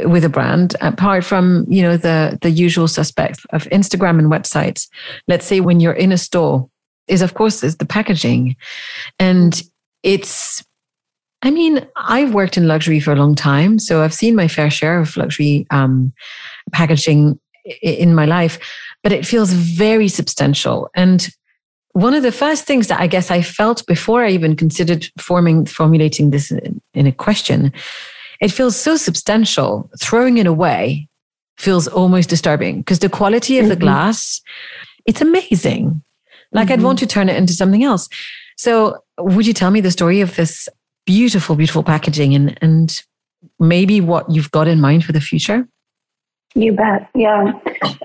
with 0.05 0.23
a 0.23 0.29
brand 0.29 0.75
apart 0.81 1.23
from 1.23 1.65
you 1.69 1.81
know 1.81 1.95
the 1.95 2.37
the 2.41 2.49
usual 2.49 2.87
suspects 2.87 3.45
of 3.51 3.65
instagram 3.65 4.19
and 4.19 4.31
websites. 4.31 4.87
Let's 5.27 5.45
say 5.45 5.59
when 5.59 5.79
you're 5.79 5.93
in 5.93 6.11
a 6.11 6.17
store 6.17 6.67
is 7.07 7.21
of 7.21 7.33
course 7.33 7.63
is 7.63 7.77
the 7.77 7.85
packaging. 7.85 8.55
And 9.19 9.61
it's 10.03 10.63
i 11.41 11.51
mean 11.51 11.85
i've 11.97 12.33
worked 12.33 12.57
in 12.57 12.67
luxury 12.67 12.99
for 12.99 13.11
a 13.11 13.15
long 13.15 13.35
time 13.35 13.77
so 13.77 14.01
i've 14.01 14.13
seen 14.13 14.35
my 14.35 14.47
fair 14.47 14.69
share 14.69 14.99
of 14.99 15.17
luxury 15.17 15.65
um, 15.69 16.13
packaging 16.71 17.39
in 17.81 18.15
my 18.15 18.25
life 18.25 18.59
but 19.05 19.11
it 19.11 19.23
feels 19.23 19.53
very 19.53 20.07
substantial. 20.07 20.89
And 20.95 21.29
one 21.91 22.15
of 22.15 22.23
the 22.23 22.31
first 22.31 22.65
things 22.65 22.87
that 22.87 22.99
I 22.99 23.05
guess 23.05 23.29
I 23.29 23.43
felt 23.43 23.85
before 23.85 24.25
I 24.25 24.31
even 24.31 24.55
considered 24.55 25.07
forming 25.19 25.67
formulating 25.67 26.31
this 26.31 26.49
in, 26.49 26.81
in 26.95 27.05
a 27.05 27.11
question, 27.11 27.71
it 28.41 28.49
feels 28.49 28.75
so 28.75 28.97
substantial. 28.97 29.89
Throwing 29.99 30.37
it 30.37 30.47
away 30.47 31.07
feels 31.57 31.87
almost 31.87 32.29
disturbing 32.29 32.79
because 32.79 32.99
the 32.99 33.09
quality 33.09 33.57
of 33.57 33.63
mm-hmm. 33.63 33.69
the 33.69 33.75
glass, 33.75 34.41
it's 35.05 35.21
amazing. 35.21 36.03
Like 36.51 36.65
mm-hmm. 36.65 36.73
I'd 36.73 36.83
want 36.83 36.99
to 36.99 37.07
turn 37.07 37.29
it 37.29 37.35
into 37.35 37.53
something 37.53 37.83
else. 37.83 38.09
So 38.57 38.99
would 39.17 39.47
you 39.47 39.53
tell 39.53 39.71
me 39.71 39.81
the 39.81 39.91
story 39.91 40.21
of 40.21 40.35
this 40.35 40.69
beautiful, 41.05 41.55
beautiful 41.55 41.83
packaging 41.83 42.33
and 42.33 42.57
and 42.61 43.01
maybe 43.59 44.01
what 44.01 44.29
you've 44.29 44.51
got 44.51 44.67
in 44.67 44.81
mind 44.81 45.05
for 45.05 45.11
the 45.11 45.21
future? 45.21 45.67
You 46.55 46.71
bet. 46.71 47.09
Yeah. 47.13 47.51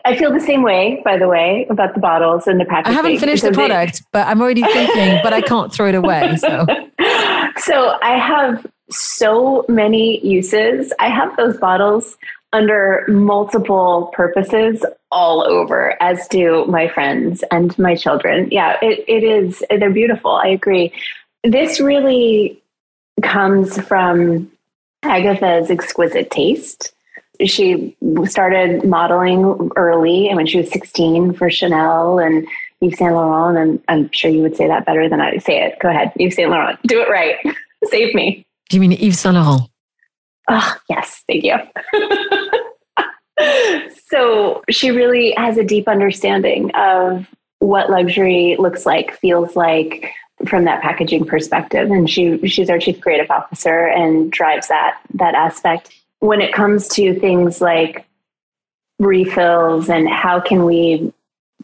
I 0.05 0.17
feel 0.17 0.33
the 0.33 0.41
same 0.41 0.63
way, 0.63 1.01
by 1.05 1.17
the 1.17 1.29
way, 1.29 1.69
about 1.71 1.95
the 1.95 2.01
bottles 2.01 2.49
and 2.49 2.61
the 2.61 2.65
packaging. 2.65 2.93
I 2.93 2.97
haven't 2.97 3.19
finished 3.19 3.45
the 3.45 3.53
product, 3.53 3.99
they... 3.99 4.05
but 4.13 4.27
I'm 4.27 4.43
already 4.43 4.63
thinking, 4.63 5.21
but 5.23 5.33
I 5.33 5.41
can't 5.41 5.73
throw 5.73 5.89
it 5.89 5.95
away. 5.95 6.37
So. 6.37 6.67
so 7.59 7.97
I 8.03 8.19
have 8.19 8.67
so 8.91 9.65
many 9.69 10.25
uses. 10.27 10.93
I 10.99 11.09
have 11.09 11.37
those 11.37 11.57
bottles 11.57 12.17
under 12.53 13.05
multiple 13.09 14.11
purposes 14.15 14.85
all 15.13 15.43
over, 15.43 16.01
as 16.03 16.27
do 16.29 16.65
my 16.67 16.89
friends 16.89 17.45
and 17.51 17.79
my 17.79 17.95
children. 17.95 18.49
Yeah, 18.51 18.77
it, 18.83 19.05
it 19.07 19.23
is. 19.23 19.63
They're 19.71 19.91
beautiful. 19.91 20.33
I 20.33 20.49
agree. 20.49 20.93
This 21.45 21.81
really 21.81 22.61
comes 23.23 23.81
from 23.87 24.51
Agatha's 25.03 25.71
exquisite 25.71 26.31
taste 26.31 26.93
she 27.47 27.97
started 28.25 28.85
modeling 28.85 29.71
early 29.77 30.29
and 30.29 30.37
when 30.37 30.47
she 30.47 30.59
was 30.59 30.71
16 30.71 31.35
for 31.35 31.51
Chanel 31.51 32.19
and 32.19 32.47
Yves 32.81 32.99
Saint 32.99 33.13
Laurent. 33.13 33.57
And 33.59 33.83
I'm 33.89 34.11
sure 34.13 34.31
you 34.31 34.43
would 34.43 34.57
say 34.57 34.67
that 34.67 34.87
better 34.87 35.09
than 35.09 35.21
I 35.21 35.39
say 35.39 35.63
it. 35.63 35.79
Go 35.81 35.89
ahead, 35.89 36.13
Yves 36.17 36.37
Saint 36.37 36.51
Laurent. 36.51 36.79
Do 36.85 37.01
it 37.01 37.09
right. 37.09 37.37
Save 37.85 38.15
me. 38.15 38.47
Do 38.71 38.77
you 38.77 38.81
mean 38.81 38.93
Yves 38.93 39.19
Saint 39.19 39.35
Laurent? 39.35 39.69
Oh, 40.49 40.77
yes. 40.89 41.25
Thank 41.27 41.45
you. 41.45 41.57
so 44.07 44.63
she 44.71 44.93
really 44.93 45.35
has 45.37 45.59
a 45.59 45.65
deep 45.65 45.89
understanding 45.89 46.71
of 46.75 47.27
what 47.59 47.91
luxury 47.91 48.57
looks 48.59 48.87
like, 48.87 49.17
feels 49.19 49.57
like 49.57 50.13
from 50.47 50.65
that 50.65 50.83
packaging 50.83 51.25
perspective. 51.25 51.91
And 51.91 52.09
she 52.09 52.47
she's 52.47 52.71
our 52.71 52.79
chief 52.79 53.01
creative 53.01 53.31
officer 53.31 53.87
and 53.87 54.31
drives 54.31 54.69
that 54.69 55.01
that 55.15 55.35
aspect 55.35 55.93
when 56.21 56.41
it 56.41 56.55
comes 56.55 56.87
to 56.89 57.19
things 57.19 57.61
like 57.61 58.07
refills 59.01 59.89
and 59.91 60.09
how 60.09 60.39
can 60.39 60.65
we 60.65 61.13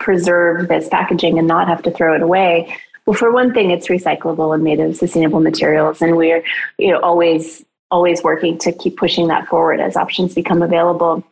preserve 0.01 0.69
this 0.69 0.89
packaging 0.89 1.39
and 1.39 1.47
not 1.47 1.69
have 1.69 1.83
to 1.83 1.91
throw 1.91 2.15
it 2.15 2.23
away 2.23 2.77
well 3.07 3.15
for 3.15 3.33
one 3.33 3.55
thing 3.55 3.71
it's 3.71 3.89
recyclable 3.89 4.55
and 4.55 4.63
made 4.63 4.81
of 4.81 4.97
sustainable 4.97 5.41
materials 5.41 6.03
and 6.03 6.17
we're 6.17 6.43
you 6.79 6.91
know 6.91 7.01
always 7.01 7.65
always 7.91 8.23
working 8.23 8.59
to 8.59 8.73
keep 8.73 8.97
pushing 8.97 9.29
that 9.29 9.47
forward 9.47 9.81
as 9.81 9.97
options 9.97 10.35
become 10.35 10.63
available. 10.63 11.23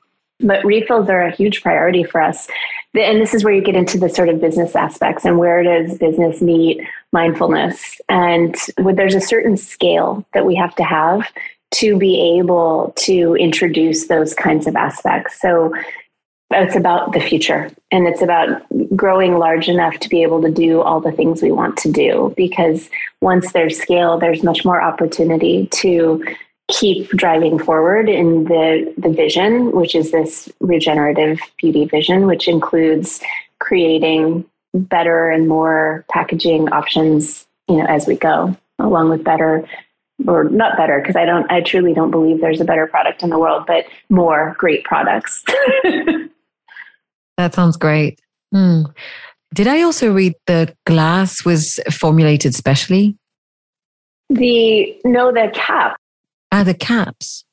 But 0.40 0.64
refills 0.64 1.08
are 1.08 1.22
a 1.22 1.30
huge 1.34 1.62
priority 1.62 2.04
for 2.04 2.20
us. 2.20 2.48
And 2.94 3.20
this 3.20 3.34
is 3.34 3.44
where 3.44 3.54
you 3.54 3.62
get 3.62 3.76
into 3.76 3.98
the 3.98 4.08
sort 4.08 4.28
of 4.28 4.40
business 4.40 4.76
aspects 4.76 5.24
and 5.24 5.38
where 5.38 5.62
does 5.62 5.98
business 5.98 6.40
meet 6.40 6.80
mindfulness. 7.12 8.00
And 8.08 8.54
there's 8.76 9.14
a 9.14 9.20
certain 9.20 9.56
scale 9.56 10.24
that 10.32 10.46
we 10.46 10.54
have 10.54 10.74
to 10.76 10.84
have 10.84 11.26
to 11.72 11.96
be 11.96 12.38
able 12.38 12.92
to 12.96 13.34
introduce 13.36 14.06
those 14.06 14.34
kinds 14.34 14.66
of 14.66 14.76
aspects. 14.76 15.40
So 15.40 15.74
it's 16.62 16.76
about 16.76 17.12
the 17.12 17.20
future 17.20 17.70
and 17.90 18.06
it's 18.06 18.22
about 18.22 18.62
growing 18.96 19.38
large 19.38 19.68
enough 19.68 19.98
to 19.98 20.08
be 20.08 20.22
able 20.22 20.40
to 20.42 20.50
do 20.50 20.80
all 20.80 21.00
the 21.00 21.12
things 21.12 21.42
we 21.42 21.52
want 21.52 21.76
to 21.78 21.90
do 21.90 22.32
because 22.36 22.90
once 23.20 23.52
there's 23.52 23.78
scale 23.78 24.18
there's 24.18 24.42
much 24.42 24.64
more 24.64 24.80
opportunity 24.80 25.66
to 25.68 26.24
keep 26.68 27.08
driving 27.10 27.58
forward 27.58 28.08
in 28.08 28.44
the 28.44 28.92
the 28.96 29.10
vision 29.10 29.72
which 29.72 29.94
is 29.94 30.10
this 30.10 30.48
regenerative 30.60 31.38
beauty 31.58 31.84
vision 31.84 32.26
which 32.26 32.48
includes 32.48 33.20
creating 33.58 34.44
better 34.72 35.30
and 35.30 35.48
more 35.48 36.04
packaging 36.10 36.68
options 36.70 37.46
you 37.68 37.76
know 37.76 37.86
as 37.86 38.06
we 38.06 38.16
go 38.16 38.56
along 38.78 39.10
with 39.10 39.22
better 39.22 39.66
or 40.26 40.44
not 40.44 40.76
better 40.76 41.00
because 41.00 41.16
I 41.16 41.24
don't 41.24 41.50
I 41.50 41.60
truly 41.60 41.92
don't 41.92 42.10
believe 42.10 42.40
there's 42.40 42.60
a 42.60 42.64
better 42.64 42.86
product 42.86 43.22
in 43.22 43.30
the 43.30 43.38
world, 43.38 43.64
but 43.66 43.84
more 44.08 44.54
great 44.58 44.84
products. 44.84 45.44
that 47.36 47.54
sounds 47.54 47.76
great. 47.76 48.20
Hmm. 48.52 48.82
Did 49.52 49.68
I 49.68 49.82
also 49.82 50.12
read 50.12 50.34
the 50.46 50.74
glass 50.84 51.44
was 51.44 51.78
formulated 51.90 52.54
specially? 52.54 53.16
The 54.30 54.96
no, 55.04 55.32
the 55.32 55.50
cap. 55.54 55.96
Ah, 56.50 56.64
the 56.64 56.74
caps. 56.74 57.44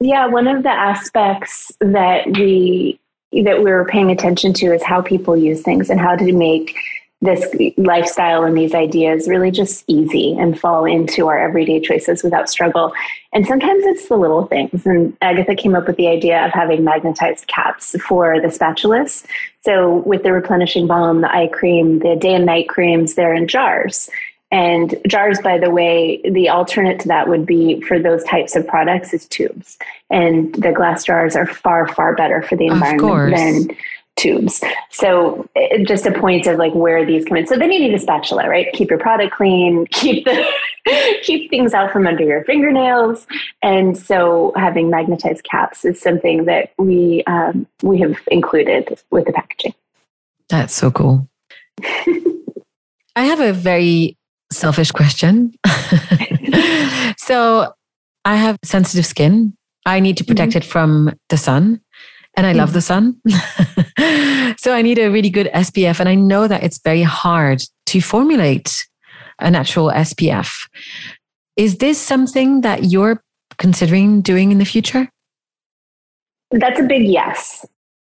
Yeah, 0.00 0.26
one 0.26 0.48
of 0.48 0.62
the 0.62 0.70
aspects 0.70 1.70
that 1.80 2.26
we 2.26 2.98
that 3.44 3.58
we 3.58 3.70
were 3.70 3.84
paying 3.84 4.10
attention 4.10 4.52
to 4.54 4.72
is 4.74 4.82
how 4.82 5.02
people 5.02 5.36
use 5.36 5.62
things 5.62 5.90
and 5.90 6.00
how 6.00 6.16
to 6.16 6.32
make 6.32 6.74
this 7.22 7.44
lifestyle 7.76 8.44
and 8.44 8.56
these 8.56 8.74
ideas 8.74 9.28
really 9.28 9.50
just 9.50 9.84
easy 9.86 10.36
and 10.38 10.58
fall 10.58 10.86
into 10.86 11.28
our 11.28 11.38
everyday 11.38 11.78
choices 11.78 12.22
without 12.22 12.48
struggle. 12.48 12.94
And 13.34 13.46
sometimes 13.46 13.84
it's 13.84 14.08
the 14.08 14.16
little 14.16 14.46
things. 14.46 14.86
And 14.86 15.14
Agatha 15.20 15.54
came 15.54 15.74
up 15.74 15.86
with 15.86 15.96
the 15.96 16.08
idea 16.08 16.46
of 16.46 16.52
having 16.52 16.82
magnetized 16.82 17.46
caps 17.46 17.94
for 18.00 18.40
the 18.40 18.48
spatulas. 18.48 19.26
So 19.60 19.98
with 19.98 20.22
the 20.22 20.32
replenishing 20.32 20.86
balm, 20.86 21.20
the 21.20 21.30
eye 21.30 21.48
cream, 21.48 21.98
the 21.98 22.16
day 22.16 22.34
and 22.34 22.46
night 22.46 22.68
creams, 22.70 23.14
they're 23.14 23.34
in 23.34 23.46
jars. 23.46 24.08
And 24.52 24.96
jars, 25.06 25.38
by 25.40 25.58
the 25.58 25.70
way, 25.70 26.20
the 26.28 26.48
alternate 26.48 27.00
to 27.00 27.08
that 27.08 27.28
would 27.28 27.46
be 27.46 27.80
for 27.82 28.00
those 28.00 28.24
types 28.24 28.56
of 28.56 28.66
products 28.66 29.12
is 29.14 29.26
tubes. 29.28 29.78
And 30.08 30.52
the 30.54 30.72
glass 30.72 31.04
jars 31.04 31.36
are 31.36 31.46
far, 31.46 31.86
far 31.86 32.16
better 32.16 32.42
for 32.42 32.56
the 32.56 32.66
environment 32.66 33.36
than 33.36 33.76
tubes. 34.20 34.60
So 34.90 35.48
it, 35.54 35.86
just 35.88 36.06
a 36.06 36.12
point 36.12 36.46
of 36.46 36.58
like 36.58 36.74
where 36.74 37.04
these 37.04 37.24
come 37.24 37.38
in. 37.38 37.46
So 37.46 37.56
then 37.56 37.72
you 37.72 37.80
need 37.80 37.94
a 37.94 37.98
spatula, 37.98 38.48
right? 38.48 38.72
Keep 38.72 38.90
your 38.90 38.98
product 38.98 39.34
clean, 39.34 39.86
keep 39.90 40.24
the 40.24 40.46
keep 41.22 41.50
things 41.50 41.74
out 41.74 41.92
from 41.92 42.06
under 42.06 42.24
your 42.24 42.44
fingernails. 42.44 43.26
And 43.62 43.96
so 43.96 44.52
having 44.56 44.90
magnetized 44.90 45.44
caps 45.44 45.84
is 45.84 46.00
something 46.00 46.44
that 46.44 46.72
we 46.78 47.24
um, 47.26 47.66
we 47.82 47.98
have 48.00 48.16
included 48.28 49.00
with 49.10 49.26
the 49.26 49.32
packaging. 49.32 49.74
That's 50.48 50.74
so 50.74 50.90
cool. 50.90 51.28
I 53.16 53.24
have 53.24 53.40
a 53.40 53.52
very 53.52 54.16
selfish 54.52 54.90
question. 54.90 55.54
so 57.16 57.72
I 58.24 58.36
have 58.36 58.58
sensitive 58.64 59.06
skin. 59.06 59.54
I 59.86 60.00
need 60.00 60.16
to 60.18 60.24
protect 60.24 60.50
mm-hmm. 60.50 60.58
it 60.58 60.64
from 60.64 61.14
the 61.28 61.36
sun. 61.36 61.80
And 62.36 62.46
I 62.46 62.52
love 62.52 62.72
the 62.72 62.80
sun. 62.80 63.20
so 64.56 64.72
I 64.72 64.82
need 64.82 64.98
a 64.98 65.10
really 65.10 65.30
good 65.30 65.50
SPF. 65.52 66.00
And 66.00 66.08
I 66.08 66.14
know 66.14 66.46
that 66.46 66.62
it's 66.62 66.78
very 66.78 67.02
hard 67.02 67.62
to 67.86 68.00
formulate 68.00 68.86
a 69.40 69.50
natural 69.50 69.90
SPF. 69.90 70.68
Is 71.56 71.78
this 71.78 72.00
something 72.00 72.60
that 72.60 72.84
you're 72.84 73.22
considering 73.58 74.20
doing 74.22 74.52
in 74.52 74.58
the 74.58 74.64
future? 74.64 75.08
That's 76.50 76.80
a 76.80 76.84
big 76.84 77.04
yes. 77.04 77.66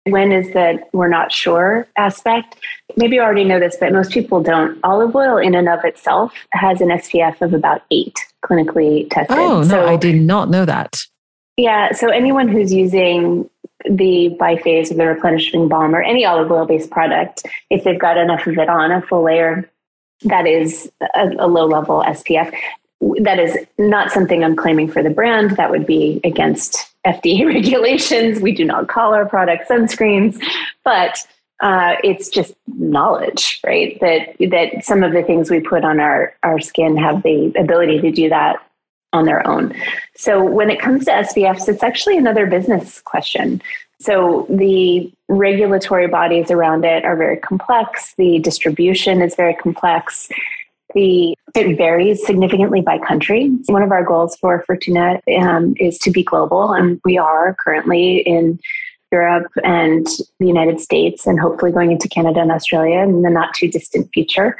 When 0.04 0.32
is 0.32 0.52
that 0.54 0.88
we're 0.92 1.08
not 1.08 1.30
sure 1.30 1.86
aspect? 1.96 2.56
Maybe 2.96 3.16
you 3.16 3.22
already 3.22 3.44
know 3.44 3.60
this, 3.60 3.76
but 3.78 3.92
most 3.92 4.12
people 4.12 4.42
don't. 4.42 4.78
Olive 4.82 5.14
oil, 5.14 5.36
in 5.36 5.54
and 5.54 5.68
of 5.68 5.84
itself, 5.84 6.32
has 6.52 6.80
an 6.80 6.88
SPF 6.88 7.40
of 7.42 7.52
about 7.52 7.82
eight 7.90 8.18
clinically 8.44 9.08
tested. 9.10 9.36
Oh, 9.36 9.60
no, 9.60 9.68
so, 9.68 9.86
I 9.86 9.96
did 9.96 10.20
not 10.20 10.48
know 10.48 10.64
that. 10.64 11.04
Yeah. 11.56 11.92
So 11.92 12.08
anyone 12.08 12.48
who's 12.48 12.72
using 12.72 13.48
the 13.88 14.36
biphase 14.40 14.90
or 14.90 14.94
the 14.94 15.06
replenishing 15.06 15.68
balm 15.68 15.94
or 15.94 16.02
any 16.02 16.24
olive 16.24 16.50
oil 16.50 16.66
based 16.66 16.90
product, 16.90 17.42
if 17.70 17.84
they've 17.84 17.98
got 17.98 18.16
enough 18.16 18.46
of 18.46 18.58
it 18.58 18.68
on 18.68 18.90
a 18.90 19.02
full 19.02 19.24
layer, 19.24 19.70
that 20.22 20.46
is 20.46 20.90
a, 21.14 21.30
a 21.38 21.48
low 21.48 21.66
level 21.66 22.02
SPF. 22.06 22.54
That 23.22 23.38
is 23.38 23.56
not 23.78 24.10
something 24.10 24.44
I'm 24.44 24.56
claiming 24.56 24.90
for 24.90 25.02
the 25.02 25.10
brand. 25.10 25.52
That 25.52 25.70
would 25.70 25.86
be 25.86 26.20
against 26.24 26.92
FDA 27.06 27.46
regulations. 27.54 28.40
We 28.40 28.52
do 28.52 28.64
not 28.64 28.88
call 28.88 29.14
our 29.14 29.26
products 29.26 29.68
sunscreens, 29.68 30.42
but 30.84 31.18
uh, 31.60 31.96
it's 32.02 32.28
just 32.28 32.54
knowledge, 32.66 33.60
right? 33.64 33.98
That 34.00 34.34
that 34.50 34.84
some 34.84 35.02
of 35.02 35.12
the 35.12 35.22
things 35.22 35.50
we 35.50 35.60
put 35.60 35.84
on 35.84 36.00
our 36.00 36.34
our 36.42 36.60
skin 36.60 36.96
have 36.96 37.22
the 37.22 37.52
ability 37.58 38.00
to 38.00 38.10
do 38.10 38.28
that 38.28 38.62
on 39.12 39.24
their 39.24 39.46
own. 39.46 39.74
So 40.16 40.42
when 40.42 40.70
it 40.70 40.80
comes 40.80 41.04
to 41.06 41.10
SPFs, 41.10 41.68
it's 41.68 41.82
actually 41.82 42.16
another 42.16 42.46
business 42.46 43.00
question. 43.00 43.60
So 44.00 44.46
the 44.48 45.12
regulatory 45.28 46.08
bodies 46.08 46.50
around 46.50 46.84
it 46.84 47.04
are 47.04 47.16
very 47.16 47.36
complex. 47.36 48.14
The 48.16 48.38
distribution 48.38 49.20
is 49.20 49.34
very 49.34 49.54
complex. 49.54 50.30
The 50.94 51.34
it 51.54 51.76
varies 51.76 52.24
significantly 52.24 52.80
by 52.80 52.98
country. 52.98 53.50
One 53.66 53.82
of 53.82 53.92
our 53.92 54.04
goals 54.04 54.36
for 54.36 54.64
Furtuna 54.68 55.20
um, 55.40 55.74
is 55.78 55.98
to 55.98 56.10
be 56.10 56.22
global, 56.22 56.72
and 56.72 57.00
we 57.04 57.18
are 57.18 57.54
currently 57.58 58.18
in 58.18 58.58
Europe 59.12 59.50
and 59.64 60.06
the 60.38 60.46
United 60.46 60.80
States, 60.80 61.26
and 61.26 61.38
hopefully 61.38 61.72
going 61.72 61.92
into 61.92 62.08
Canada 62.08 62.40
and 62.40 62.50
Australia 62.50 63.00
in 63.00 63.22
the 63.22 63.30
not 63.30 63.54
too 63.54 63.68
distant 63.68 64.08
future. 64.12 64.56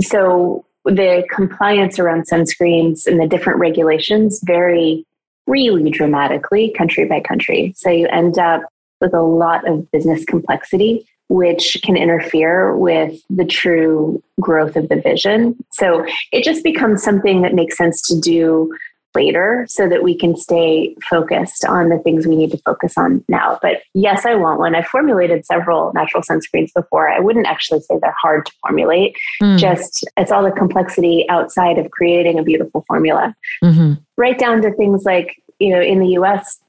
So 0.00 0.64
the 0.84 1.24
compliance 1.30 1.98
around 1.98 2.28
sunscreens 2.28 3.06
and 3.06 3.20
the 3.20 3.26
different 3.26 3.58
regulations 3.58 4.40
vary 4.44 5.06
really 5.46 5.90
dramatically 5.90 6.72
country 6.76 7.04
by 7.04 7.20
country. 7.20 7.74
So 7.76 7.90
you 7.90 8.06
end 8.08 8.38
up 8.38 8.62
with 9.00 9.14
a 9.14 9.22
lot 9.22 9.66
of 9.68 9.90
business 9.90 10.24
complexity, 10.24 11.06
which 11.28 11.78
can 11.82 11.96
interfere 11.96 12.76
with 12.76 13.20
the 13.28 13.44
true 13.44 14.22
growth 14.40 14.76
of 14.76 14.88
the 14.88 14.96
vision. 14.96 15.56
So 15.72 16.06
it 16.32 16.44
just 16.44 16.62
becomes 16.62 17.02
something 17.02 17.42
that 17.42 17.54
makes 17.54 17.76
sense 17.76 18.00
to 18.08 18.20
do 18.20 18.74
later 19.14 19.66
so 19.68 19.88
that 19.88 20.02
we 20.02 20.16
can 20.16 20.36
stay 20.36 20.94
focused 21.08 21.64
on 21.64 21.88
the 21.88 21.98
things 21.98 22.26
we 22.26 22.36
need 22.36 22.50
to 22.50 22.58
focus 22.58 22.96
on 22.96 23.24
now. 23.28 23.58
But 23.62 23.82
yes, 23.94 24.24
I 24.26 24.34
want 24.34 24.58
one. 24.58 24.74
I've 24.74 24.86
formulated 24.86 25.46
several 25.46 25.92
natural 25.92 26.22
sunscreens 26.22 26.72
before. 26.74 27.08
I 27.08 27.20
wouldn't 27.20 27.46
actually 27.46 27.80
say 27.80 27.98
they're 28.00 28.16
hard 28.20 28.46
to 28.46 28.52
formulate, 28.60 29.16
mm. 29.42 29.58
just 29.58 30.04
it's 30.16 30.32
all 30.32 30.42
the 30.42 30.50
complexity 30.50 31.26
outside 31.28 31.78
of 31.78 31.90
creating 31.90 32.38
a 32.38 32.42
beautiful 32.42 32.84
formula. 32.86 33.34
Mm-hmm. 33.62 33.94
Right 34.16 34.38
down 34.38 34.62
to 34.62 34.72
things 34.72 35.04
like, 35.04 35.42
you 35.58 35.70
know, 35.70 35.80
in 35.80 36.00
the 36.00 36.08
US, 36.18 36.60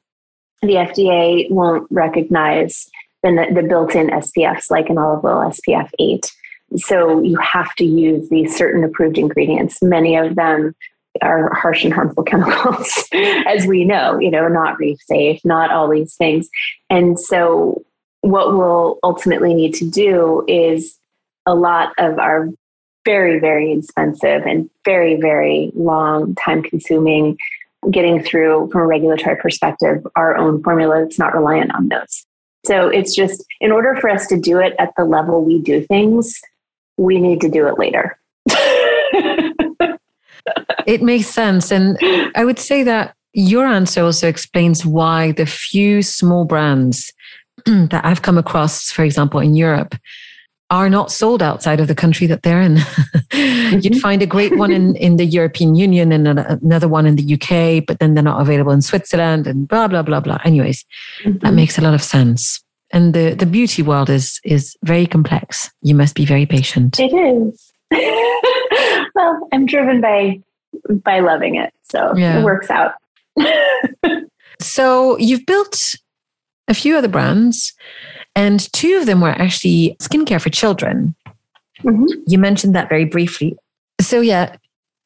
the 0.62 0.76
FDA 0.76 1.50
won't 1.52 1.88
recognize 1.91 2.89
the, 3.24 3.48
the 3.54 3.64
built 3.64 3.96
in 3.96 4.08
SPFs 4.08 4.70
like 4.70 4.89
an 4.89 4.98
olive 4.98 5.24
oil 5.26 5.52
SPF 5.52 5.89
8. 6.00 6.32
So 6.78 7.22
you 7.22 7.38
have 7.38 7.74
to 7.76 7.86
use 7.86 8.30
these 8.30 8.56
certain 8.56 8.84
approved 8.84 9.18
ingredients. 9.18 9.82
Many 9.82 10.16
of 10.18 10.36
them 10.36 10.76
are 11.22 11.53
harsh 11.53 11.84
and 11.84 11.93
harmful 11.93 12.24
chemicals, 12.26 13.07
as 13.13 13.66
we 13.66 13.86
know, 13.86 14.20
you 14.20 14.32
know, 14.32 14.47
not 14.47 14.78
reef 14.78 14.99
safe, 15.07 15.43
not 15.43 15.72
all 15.72 15.89
these 15.89 16.16
things. 16.16 16.49
And 16.89 17.20
so, 17.20 17.84
what 18.22 18.55
we'll 18.55 18.97
ultimately 19.03 19.53
need 19.53 19.74
to 19.76 19.89
do 19.89 20.43
is 20.47 20.97
a 21.45 21.53
lot 21.53 21.93
of 21.99 22.18
our 22.18 22.49
very, 23.05 23.39
very 23.39 23.72
expensive 23.72 24.41
and 24.47 24.70
very, 24.84 25.16
very 25.16 25.72
long 25.76 26.34
time 26.36 26.63
consuming 26.63 27.38
getting 27.91 28.22
through 28.24 28.68
from 28.72 28.82
a 28.82 28.88
regulatory 28.88 29.38
perspective 29.38 30.05
our 30.16 30.36
own 30.36 30.63
formula 30.63 31.01
that's 31.01 31.20
not 31.20 31.36
reliant 31.36 31.74
on 31.76 31.88
those. 31.89 32.26
So 32.66 32.88
it's 32.88 33.16
just 33.16 33.45
in 33.61 33.72
order 33.72 33.95
for 34.01 34.09
us 34.09 34.26
to 34.28 34.39
do 34.39 34.59
it 34.59 34.74
at 34.80 34.91
the 34.97 35.05
level 35.05 35.43
we 35.43 35.61
do 35.61 35.86
things, 35.86 36.41
we 36.97 37.20
need 37.20 37.41
to 37.41 37.49
do 37.49 37.68
it 37.68 37.78
later. 37.78 38.18
It 40.86 41.02
makes 41.02 41.28
sense. 41.28 41.72
And 41.72 41.98
I 42.36 42.46
would 42.46 42.60
say 42.60 42.84
that 42.84 43.16
your 43.34 43.66
answer 43.66 44.04
also 44.04 44.28
explains 44.28 44.86
why 44.86 45.34
the 45.34 45.46
few 45.46 46.02
small 46.02 46.46
brands 46.46 47.12
that 47.66 48.02
I've 48.04 48.22
come 48.22 48.38
across, 48.38 48.91
for 48.91 49.04
example, 49.04 49.39
in 49.39 49.56
Europe, 49.56 49.96
are 50.72 50.89
not 50.89 51.12
sold 51.12 51.43
outside 51.43 51.80
of 51.80 51.88
the 51.88 51.96
country 51.96 52.26
that 52.28 52.41
they're 52.41 52.62
in. 52.62 52.76
mm-hmm. 52.76 53.80
You'd 53.80 54.02
find 54.02 54.22
a 54.22 54.26
great 54.26 54.58
one 54.58 54.72
in, 54.72 54.96
in 54.96 55.18
the 55.18 55.26
European 55.26 55.76
Union 55.76 56.12
and 56.12 56.28
another 56.39 56.88
one 56.88 57.06
in 57.06 57.18
the 57.18 57.34
UK, 57.34 57.86
but 57.86 58.00
then 58.00 58.14
they're 58.14 58.24
not 58.24 58.41
available 58.41 58.72
in 58.72 58.82
Switzerland 58.82 59.46
and 59.46 59.68
blah, 59.68 59.88
blah, 59.88 60.02
blah, 60.02 60.20
blah. 60.20 60.39
Anyways, 60.43 60.84
mm-hmm. 61.24 61.38
that 61.39 61.54
makes 61.54 61.78
a 61.78 61.82
lot 61.82 61.93
of 61.93 62.02
sense. 62.02 62.64
And 62.91 63.14
the, 63.14 63.36
the 63.36 63.46
beauty 63.46 63.82
world 63.82 64.10
is 64.10 64.39
is 64.43 64.76
very 64.84 65.06
complex. 65.06 65.70
You 65.82 65.96
must 65.96 66.16
be 66.16 66.26
very 66.26 66.46
patient. 66.46 67.00
It 67.00 67.14
is. 67.14 67.72
well, 69.16 69.47
I'm 69.51 69.66
driven 69.66 70.01
by 70.01 70.41
by 71.03 71.22
loving 71.22 71.55
it. 71.55 71.74
So 71.84 72.16
yeah. 72.16 72.39
it 72.39 72.43
works 72.43 72.70
out. 72.70 72.93
so 74.59 75.18
you've 75.18 75.45
built 75.45 75.95
a 76.68 76.74
few 76.74 76.95
other 76.97 77.07
brands, 77.07 77.74
and 78.36 78.72
two 78.74 78.97
of 78.97 79.05
them 79.05 79.22
were 79.22 79.30
actually 79.30 79.95
skincare 79.99 80.41
for 80.41 80.49
children. 80.49 81.16
Mm-hmm. 81.84 82.05
You 82.28 82.38
mentioned 82.38 82.76
that 82.76 82.89
very 82.89 83.05
briefly. 83.05 83.57
So, 84.01 84.22
yeah, 84.22 84.55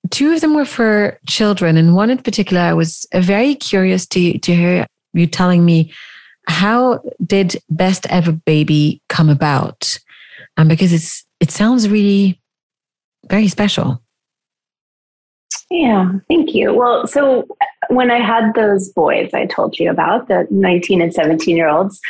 two 0.09 0.31
of 0.31 0.41
them 0.41 0.55
were 0.55 0.65
for 0.65 1.19
children, 1.27 1.77
and 1.77 1.95
one 1.95 2.09
in 2.09 2.17
particular, 2.17 2.61
I 2.61 2.73
was 2.73 3.05
very 3.13 3.55
curious 3.55 4.05
to, 4.07 4.37
to 4.37 4.55
hear 4.55 4.87
you 5.13 5.27
telling 5.27 5.65
me 5.65 5.93
how 6.47 7.01
did 7.25 7.61
Best 7.69 8.07
Ever 8.09 8.31
Baby 8.31 9.01
come 9.09 9.29
about? 9.29 9.99
Um, 10.57 10.67
because 10.67 10.91
it's 10.91 11.25
it 11.39 11.51
sounds 11.51 11.87
really 11.87 12.41
very 13.29 13.47
special. 13.47 14.01
Yeah, 15.69 16.13
thank 16.27 16.55
you. 16.55 16.73
Well, 16.73 17.05
so 17.05 17.41
uh, 17.41 17.65
when 17.89 18.09
I 18.09 18.19
had 18.19 18.53
those 18.55 18.89
boys 18.89 19.29
I 19.33 19.45
told 19.45 19.77
you 19.77 19.91
about, 19.91 20.27
the 20.27 20.47
19 20.49 21.01
and 21.01 21.13
17 21.13 21.55
year 21.55 21.67
olds, 21.67 22.01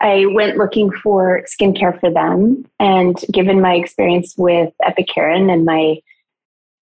I 0.00 0.26
went 0.26 0.56
looking 0.56 0.90
for 0.90 1.44
skincare 1.46 1.98
for 1.98 2.10
them. 2.10 2.64
And 2.78 3.16
given 3.32 3.60
my 3.60 3.74
experience 3.74 4.34
with 4.38 4.72
Epicuren 4.82 5.52
and 5.52 5.64
my 5.64 6.00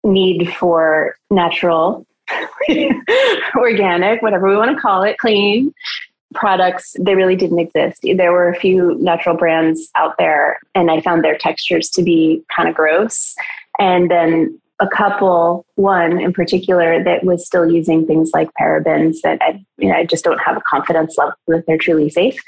need 0.04 0.52
for 0.54 1.16
natural 1.30 2.06
organic, 3.56 4.20
whatever 4.20 4.48
we 4.48 4.56
want 4.56 4.76
to 4.76 4.80
call 4.80 5.04
it, 5.04 5.18
clean 5.18 5.72
products, 6.34 6.96
they 6.98 7.14
really 7.14 7.36
didn't 7.36 7.58
exist. 7.58 8.00
There 8.02 8.32
were 8.32 8.48
a 8.48 8.58
few 8.58 8.96
natural 8.98 9.36
brands 9.36 9.88
out 9.94 10.14
there, 10.18 10.58
and 10.74 10.90
I 10.90 11.00
found 11.00 11.24
their 11.24 11.38
textures 11.38 11.88
to 11.90 12.02
be 12.02 12.42
kind 12.54 12.68
of 12.68 12.74
gross. 12.74 13.34
And 13.78 14.10
then 14.10 14.60
a 14.78 14.88
couple, 14.88 15.64
one 15.76 16.20
in 16.20 16.32
particular, 16.32 17.02
that 17.02 17.24
was 17.24 17.46
still 17.46 17.70
using 17.70 18.06
things 18.06 18.30
like 18.34 18.50
parabens 18.60 19.16
that 19.22 19.40
I, 19.40 19.64
you 19.78 19.88
know, 19.88 19.94
I 19.94 20.04
just 20.04 20.24
don't 20.24 20.40
have 20.40 20.56
a 20.56 20.62
confidence 20.62 21.16
level 21.16 21.34
that 21.48 21.64
they're 21.66 21.78
truly 21.78 22.10
safe. 22.10 22.38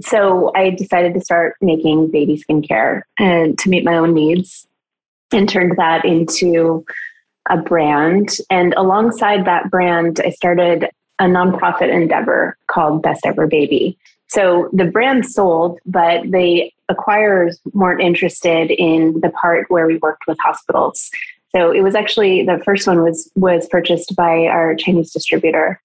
So 0.00 0.50
I 0.56 0.70
decided 0.70 1.14
to 1.14 1.20
start 1.20 1.54
making 1.60 2.10
baby 2.10 2.42
skincare 2.42 3.02
and 3.18 3.56
to 3.58 3.68
meet 3.68 3.84
my 3.84 3.96
own 3.96 4.14
needs 4.14 4.66
and 5.32 5.48
turned 5.48 5.76
that 5.76 6.04
into 6.04 6.84
a 7.48 7.56
brand. 7.56 8.30
And 8.50 8.74
alongside 8.76 9.44
that 9.44 9.70
brand, 9.70 10.20
I 10.24 10.30
started 10.30 10.90
a 11.22 11.26
nonprofit 11.26 11.88
endeavor 11.88 12.58
called 12.66 13.00
Best 13.00 13.24
Ever 13.24 13.46
Baby. 13.46 13.96
So 14.26 14.68
the 14.72 14.86
brand 14.86 15.24
sold, 15.24 15.78
but 15.86 16.22
the 16.22 16.70
acquirers 16.90 17.58
weren't 17.72 18.02
interested 18.02 18.72
in 18.72 19.20
the 19.20 19.30
part 19.30 19.70
where 19.70 19.86
we 19.86 19.98
worked 19.98 20.26
with 20.26 20.36
hospitals. 20.40 21.10
So 21.54 21.70
it 21.70 21.82
was 21.82 21.94
actually 21.94 22.44
the 22.44 22.60
first 22.64 22.86
one 22.88 23.02
was 23.02 23.30
was 23.36 23.68
purchased 23.68 24.16
by 24.16 24.46
our 24.46 24.74
Chinese 24.74 25.12
distributor, 25.12 25.80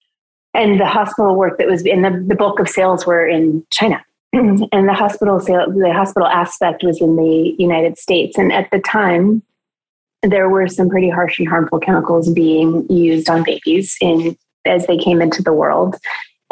and 0.54 0.80
the 0.80 0.86
hospital 0.86 1.36
work 1.36 1.58
that 1.58 1.68
was 1.68 1.84
in 1.86 2.02
the, 2.02 2.24
the 2.26 2.34
bulk 2.34 2.58
of 2.58 2.68
sales 2.68 3.06
were 3.06 3.26
in 3.26 3.64
China, 3.70 4.02
and 4.32 4.88
the 4.88 4.94
hospital 4.94 5.38
sale 5.38 5.70
the 5.70 5.92
hospital 5.92 6.26
aspect 6.26 6.82
was 6.82 7.00
in 7.00 7.16
the 7.16 7.54
United 7.58 7.96
States. 7.96 8.38
And 8.38 8.50
at 8.50 8.70
the 8.72 8.80
time, 8.80 9.42
there 10.22 10.48
were 10.48 10.66
some 10.66 10.88
pretty 10.88 11.10
harsh 11.10 11.38
and 11.38 11.46
harmful 11.46 11.78
chemicals 11.78 12.32
being 12.32 12.90
used 12.90 13.28
on 13.28 13.44
babies 13.44 13.96
in 14.00 14.36
as 14.64 14.86
they 14.86 14.96
came 14.96 15.20
into 15.20 15.42
the 15.42 15.52
world 15.52 15.96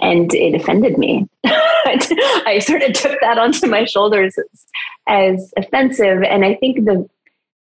and 0.00 0.32
it 0.34 0.54
offended 0.54 0.98
me. 0.98 1.26
I 1.44 2.60
sort 2.62 2.82
of 2.82 2.92
took 2.92 3.20
that 3.20 3.38
onto 3.38 3.66
my 3.66 3.84
shoulders 3.84 4.36
as, 4.38 4.66
as, 5.06 5.52
offensive. 5.56 6.22
And 6.22 6.44
I 6.44 6.54
think 6.54 6.84
the 6.84 7.08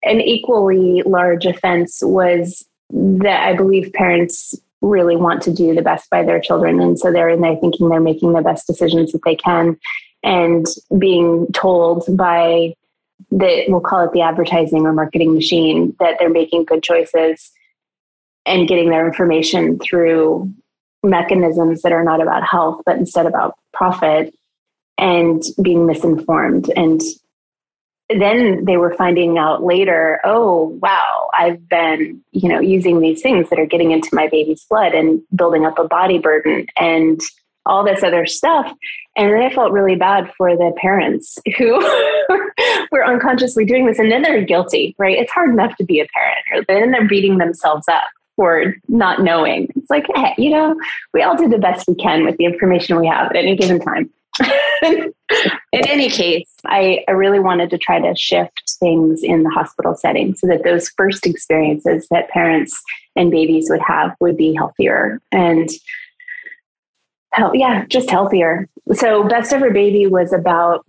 an 0.05 0.20
equally 0.20 1.03
large 1.05 1.47
offense 1.47 2.01
was 2.03 2.66
that 2.90 3.47
I 3.47 3.55
believe 3.55 3.93
parents 3.93 4.55
really 4.80 5.16
want 5.16 5.43
to 5.43 5.53
do 5.53 5.74
the 5.74 5.82
best 5.82 6.11
by 6.11 6.24
their 6.24 6.40
children. 6.40 6.80
And 6.80 6.99
so 6.99 7.12
they're 7.12 7.28
in 7.28 7.40
there 7.40 7.57
thinking 7.57 7.88
they're 7.88 8.01
making 8.01 8.32
the 8.32 8.43
best 8.43 8.66
decisions 8.66 9.12
that 9.12 9.22
they 9.24 9.36
can 9.36 9.78
and 10.24 10.66
being 10.99 11.47
told 11.53 12.05
by 12.16 12.74
the 13.30 13.64
we'll 13.68 13.80
call 13.80 14.05
it 14.05 14.12
the 14.12 14.20
advertising 14.20 14.84
or 14.84 14.93
marketing 14.93 15.34
machine 15.34 15.95
that 16.01 16.16
they're 16.18 16.28
making 16.28 16.64
good 16.64 16.82
choices 16.82 17.53
and 18.47 18.68
getting 18.68 18.90
their 18.90 19.07
information 19.07 19.78
through 19.78 20.53
mechanisms 21.03 21.82
that 21.82 21.93
are 21.93 22.05
not 22.05 22.20
about 22.20 22.45
health, 22.45 22.82
but 22.86 22.97
instead 22.97 23.26
about 23.26 23.57
profit 23.72 24.34
and 24.99 25.43
being 25.61 25.86
misinformed. 25.86 26.70
And 26.76 27.01
then 28.09 28.64
they 28.64 28.76
were 28.76 28.95
finding 28.95 29.38
out 29.38 29.64
later, 29.64 30.20
oh, 30.24 30.78
wow, 30.82 31.30
I've 31.34 31.68
been, 31.68 32.22
you 32.32 32.49
know, 32.49 32.61
using 32.61 33.01
these 33.01 33.22
things 33.22 33.49
that 33.51 33.59
are 33.59 33.66
getting 33.66 33.90
into 33.90 34.11
my 34.12 34.28
baby's 34.28 34.64
blood 34.68 34.95
and 34.95 35.22
building 35.34 35.64
up 35.64 35.78
a 35.78 35.88
body 35.88 36.18
burden 36.18 36.66
and 36.76 37.20
all 37.64 37.84
this 37.84 38.03
other 38.03 38.26
stuff. 38.26 38.72
And 39.16 39.32
then 39.32 39.40
I 39.40 39.55
felt 39.55 39.72
really 39.72 39.95
bad 39.95 40.32
for 40.36 40.57
the 40.57 40.72
parents 40.76 41.38
who 41.57 41.74
were 42.93 43.07
unconsciously 43.07 43.64
doing 43.64 43.86
this. 43.86 43.99
And 43.99 44.11
then 44.11 44.22
they're 44.22 44.45
guilty, 44.45 44.95
right? 44.99 45.18
It's 45.18 45.32
hard 45.32 45.51
enough 45.51 45.76
to 45.76 45.84
be 45.84 46.01
a 46.01 46.07
parent, 46.07 46.66
then 46.68 46.90
they're 46.90 47.09
beating 47.09 47.38
themselves 47.38 47.88
up 47.88 48.05
for 48.37 48.74
not 48.89 49.22
knowing. 49.22 49.68
It's 49.76 49.91
like, 49.91 50.07
hey, 50.14 50.35
you 50.39 50.51
know, 50.51 50.76
we 51.12 51.22
all 51.22 51.37
do 51.37 51.49
the 51.49 51.59
best 51.59 51.87
we 51.89 51.95
can 51.95 52.24
with 52.24 52.37
the 52.37 52.45
information 52.45 52.99
we 52.99 53.07
have 53.07 53.30
at 53.30 53.37
any 53.37 53.57
given 53.57 53.80
time. 53.80 54.11
in 54.83 55.12
any 55.72 56.09
case, 56.09 56.49
I, 56.64 57.05
I 57.07 57.12
really 57.12 57.41
wanted 57.41 57.70
to 57.70 57.78
try 57.78 58.01
to 58.01 58.16
shift 58.16 58.76
things 58.80 59.22
in 59.22 59.43
the 59.43 59.51
hospital 59.51 59.95
setting 59.95 60.35
so 60.35 60.47
that 60.47 60.64
those 60.64 60.89
first 60.91 61.26
experiences 61.26 62.09
that 62.11 62.30
parents 62.30 62.83
and 63.14 63.30
babies 63.30 63.68
would 63.68 63.83
have 63.87 64.14
would 64.20 64.37
be 64.37 64.55
healthier 64.55 65.20
and 65.30 65.68
health, 67.33 67.53
yeah, 67.55 67.85
just 67.87 68.11
healthier. 68.11 68.68
So, 68.95 69.24
Best 69.24 69.53
Ever 69.53 69.70
Baby 69.70 70.07
was 70.07 70.33
about 70.33 70.85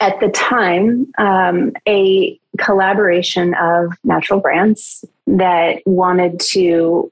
at 0.00 0.18
the 0.20 0.28
time 0.28 1.10
um, 1.18 1.72
a 1.86 2.38
collaboration 2.58 3.54
of 3.54 3.92
natural 4.04 4.40
brands 4.40 5.04
that 5.26 5.82
wanted 5.86 6.40
to 6.40 7.10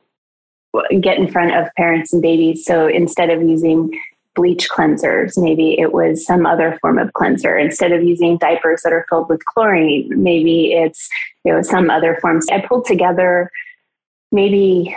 get 1.01 1.19
in 1.19 1.31
front 1.31 1.55
of 1.55 1.73
parents 1.77 2.13
and 2.13 2.23
babies. 2.23 2.65
So 2.65 2.87
instead 2.87 3.31
of 3.31 3.43
using 3.43 3.99
bleach 4.35 4.69
cleansers, 4.69 5.41
maybe 5.41 5.79
it 5.79 5.93
was 5.93 6.27
some 6.27 6.47
other 6.47 6.77
form 6.81 6.99
of 6.99 7.13
cleanser. 7.13 7.57
Instead 7.57 7.93
of 7.93 8.03
using 8.03 8.37
diapers 8.39 8.83
that 8.83 8.93
are 8.93 9.07
filled 9.09 9.29
with 9.29 9.45
chlorine, 9.45 10.11
maybe 10.23 10.73
it's 10.73 11.09
you 11.45 11.53
know 11.53 11.63
some 11.63 11.91
other 11.91 12.19
forms. 12.21 12.47
I 12.51 12.61
pulled 12.61 12.87
together 12.87 13.51
maybe 14.33 14.97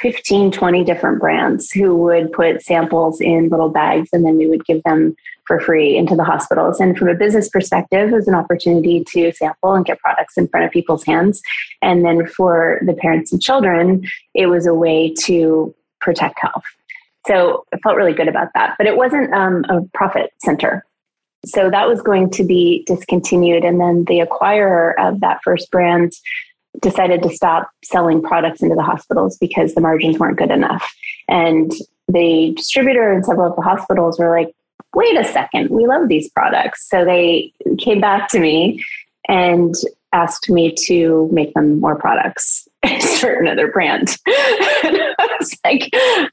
15, 0.00 0.50
20 0.50 0.84
different 0.84 1.20
brands 1.20 1.70
who 1.70 1.96
would 1.96 2.32
put 2.32 2.62
samples 2.62 3.20
in 3.20 3.48
little 3.48 3.68
bags 3.68 4.08
and 4.12 4.24
then 4.24 4.36
we 4.36 4.48
would 4.48 4.64
give 4.64 4.82
them 4.82 5.14
for 5.46 5.60
free 5.60 5.96
into 5.96 6.16
the 6.16 6.24
hospitals. 6.24 6.80
And 6.80 6.96
from 6.96 7.08
a 7.08 7.14
business 7.14 7.48
perspective, 7.48 8.10
it 8.10 8.14
was 8.14 8.28
an 8.28 8.34
opportunity 8.34 9.04
to 9.12 9.32
sample 9.32 9.74
and 9.74 9.84
get 9.84 9.98
products 9.98 10.36
in 10.36 10.48
front 10.48 10.66
of 10.66 10.72
people's 10.72 11.04
hands. 11.04 11.42
And 11.82 12.04
then 12.04 12.26
for 12.26 12.80
the 12.86 12.94
parents 12.94 13.32
and 13.32 13.42
children, 13.42 14.04
it 14.34 14.46
was 14.46 14.66
a 14.66 14.74
way 14.74 15.12
to 15.24 15.74
protect 16.00 16.38
health. 16.40 16.64
So 17.26 17.64
I 17.72 17.78
felt 17.78 17.96
really 17.96 18.12
good 18.12 18.28
about 18.28 18.48
that. 18.54 18.74
But 18.78 18.86
it 18.86 18.96
wasn't 18.96 19.32
um, 19.32 19.64
a 19.68 19.82
profit 19.94 20.32
center. 20.42 20.84
So 21.46 21.70
that 21.70 21.88
was 21.88 22.00
going 22.00 22.30
to 22.30 22.44
be 22.44 22.84
discontinued. 22.86 23.64
And 23.64 23.80
then 23.80 24.04
the 24.04 24.20
acquirer 24.20 24.94
of 24.98 25.20
that 25.20 25.40
first 25.42 25.70
brand 25.70 26.12
decided 26.80 27.22
to 27.22 27.30
stop 27.30 27.70
selling 27.84 28.22
products 28.22 28.62
into 28.62 28.74
the 28.74 28.82
hospitals 28.82 29.38
because 29.38 29.74
the 29.74 29.80
margins 29.80 30.18
weren't 30.18 30.38
good 30.38 30.50
enough. 30.50 30.92
And 31.28 31.72
the 32.08 32.52
distributor 32.56 33.12
and 33.12 33.24
several 33.24 33.50
of 33.50 33.56
the 33.56 33.62
hospitals 33.62 34.18
were 34.18 34.30
like, 34.30 34.54
wait 34.94 35.18
a 35.18 35.24
second, 35.24 35.70
we 35.70 35.86
love 35.86 36.08
these 36.08 36.30
products. 36.30 36.88
So 36.88 37.04
they 37.04 37.52
came 37.78 38.00
back 38.00 38.28
to 38.30 38.40
me 38.40 38.84
and 39.28 39.74
asked 40.12 40.48
me 40.48 40.72
to 40.86 41.28
make 41.32 41.52
them 41.54 41.80
more 41.80 41.96
products 41.96 42.68
for 43.20 43.32
another 43.32 43.70
brand. 43.70 44.16
and 44.26 44.96
I 45.18 45.36
was 45.38 45.58
like, 45.64 45.90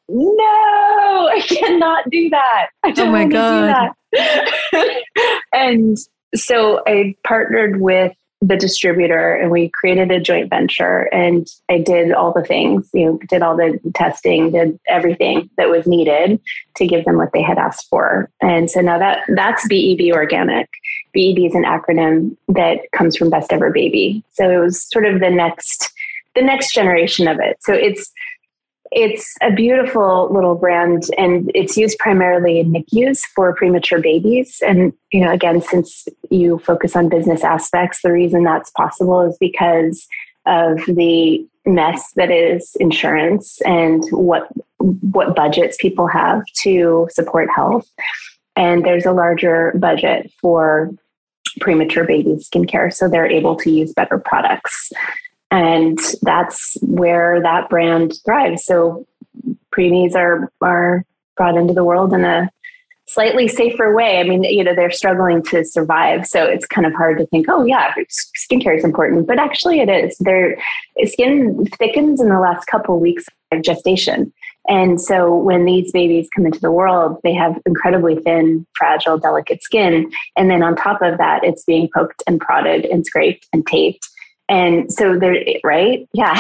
no, 0.07 1.30
I 1.30 1.41
cannot 1.47 2.09
do 2.09 2.30
that. 2.30 2.68
I 2.84 2.89
oh 2.89 2.93
don't 2.93 3.07
oh 3.07 3.12
my 3.12 3.26
God. 3.26 3.91
and 5.53 5.97
so 6.36 6.82
I 6.88 7.16
partnered 7.26 7.82
with 7.82 8.14
the 8.41 8.57
distributor 8.57 9.35
and 9.35 9.51
we 9.51 9.69
created 9.69 10.09
a 10.09 10.19
joint 10.19 10.49
venture 10.49 11.01
and 11.13 11.47
I 11.69 11.77
did 11.77 12.11
all 12.11 12.33
the 12.33 12.43
things, 12.43 12.89
you 12.91 13.05
know, 13.05 13.19
did 13.29 13.43
all 13.43 13.55
the 13.55 13.79
testing, 13.93 14.51
did 14.51 14.79
everything 14.87 15.49
that 15.57 15.69
was 15.69 15.85
needed 15.85 16.41
to 16.77 16.87
give 16.87 17.05
them 17.05 17.17
what 17.17 17.33
they 17.33 17.43
had 17.43 17.59
asked 17.59 17.87
for. 17.87 18.31
And 18.41 18.69
so 18.69 18.81
now 18.81 18.97
that 18.97 19.19
that's 19.35 19.67
BEB 19.67 20.11
organic. 20.11 20.67
BEB 21.13 21.45
is 21.45 21.55
an 21.55 21.65
acronym 21.65 22.35
that 22.47 22.79
comes 22.93 23.15
from 23.15 23.29
Best 23.29 23.53
Ever 23.53 23.69
Baby. 23.69 24.23
So 24.31 24.49
it 24.49 24.57
was 24.57 24.89
sort 24.89 25.05
of 25.05 25.19
the 25.19 25.29
next 25.29 25.91
the 26.33 26.41
next 26.41 26.73
generation 26.73 27.27
of 27.27 27.39
it. 27.39 27.57
So 27.59 27.73
it's 27.73 28.11
it's 28.91 29.35
a 29.41 29.51
beautiful 29.51 30.29
little 30.33 30.55
brand 30.55 31.03
and 31.17 31.49
it's 31.55 31.77
used 31.77 31.97
primarily 31.97 32.59
in 32.59 32.71
NICUs 32.71 33.21
for 33.33 33.53
premature 33.55 34.01
babies. 34.01 34.61
And, 34.65 34.91
you 35.13 35.23
know, 35.23 35.31
again, 35.31 35.61
since 35.61 36.07
you 36.29 36.59
focus 36.59 36.95
on 36.95 37.07
business 37.07 37.43
aspects, 37.43 37.99
the 38.03 38.11
reason 38.11 38.43
that's 38.43 38.69
possible 38.71 39.21
is 39.21 39.37
because 39.39 40.07
of 40.45 40.85
the 40.87 41.47
mess 41.65 42.11
that 42.15 42.31
is 42.31 42.75
insurance 42.79 43.61
and 43.61 44.03
what 44.11 44.47
what 44.79 45.35
budgets 45.35 45.77
people 45.79 46.07
have 46.07 46.43
to 46.57 47.07
support 47.11 47.47
health. 47.55 47.87
And 48.55 48.83
there's 48.83 49.05
a 49.05 49.11
larger 49.11 49.73
budget 49.77 50.31
for 50.41 50.89
premature 51.59 52.03
baby 52.03 52.35
skincare, 52.37 52.91
so 52.91 53.07
they're 53.07 53.29
able 53.29 53.55
to 53.57 53.69
use 53.69 53.93
better 53.93 54.17
products 54.17 54.91
and 55.52 55.99
that's 56.22 56.78
where 56.82 57.41
that 57.41 57.70
brand 57.70 58.14
thrives. 58.26 58.66
So 58.66 59.06
preemies 59.76 60.16
are 60.16 60.52
are 60.62 61.06
brought 61.38 61.58
into 61.58 61.74
the 61.74 61.84
world 61.84 62.14
in 62.14 62.24
a 62.26 62.49
slightly 63.08 63.47
safer 63.47 63.93
way. 63.93 64.20
I 64.20 64.24
mean, 64.24 64.43
you 64.43 64.64
know, 64.64 64.74
they're 64.74 64.89
struggling 64.89 65.43
to 65.43 65.66
survive, 65.66 66.26
so 66.26 66.45
it's 66.45 66.66
kind 66.66 66.88
of 66.88 66.93
hard 66.93 67.18
to 67.18 67.26
think, 67.28 67.47
oh 67.49 67.66
yeah, 67.66 67.93
skincare 68.38 68.78
is 68.78 68.86
important, 68.86 69.28
but 69.28 69.38
actually 69.38 69.82
it 69.82 69.89
is. 69.89 70.18
Their 70.20 70.58
skin 71.06 71.66
thickens 71.78 72.22
in 72.22 72.30
the 72.30 72.39
last 72.39 72.66
couple 72.68 72.95
of 72.95 73.02
weeks 73.02 73.26
of 73.52 73.62
gestation. 73.62 74.32
And 74.70 75.02
so 75.02 75.36
when 75.36 75.66
these 75.66 75.91
babies 75.91 76.30
come 76.34 76.45
into 76.45 76.60
the 76.60 76.72
world, 76.72 77.18
they 77.24 77.34
have 77.34 77.60
incredibly 77.66 78.16
thin, 78.16 78.66
fragile, 78.76 79.18
delicate 79.18 79.64
skin. 79.64 80.12
And 80.38 80.49
then 80.49 80.64
on 80.64 80.76
top 80.76 81.02
of 81.02 81.18
that, 81.18 81.43
it's 81.43 81.66
being 81.66 81.89
poked 81.93 82.24
and 82.28 82.39
prodded 82.39 82.86
and 82.86 83.06
scraped 83.06 83.47
and 83.52 83.66
taped 83.66 84.08
And 84.52 84.91
so 84.91 85.18
there, 85.18 85.41
right? 85.64 86.08
Yeah. 86.14 86.34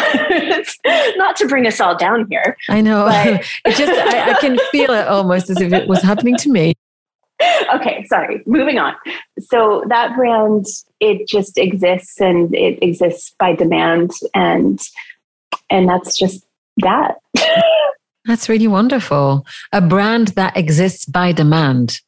Not 1.15 1.37
to 1.37 1.47
bring 1.47 1.65
us 1.65 1.79
all 1.79 1.97
down 1.97 2.27
here. 2.29 2.57
I 2.69 2.81
know. 2.81 3.05
But- 3.05 3.49
it 3.65 3.77
just, 3.77 3.91
I, 3.91 4.31
I 4.31 4.33
can 4.39 4.57
feel 4.69 4.91
it 4.91 5.07
almost 5.07 5.49
as 5.49 5.61
if 5.61 5.71
it 5.71 5.87
was 5.87 6.01
happening 6.01 6.35
to 6.37 6.49
me. 6.49 6.73
okay, 7.73 8.05
sorry. 8.09 8.43
Moving 8.45 8.79
on. 8.79 8.95
So 9.39 9.83
that 9.87 10.13
brand, 10.15 10.65
it 10.99 11.25
just 11.25 11.57
exists 11.57 12.19
and 12.19 12.53
it 12.53 12.83
exists 12.83 13.33
by 13.39 13.55
demand 13.55 14.11
and 14.35 14.79
and 15.69 15.87
that's 15.87 16.17
just 16.17 16.45
that. 16.77 17.15
that's 18.25 18.49
really 18.49 18.67
wonderful. 18.67 19.45
A 19.71 19.79
brand 19.79 20.29
that 20.29 20.57
exists 20.57 21.05
by 21.05 21.31
demand. 21.31 22.01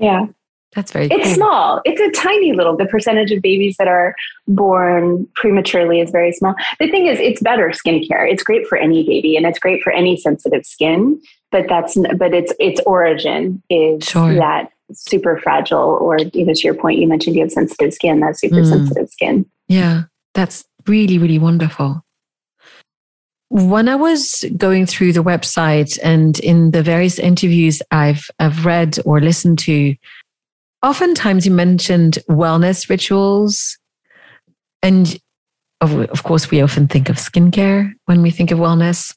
Yeah. 0.00 0.26
That's 0.74 0.90
very 0.90 1.06
It's 1.10 1.26
cool. 1.26 1.34
small. 1.34 1.80
It's 1.84 2.00
a 2.00 2.10
tiny 2.18 2.52
little 2.54 2.76
the 2.76 2.86
percentage 2.86 3.30
of 3.30 3.42
babies 3.42 3.76
that 3.78 3.88
are 3.88 4.14
born 4.48 5.26
prematurely 5.34 6.00
is 6.00 6.10
very 6.10 6.32
small. 6.32 6.54
The 6.80 6.88
thing 6.90 7.06
is 7.06 7.18
it's 7.20 7.42
better 7.42 7.68
skincare. 7.68 8.30
It's 8.30 8.42
great 8.42 8.66
for 8.66 8.78
any 8.78 9.06
baby 9.06 9.36
and 9.36 9.44
it's 9.46 9.58
great 9.58 9.82
for 9.82 9.92
any 9.92 10.16
sensitive 10.16 10.64
skin, 10.64 11.20
but 11.50 11.66
that's 11.68 11.96
but 12.16 12.32
its 12.34 12.52
its 12.58 12.80
origin 12.86 13.62
is 13.68 14.04
Sure. 14.04 14.34
that 14.34 14.70
super 14.94 15.36
fragile 15.38 15.98
or 16.00 16.18
you 16.32 16.44
know 16.46 16.54
to 16.54 16.60
your 16.62 16.74
point 16.74 16.98
you 16.98 17.06
mentioned 17.06 17.36
you 17.36 17.42
have 17.42 17.52
sensitive 17.52 17.92
skin, 17.92 18.20
that 18.20 18.38
super 18.38 18.56
Mm. 18.62 18.66
sensitive 18.66 19.08
skin. 19.10 19.46
Yeah, 19.68 20.04
that's 20.34 20.64
really, 20.86 21.18
really 21.18 21.38
wonderful. 21.38 22.02
When 23.50 23.88
I 23.88 23.96
was 23.96 24.44
going 24.56 24.86
through 24.86 25.12
the 25.12 25.22
website 25.22 25.98
and 26.02 26.38
in 26.40 26.70
the 26.70 26.82
various 26.82 27.18
interviews 27.18 27.82
I've, 27.90 28.24
I've 28.38 28.64
read 28.64 28.98
or 29.04 29.20
listened 29.20 29.58
to, 29.60 29.94
oftentimes 30.82 31.46
you 31.46 31.52
mentioned 31.52 32.18
wellness 32.28 32.88
rituals. 32.88 33.78
And 34.82 35.16
of, 35.80 35.98
of 36.10 36.22
course, 36.22 36.50
we 36.50 36.60
often 36.60 36.88
think 36.88 37.08
of 37.08 37.16
skincare 37.16 37.92
when 38.06 38.22
we 38.22 38.30
think 38.30 38.50
of 38.50 38.58
wellness. 38.58 39.14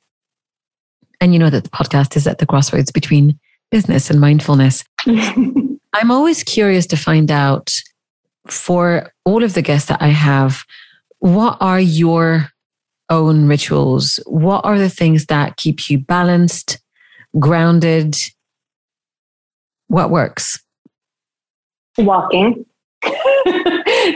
And 1.21 1.33
you 1.33 1.39
know 1.39 1.49
that 1.49 1.63
the 1.63 1.69
podcast 1.69 2.15
is 2.15 2.27
at 2.27 2.39
the 2.39 2.45
crossroads 2.45 2.91
between 2.91 3.39
business 3.71 4.09
and 4.09 4.19
mindfulness. 4.19 4.83
I'm 5.07 6.11
always 6.11 6.43
curious 6.43 6.85
to 6.87 6.97
find 6.97 7.31
out 7.31 7.73
for 8.47 9.11
all 9.23 9.43
of 9.43 9.53
the 9.53 9.61
guests 9.61 9.89
that 9.89 10.01
I 10.01 10.09
have, 10.09 10.63
what 11.19 11.57
are 11.61 11.79
your 11.79 12.49
own 13.09 13.47
rituals? 13.47 14.19
What 14.25 14.65
are 14.65 14.77
the 14.77 14.89
things 14.89 15.27
that 15.27 15.57
keep 15.57 15.89
you 15.89 15.97
balanced, 15.97 16.79
grounded? 17.39 18.15
What 19.87 20.09
works? 20.09 20.59
Walking. 21.97 22.65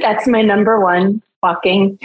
That's 0.02 0.28
my 0.28 0.42
number 0.42 0.80
one 0.80 1.22
walking. 1.42 2.00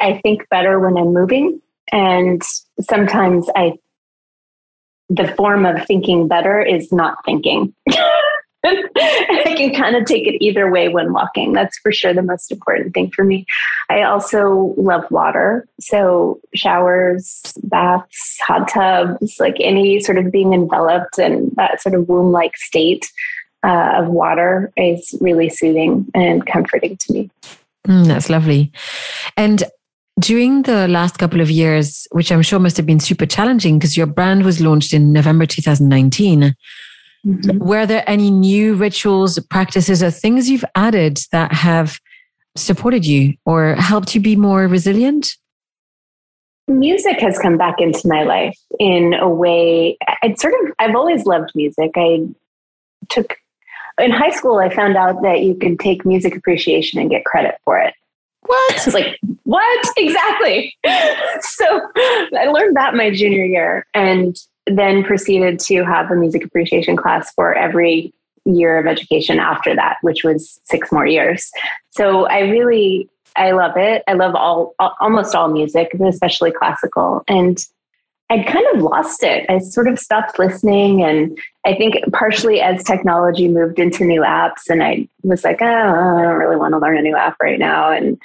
I 0.00 0.20
think 0.22 0.48
better 0.48 0.78
when 0.80 0.96
I'm 0.96 1.12
moving. 1.12 1.60
And 1.90 2.42
sometimes 2.80 3.48
I, 3.56 3.78
the 5.08 5.28
form 5.28 5.66
of 5.66 5.86
thinking 5.86 6.28
better 6.28 6.60
is 6.60 6.92
not 6.92 7.18
thinking. 7.24 7.74
I 8.64 9.54
can 9.56 9.72
kind 9.72 9.94
of 9.94 10.04
take 10.04 10.26
it 10.26 10.44
either 10.44 10.70
way 10.70 10.88
when 10.88 11.12
walking. 11.12 11.52
That's 11.52 11.78
for 11.78 11.92
sure 11.92 12.12
the 12.12 12.22
most 12.22 12.50
important 12.50 12.92
thing 12.92 13.10
for 13.10 13.24
me. 13.24 13.46
I 13.88 14.02
also 14.02 14.74
love 14.76 15.08
water. 15.10 15.66
So, 15.80 16.40
showers, 16.54 17.54
baths, 17.62 18.38
hot 18.40 18.68
tubs, 18.68 19.36
like 19.38 19.56
any 19.60 20.00
sort 20.00 20.18
of 20.18 20.32
being 20.32 20.54
enveloped 20.54 21.18
in 21.18 21.52
that 21.56 21.80
sort 21.80 21.94
of 21.94 22.08
womb 22.08 22.32
like 22.32 22.56
state 22.56 23.10
uh, 23.66 23.94
of 23.96 24.08
water 24.08 24.72
is 24.76 25.16
really 25.20 25.48
soothing 25.48 26.06
and 26.14 26.46
comforting 26.46 26.96
to 26.96 27.12
me. 27.12 27.30
Mm, 27.86 28.06
that's 28.06 28.30
lovely. 28.30 28.72
And 29.36 29.64
during 30.20 30.62
the 30.62 30.88
last 30.88 31.18
couple 31.18 31.40
of 31.40 31.50
years, 31.50 32.06
which 32.12 32.32
I'm 32.32 32.42
sure 32.42 32.58
must 32.58 32.76
have 32.76 32.86
been 32.86 33.00
super 33.00 33.26
challenging 33.26 33.78
because 33.78 33.96
your 33.96 34.06
brand 34.06 34.44
was 34.44 34.60
launched 34.60 34.92
in 34.92 35.12
November 35.12 35.46
2019, 35.46 36.54
Mm-hmm. 37.26 37.58
were 37.58 37.84
there 37.84 38.04
any 38.06 38.30
new 38.30 38.74
rituals, 38.74 39.38
practices, 39.50 40.02
or 40.02 40.10
things 40.10 40.48
you've 40.48 40.64
added 40.76 41.18
that 41.32 41.52
have 41.52 41.98
supported 42.56 43.04
you 43.04 43.34
or 43.44 43.74
helped 43.74 44.14
you 44.14 44.20
be 44.20 44.36
more 44.36 44.68
resilient? 44.68 45.36
Music 46.68 47.18
has 47.18 47.38
come 47.38 47.56
back 47.56 47.80
into 47.80 48.06
my 48.06 48.22
life 48.22 48.56
in 48.78 49.14
a 49.14 49.28
way. 49.28 49.98
I'd 50.22 50.38
sort 50.38 50.54
of, 50.62 50.72
I've 50.78 50.94
always 50.94 51.24
loved 51.24 51.50
music. 51.54 51.90
I 51.96 52.28
took, 53.08 53.36
in 53.98 54.10
high 54.10 54.30
school, 54.30 54.58
I 54.58 54.74
found 54.74 54.96
out 54.96 55.22
that 55.22 55.42
you 55.42 55.54
can 55.54 55.76
take 55.76 56.04
music 56.04 56.36
appreciation 56.36 57.00
and 57.00 57.10
get 57.10 57.24
credit 57.24 57.56
for 57.64 57.78
it. 57.78 57.94
What? 58.42 58.80
I 58.80 58.84
was 58.84 58.94
like, 58.94 59.18
what? 59.44 59.86
Exactly. 59.96 60.74
so 61.40 61.80
I 61.96 62.46
learned 62.52 62.76
that 62.76 62.94
my 62.94 63.10
junior 63.10 63.44
year 63.44 63.86
and 63.94 64.36
then 64.66 65.02
proceeded 65.02 65.58
to 65.60 65.84
have 65.84 66.10
a 66.10 66.14
music 66.14 66.44
appreciation 66.44 66.96
class 66.96 67.32
for 67.34 67.54
every 67.54 68.12
year 68.44 68.78
of 68.78 68.86
education 68.86 69.38
after 69.38 69.74
that, 69.74 69.96
which 70.02 70.24
was 70.24 70.60
six 70.64 70.90
more 70.92 71.06
years. 71.06 71.50
So 71.90 72.26
I 72.26 72.40
really, 72.40 73.08
I 73.36 73.50
love 73.52 73.76
it. 73.76 74.02
I 74.06 74.14
love 74.14 74.34
all, 74.34 74.74
almost 75.00 75.34
all 75.34 75.48
music, 75.48 75.92
especially 75.94 76.52
classical. 76.52 77.24
And 77.28 77.58
I'd 78.30 78.46
kind 78.46 78.66
of 78.74 78.82
lost 78.82 79.22
it. 79.22 79.46
I 79.48 79.58
sort 79.58 79.88
of 79.88 79.98
stopped 79.98 80.38
listening. 80.38 81.02
And 81.02 81.38
I 81.64 81.74
think 81.74 81.96
partially 82.12 82.60
as 82.60 82.84
technology 82.84 83.48
moved 83.48 83.78
into 83.78 84.04
new 84.04 84.20
apps, 84.20 84.68
and 84.68 84.82
I 84.82 85.08
was 85.22 85.44
like, 85.44 85.62
oh, 85.62 85.66
I 85.66 86.22
don't 86.22 86.36
really 86.36 86.56
want 86.56 86.74
to 86.74 86.78
learn 86.78 86.98
a 86.98 87.02
new 87.02 87.16
app 87.16 87.36
right 87.40 87.58
now. 87.58 87.90
And 87.90 88.20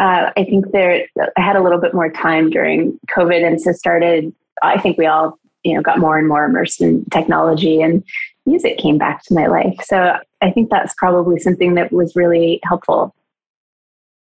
uh, 0.00 0.30
I 0.36 0.44
think 0.44 0.72
there, 0.72 1.06
I 1.36 1.40
had 1.40 1.56
a 1.56 1.62
little 1.62 1.80
bit 1.80 1.92
more 1.92 2.10
time 2.10 2.48
during 2.48 2.98
COVID. 3.10 3.46
And 3.46 3.60
so 3.60 3.72
started, 3.72 4.34
I 4.62 4.80
think 4.80 4.96
we 4.96 5.06
all, 5.06 5.38
you 5.64 5.74
know, 5.74 5.82
got 5.82 5.98
more 5.98 6.18
and 6.18 6.26
more 6.26 6.44
immersed 6.44 6.80
in 6.80 7.04
technology 7.06 7.82
and 7.82 8.02
music 8.46 8.78
came 8.78 8.98
back 8.98 9.22
to 9.24 9.34
my 9.34 9.46
life. 9.46 9.76
So 9.84 10.16
I 10.40 10.50
think 10.50 10.70
that's 10.70 10.94
probably 10.94 11.38
something 11.38 11.74
that 11.74 11.92
was 11.92 12.16
really 12.16 12.58
helpful. 12.64 13.14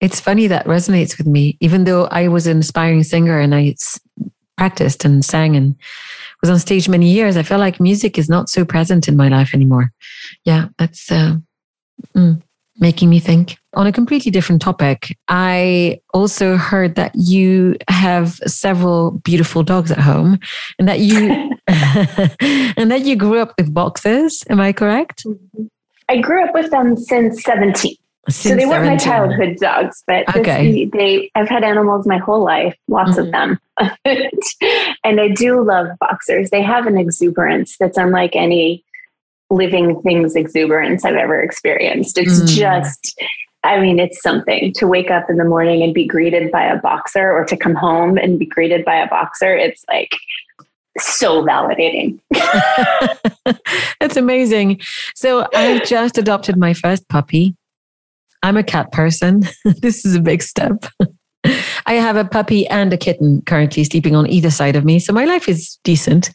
It's 0.01 0.21
funny 0.21 0.49
that 0.49 0.67
resonates 0.67 1.17
with 1.17 1.27
me, 1.27 1.57
even 1.61 1.85
though 1.85 2.07
I 2.07 2.29
was 2.29 2.47
an 2.47 2.59
aspiring 2.59 3.05
singer 3.05 3.39
and 3.39 3.55
I 3.55 3.77
practiced 4.57 5.05
and 5.05 5.25
sang 5.25 5.57
and 5.57 5.77
was 6.41 6.51
on 6.51 6.59
stage 6.59 6.89
many 6.89 7.11
years. 7.11 7.37
I 7.37 7.43
feel 7.43 7.59
like 7.59 7.81
music 7.81 8.19
is 8.19 8.29
not 8.29 8.49
so 8.49 8.65
present 8.65 9.09
in 9.09 9.17
my 9.17 9.29
life 9.29 9.55
anymore. 9.55 9.93
Yeah, 10.45 10.69
that's 10.79 11.11
uh, 11.11 11.37
mm, 12.17 12.43
making 12.79 13.11
me 13.11 13.21
think. 13.21 13.57
On 13.75 13.87
a 13.87 13.93
completely 13.93 14.31
different 14.31 14.63
topic, 14.63 15.17
I 15.29 16.01
also 16.13 16.57
heard 16.57 16.95
that 16.95 17.13
you 17.15 17.77
have 17.89 18.35
several 18.47 19.13
beautiful 19.25 19.63
dogs 19.63 19.91
at 19.91 19.99
home 19.99 20.39
and 20.79 20.89
that 20.89 21.01
you 21.01 21.29
and 21.69 22.91
that 22.91 23.03
you 23.05 23.17
grew 23.17 23.41
up 23.41 23.55
with 23.59 23.73
boxes. 23.73 24.45
Am 24.51 24.61
I 24.61 24.73
correct? 24.73 25.25
I 26.09 26.19
grew 26.19 26.45
up 26.45 26.55
with 26.55 26.71
them 26.71 26.97
since 26.97 27.43
17. 27.43 27.97
So 28.29 28.55
they 28.55 28.67
weren't 28.67 28.87
my 28.87 28.97
childhood 28.97 29.57
dogs, 29.61 30.03
but 30.07 30.27
this- 30.29 30.37
Okay. 30.37 30.87
they 30.87 31.31
I've 31.35 31.49
had 31.49 31.63
animals 31.65 32.07
my 32.07 32.19
whole 32.19 32.43
life, 32.45 32.77
lots 32.89 33.19
of 33.19 33.31
them. 33.33 33.59
and 34.05 35.21
I 35.21 35.29
do 35.29 35.63
love 35.63 35.89
boxers. 36.01 36.51
They 36.51 36.63
have 36.63 36.87
an 36.87 36.97
exuberance 36.99 37.77
that's 37.79 37.99
unlike 37.99 38.35
any 38.37 38.85
living 39.51 40.01
things 40.03 40.37
exuberance 40.37 41.05
I've 41.05 41.17
ever 41.17 41.41
experienced. 41.41 42.19
It's 42.19 42.41
Mm. 42.41 42.49
just 42.49 43.21
I 43.67 43.81
mean, 43.81 43.99
it's 43.99 44.21
something 44.21 44.75
to 44.75 44.87
wake 44.87 45.11
up 45.11 45.31
in 45.31 45.39
the 45.39 45.45
morning 45.45 45.83
and 45.83 45.95
be 45.95 46.07
greeted 46.07 46.51
by 46.53 46.65
a 46.65 46.77
boxer 46.79 47.33
or 47.33 47.47
to 47.47 47.57
come 47.57 47.75
home 47.75 48.19
and 48.19 48.39
be 48.39 48.45
greeted 48.45 48.85
by 48.85 48.97
a 48.97 49.09
boxer. 49.09 49.57
It's 49.57 49.83
like 49.89 50.15
so 50.99 51.43
validating. 51.43 52.21
That's 54.01 54.17
amazing. 54.19 54.81
So 55.15 55.47
I 55.55 55.79
just 55.87 56.19
adopted 56.19 56.57
my 56.59 56.75
first 56.75 57.09
puppy. 57.09 57.57
I'm 58.45 58.59
a 58.59 58.63
cat 58.63 58.93
person. 58.93 59.45
this 59.65 60.05
is 60.05 60.15
a 60.15 60.21
big 60.21 60.43
step. 60.43 60.85
I 61.87 61.95
have 61.95 62.17
a 62.17 62.27
puppy 62.27 62.67
and 62.67 62.93
a 62.93 62.99
kitten 62.99 63.41
currently 63.43 63.85
sleeping 63.85 64.15
on 64.15 64.29
either 64.29 64.51
side 64.51 64.77
of 64.77 64.85
me. 64.85 64.99
So 64.99 65.15
my 65.15 65.25
life 65.25 65.49
is 65.49 65.79
decent. 65.83 66.31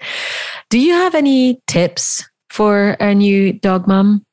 Do 0.71 0.79
you 0.79 0.93
have 0.93 1.13
any 1.13 1.61
tips 1.67 2.27
for 2.49 2.97
a 2.99 3.13
new 3.13 3.53
dog 3.53 3.87
mom? 3.87 4.25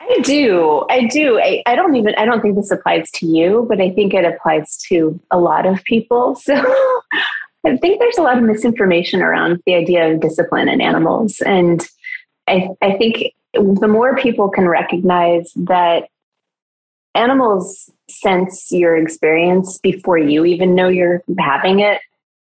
I 0.00 0.20
do. 0.22 0.86
I 0.88 1.06
do. 1.06 1.40
I, 1.40 1.62
I 1.66 1.74
don't 1.74 1.96
even, 1.96 2.14
I 2.14 2.24
don't 2.24 2.40
think 2.40 2.54
this 2.54 2.70
applies 2.70 3.10
to 3.12 3.26
you, 3.26 3.66
but 3.68 3.80
I 3.80 3.90
think 3.90 4.14
it 4.14 4.24
applies 4.24 4.76
to 4.88 5.20
a 5.32 5.38
lot 5.38 5.66
of 5.66 5.82
people. 5.84 6.40
So 7.66 7.72
I 7.72 7.76
think 7.76 7.98
there's 7.98 8.18
a 8.18 8.22
lot 8.22 8.38
of 8.38 8.44
misinformation 8.44 9.20
around 9.20 9.60
the 9.66 9.74
idea 9.74 10.12
of 10.12 10.20
discipline 10.20 10.68
in 10.68 10.80
animals. 10.80 11.40
And 11.40 11.84
I, 12.46 12.68
I 12.80 12.96
think 12.96 13.34
the 13.52 13.88
more 13.88 14.16
people 14.16 14.48
can 14.48 14.68
recognize 14.68 15.50
that 15.56 16.08
animals 17.14 17.90
sense 18.08 18.70
your 18.70 18.96
experience 18.96 19.78
before 19.78 20.18
you 20.18 20.44
even 20.44 20.74
know 20.74 20.88
you're 20.88 21.22
having 21.38 21.80
it. 21.80 22.00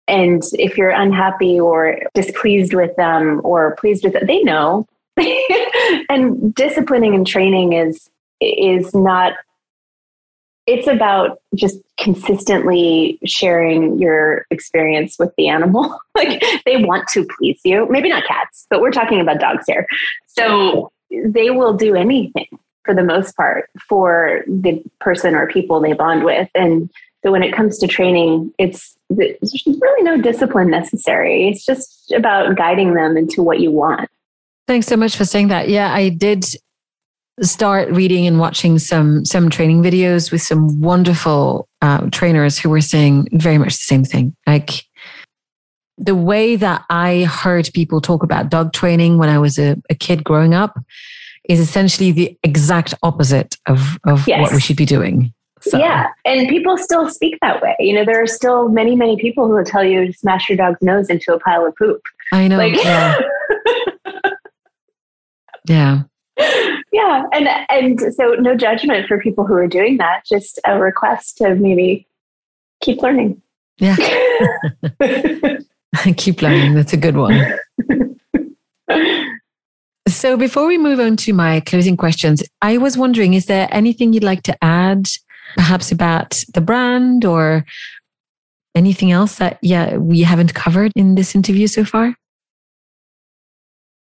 And 0.08 0.42
if 0.52 0.76
you're 0.78 0.90
unhappy 0.90 1.58
or 1.58 1.98
displeased 2.14 2.74
with 2.74 2.94
them 2.96 3.40
or 3.44 3.74
pleased 3.76 4.04
with 4.04 4.14
it, 4.14 4.26
they 4.26 4.42
know. 4.42 4.86
and 6.08 6.54
disciplining 6.54 7.14
and 7.14 7.26
training 7.26 7.72
is 7.72 8.08
is 8.40 8.94
not 8.94 9.32
it's 10.66 10.88
about 10.88 11.40
just 11.54 11.78
consistently 11.98 13.18
sharing 13.24 13.98
your 13.98 14.46
experience 14.50 15.16
with 15.18 15.32
the 15.36 15.48
animal. 15.48 15.98
like 16.14 16.42
they 16.66 16.84
want 16.84 17.08
to 17.08 17.26
please 17.38 17.60
you. 17.64 17.86
Maybe 17.88 18.08
not 18.08 18.24
cats, 18.26 18.66
but 18.68 18.80
we're 18.80 18.90
talking 18.90 19.20
about 19.20 19.40
dogs 19.40 19.64
here. 19.66 19.86
So 20.26 20.90
they 21.10 21.50
will 21.50 21.72
do 21.72 21.94
anything 21.94 22.48
for 22.86 22.94
the 22.94 23.02
most 23.02 23.36
part 23.36 23.68
for 23.88 24.42
the 24.46 24.82
person 25.00 25.34
or 25.34 25.46
people 25.48 25.80
they 25.80 25.92
bond 25.92 26.24
with. 26.24 26.48
And 26.54 26.88
so 27.22 27.32
when 27.32 27.42
it 27.42 27.52
comes 27.52 27.78
to 27.78 27.86
training, 27.86 28.54
it's 28.56 28.96
there's 29.10 29.64
really 29.66 30.02
no 30.02 30.20
discipline 30.20 30.70
necessary. 30.70 31.48
It's 31.48 31.64
just 31.64 32.12
about 32.12 32.56
guiding 32.56 32.94
them 32.94 33.16
into 33.16 33.42
what 33.42 33.60
you 33.60 33.70
want. 33.70 34.08
Thanks 34.66 34.86
so 34.86 34.96
much 34.96 35.16
for 35.16 35.24
saying 35.24 35.48
that. 35.48 35.68
Yeah, 35.68 35.92
I 35.92 36.08
did 36.08 36.44
start 37.42 37.90
reading 37.90 38.26
and 38.26 38.38
watching 38.38 38.78
some 38.78 39.24
some 39.24 39.50
training 39.50 39.82
videos 39.82 40.32
with 40.32 40.40
some 40.40 40.80
wonderful 40.80 41.68
uh, 41.82 42.08
trainers 42.10 42.58
who 42.58 42.70
were 42.70 42.80
saying 42.80 43.28
very 43.32 43.58
much 43.58 43.74
the 43.74 43.84
same 43.84 44.04
thing. 44.04 44.34
Like 44.46 44.84
the 45.98 46.14
way 46.14 46.56
that 46.56 46.84
I 46.90 47.24
heard 47.24 47.70
people 47.74 48.00
talk 48.00 48.22
about 48.22 48.50
dog 48.50 48.72
training 48.72 49.18
when 49.18 49.28
I 49.28 49.38
was 49.38 49.58
a, 49.58 49.76
a 49.90 49.94
kid 49.94 50.24
growing 50.24 50.54
up 50.54 50.78
is 51.48 51.60
essentially 51.60 52.12
the 52.12 52.36
exact 52.42 52.94
opposite 53.02 53.56
of, 53.66 53.98
of 54.06 54.26
yes. 54.26 54.40
what 54.40 54.52
we 54.52 54.60
should 54.60 54.76
be 54.76 54.84
doing. 54.84 55.32
So. 55.62 55.78
Yeah, 55.78 56.08
and 56.24 56.48
people 56.48 56.76
still 56.76 57.08
speak 57.08 57.38
that 57.40 57.62
way. 57.62 57.74
You 57.80 57.94
know, 57.94 58.04
there 58.04 58.22
are 58.22 58.26
still 58.26 58.68
many, 58.68 58.94
many 58.94 59.16
people 59.16 59.48
who 59.48 59.54
will 59.54 59.64
tell 59.64 59.82
you 59.82 60.06
to 60.06 60.12
smash 60.12 60.48
your 60.48 60.56
dog's 60.56 60.82
nose 60.82 61.08
into 61.08 61.32
a 61.32 61.40
pile 61.40 61.66
of 61.66 61.74
poop. 61.76 62.02
I 62.32 62.46
know. 62.46 62.58
Like, 62.58 62.76
yeah. 62.76 63.18
yeah 65.68 66.02
yeah 66.92 67.24
and 67.32 67.48
and 67.68 68.14
so 68.14 68.34
no 68.34 68.56
judgment 68.56 69.06
for 69.06 69.20
people 69.20 69.46
who 69.46 69.54
are 69.54 69.66
doing 69.66 69.96
that 69.96 70.22
just 70.26 70.58
a 70.66 70.78
request 70.78 71.38
to 71.38 71.54
maybe 71.54 72.06
keep 72.82 73.02
learning 73.02 73.40
yeah 73.78 73.96
keep 76.16 76.42
learning 76.42 76.74
that's 76.74 76.92
a 76.92 76.96
good 76.96 77.16
one 77.16 77.58
so 80.08 80.36
before 80.36 80.66
we 80.66 80.78
move 80.78 81.00
on 81.00 81.16
to 81.16 81.32
my 81.32 81.60
closing 81.60 81.96
questions 81.96 82.42
i 82.62 82.76
was 82.76 82.96
wondering 82.96 83.34
is 83.34 83.46
there 83.46 83.68
anything 83.70 84.12
you'd 84.12 84.24
like 84.24 84.42
to 84.42 84.56
add 84.64 85.06
perhaps 85.56 85.90
about 85.90 86.42
the 86.54 86.60
brand 86.60 87.24
or 87.24 87.64
anything 88.74 89.10
else 89.10 89.36
that 89.36 89.58
yeah 89.62 89.96
we 89.96 90.20
haven't 90.20 90.54
covered 90.54 90.92
in 90.96 91.14
this 91.14 91.34
interview 91.34 91.66
so 91.66 91.84
far 91.84 92.14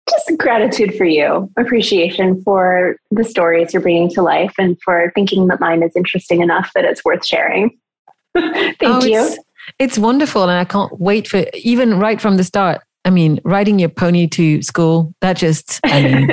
just 0.09 0.37
gratitude 0.37 0.95
for 0.95 1.05
you, 1.05 1.51
appreciation 1.57 2.41
for 2.43 2.97
the 3.11 3.23
stories 3.23 3.73
you're 3.73 3.81
bringing 3.81 4.09
to 4.09 4.21
life, 4.21 4.53
and 4.57 4.77
for 4.83 5.11
thinking 5.15 5.47
that 5.47 5.59
mine 5.59 5.83
is 5.83 5.95
interesting 5.95 6.41
enough 6.41 6.71
that 6.75 6.85
it's 6.85 7.03
worth 7.05 7.25
sharing. 7.25 7.77
Thank 8.37 8.77
oh, 8.83 9.03
you. 9.03 9.25
It's, 9.25 9.37
it's 9.77 9.97
wonderful, 9.97 10.43
and 10.43 10.51
I 10.51 10.65
can't 10.65 10.99
wait 10.99 11.27
for 11.27 11.45
even 11.53 11.99
right 11.99 12.19
from 12.19 12.37
the 12.37 12.43
start. 12.43 12.81
I 13.09 13.11
mean, 13.11 13.41
riding 13.43 13.79
your 13.79 13.89
pony 13.89 14.27
to 14.27 14.61
school, 14.61 15.15
that 15.21 15.35
just, 15.35 15.79
I 15.83 16.03
mean, 16.03 16.29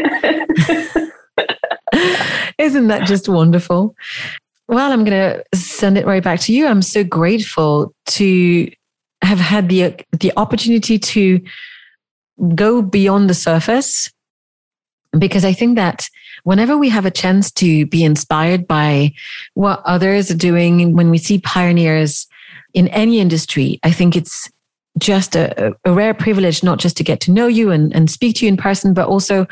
isn't 2.59 2.89
that 2.89 3.07
just 3.07 3.31
wonderful? 3.31 3.97
Well, 4.69 4.93
I'm 4.93 5.03
going 5.03 5.33
to 5.33 5.43
send 5.59 5.97
it 5.97 6.05
right 6.05 6.23
back 6.23 6.41
to 6.41 6.53
you. 6.53 6.67
I'm 6.67 6.83
so 6.83 7.03
grateful 7.03 7.95
to 8.09 8.71
have 9.23 9.39
had 9.39 9.71
the 9.71 9.99
the 10.21 10.35
opportunity 10.37 10.99
to 10.99 11.41
go 12.55 12.83
beyond 12.83 13.31
the 13.31 13.35
surface 13.35 14.13
because 15.19 15.47
I 15.47 15.55
think 15.55 15.77
that 15.77 16.11
whenever 16.45 16.77
we 16.77 16.91
have 16.91 17.07
a 17.07 17.11
chance 17.11 17.51
to 17.53 17.87
be 17.87 18.05
inspired 18.05 18.67
by 18.67 19.15
what 19.55 19.81
others 19.87 20.31
are 20.31 20.37
doing, 20.37 20.95
when 20.95 21.09
we 21.09 21.17
see 21.17 21.39
pioneers 21.39 22.27
in 22.75 22.89
any 22.89 23.19
industry, 23.19 23.81
I 23.83 23.93
think 23.93 24.15
it's 24.15 24.51
just 24.99 25.37
a, 25.37 25.75
a, 25.85 25.93
rare 25.93 26.15
privilege 26.15 26.63
not 26.63 26.79
just 26.79 26.97
to 26.97 27.05
get 27.05 27.21
to 27.21 27.31
know 27.31 27.47
you 27.47 27.71
and, 27.71 27.95
and 27.95 28.11
speak 28.11 28.37
to 28.37 28.47
you 28.47 28.49
in 28.49 28.57
person, 28.57 28.95
but 28.95 29.09
also 29.09 29.47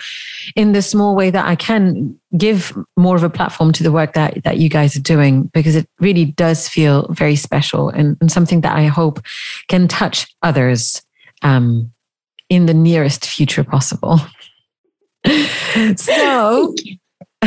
in 0.57 0.73
the 0.73 0.83
small 0.83 1.15
way 1.15 1.31
that 1.31 1.47
I 1.47 1.55
can 1.55 2.19
give 2.37 2.77
more 2.97 3.17
of 3.17 3.23
a 3.23 3.31
platform 3.31 3.73
to 3.73 3.83
the 3.83 3.93
work 3.93 4.15
that, 4.15 4.43
that 4.45 4.59
you 4.59 4.69
guys 4.69 4.97
are 4.97 5.01
doing, 5.01 5.45
because 5.53 5.77
it 5.77 5.89
really 6.01 6.25
does 6.25 6.69
feel 6.69 7.09
very 7.13 7.37
special 7.37 7.91
and, 7.91 8.17
and 8.21 8.33
something 8.33 8.63
that 8.63 8.77
I 8.77 8.87
hope 8.87 9.21
can 9.69 9.87
touch 9.87 10.35
others 10.43 11.03
um, 11.43 11.93
in 12.49 12.67
the 12.67 12.75
nearest 12.75 13.27
future 13.27 13.65
possible. 13.65 14.21
so, 15.97 16.75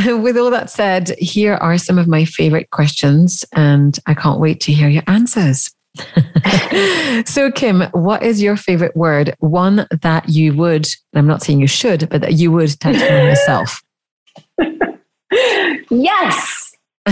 with 0.06 0.36
all 0.36 0.50
that 0.50 0.70
said, 0.70 1.16
here 1.18 1.54
are 1.54 1.78
some 1.78 1.98
of 1.98 2.06
my 2.06 2.24
favorite 2.24 2.70
questions, 2.70 3.44
and 3.52 3.98
I 4.06 4.14
can't 4.14 4.40
wait 4.40 4.60
to 4.62 4.72
hear 4.72 4.88
your 4.88 5.02
answers. 5.06 5.70
so, 7.26 7.50
Kim, 7.50 7.82
what 7.92 8.22
is 8.22 8.42
your 8.42 8.56
favorite 8.56 8.96
word? 8.96 9.34
One 9.40 9.86
that 10.02 10.28
you 10.28 10.54
would, 10.54 10.86
I'm 11.14 11.26
not 11.26 11.42
saying 11.42 11.60
you 11.60 11.66
should, 11.66 12.08
but 12.08 12.20
that 12.20 12.34
you 12.34 12.52
would 12.52 12.78
tattoo 12.80 13.04
on 13.04 13.26
yourself. 13.26 13.82
yes. 15.90 16.76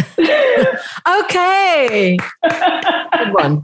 okay. 1.08 2.18
Good 2.42 3.34
one. 3.34 3.60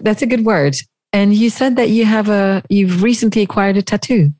That's 0.00 0.22
a 0.22 0.26
good 0.26 0.44
word. 0.44 0.76
And 1.12 1.34
you 1.34 1.50
said 1.50 1.76
that 1.76 1.90
you 1.90 2.06
have 2.06 2.28
a 2.28 2.62
you've 2.70 3.02
recently 3.02 3.42
acquired 3.42 3.76
a 3.76 3.82
tattoo. 3.82 4.32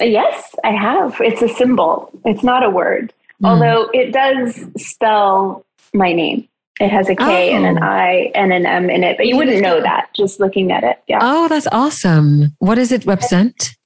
Yes, 0.00 0.56
I 0.64 0.72
have. 0.72 1.16
It's 1.20 1.40
a 1.40 1.48
symbol. 1.48 2.10
It's 2.24 2.42
not 2.42 2.64
a 2.64 2.70
word. 2.70 3.12
Mm. 3.42 3.48
Although 3.48 3.90
it 3.92 4.12
does 4.12 4.66
spell 4.76 5.64
my 5.92 6.12
name. 6.12 6.48
It 6.80 6.90
has 6.90 7.08
a 7.08 7.14
K 7.14 7.52
oh. 7.52 7.56
and 7.56 7.66
an 7.66 7.82
oh. 7.82 7.86
I 7.86 8.32
and 8.34 8.52
an 8.52 8.66
M 8.66 8.90
in 8.90 9.04
it, 9.04 9.16
but 9.16 9.26
you 9.26 9.36
wouldn't 9.36 9.62
know 9.62 9.80
that 9.80 10.08
just 10.14 10.40
looking 10.40 10.72
at 10.72 10.82
it. 10.82 11.02
Yeah. 11.06 11.18
Oh, 11.22 11.48
that's 11.48 11.68
awesome. 11.70 12.54
What 12.58 12.76
does 12.76 12.90
it 12.90 13.06
represent? 13.06 13.76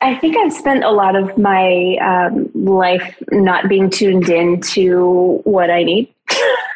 I 0.00 0.14
think 0.14 0.36
I've 0.36 0.52
spent 0.52 0.84
a 0.84 0.90
lot 0.90 1.16
of 1.16 1.38
my 1.38 1.96
um, 2.02 2.50
life 2.54 3.16
not 3.30 3.68
being 3.68 3.88
tuned 3.88 4.28
in 4.28 4.60
to 4.60 5.40
what 5.44 5.70
I 5.70 5.84
need, 5.84 6.14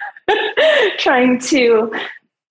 trying 0.98 1.38
to 1.40 1.92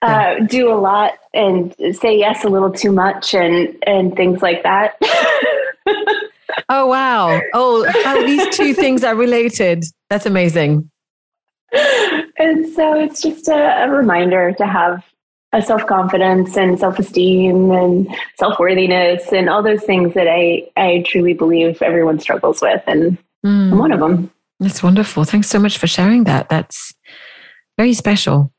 uh, 0.01 0.39
do 0.47 0.71
a 0.71 0.77
lot 0.77 1.13
and 1.33 1.75
say 1.91 2.17
yes 2.17 2.43
a 2.43 2.49
little 2.49 2.71
too 2.71 2.91
much 2.91 3.33
and 3.33 3.75
and 3.85 4.15
things 4.15 4.41
like 4.41 4.63
that. 4.63 4.95
oh 6.69 6.85
wow! 6.87 7.39
Oh, 7.53 7.85
how 8.03 8.25
these 8.25 8.55
two 8.55 8.73
things 8.73 9.03
are 9.03 9.15
related. 9.15 9.83
That's 10.09 10.25
amazing. 10.25 10.89
And 11.71 12.67
so 12.69 12.97
it's 12.97 13.21
just 13.21 13.47
a, 13.47 13.83
a 13.83 13.89
reminder 13.89 14.53
to 14.53 14.65
have 14.65 15.03
a 15.51 15.61
self 15.61 15.85
confidence 15.85 16.55
and 16.55 16.79
self 16.79 16.99
esteem 16.99 17.71
and 17.71 18.07
self 18.37 18.59
worthiness 18.59 19.33
and 19.33 19.49
all 19.49 19.61
those 19.61 19.83
things 19.83 20.13
that 20.13 20.27
I 20.27 20.67
I 20.77 21.03
truly 21.05 21.33
believe 21.33 21.81
everyone 21.81 22.19
struggles 22.19 22.61
with, 22.61 22.81
and 22.87 23.17
mm. 23.45 23.71
I'm 23.71 23.77
one 23.77 23.91
of 23.91 23.99
them. 23.99 24.31
That's 24.59 24.83
wonderful. 24.83 25.23
Thanks 25.23 25.47
so 25.47 25.59
much 25.59 25.77
for 25.77 25.87
sharing 25.87 26.25
that. 26.25 26.49
That's 26.49 26.93
very 27.77 27.93
special. 27.93 28.51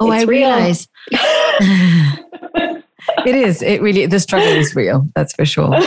Oh, 0.00 0.10
it's 0.12 0.22
I 0.22 0.26
real. 0.26 0.48
realize. 0.48 0.88
it 3.26 3.34
is. 3.34 3.62
It 3.62 3.82
really, 3.82 4.06
the 4.06 4.20
struggle 4.20 4.48
is 4.48 4.74
real. 4.74 5.06
That's 5.14 5.34
for 5.34 5.44
sure. 5.44 5.70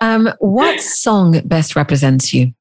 Um, 0.00 0.30
what 0.40 0.80
song 0.80 1.40
best 1.46 1.76
represents 1.76 2.32
you? 2.34 2.52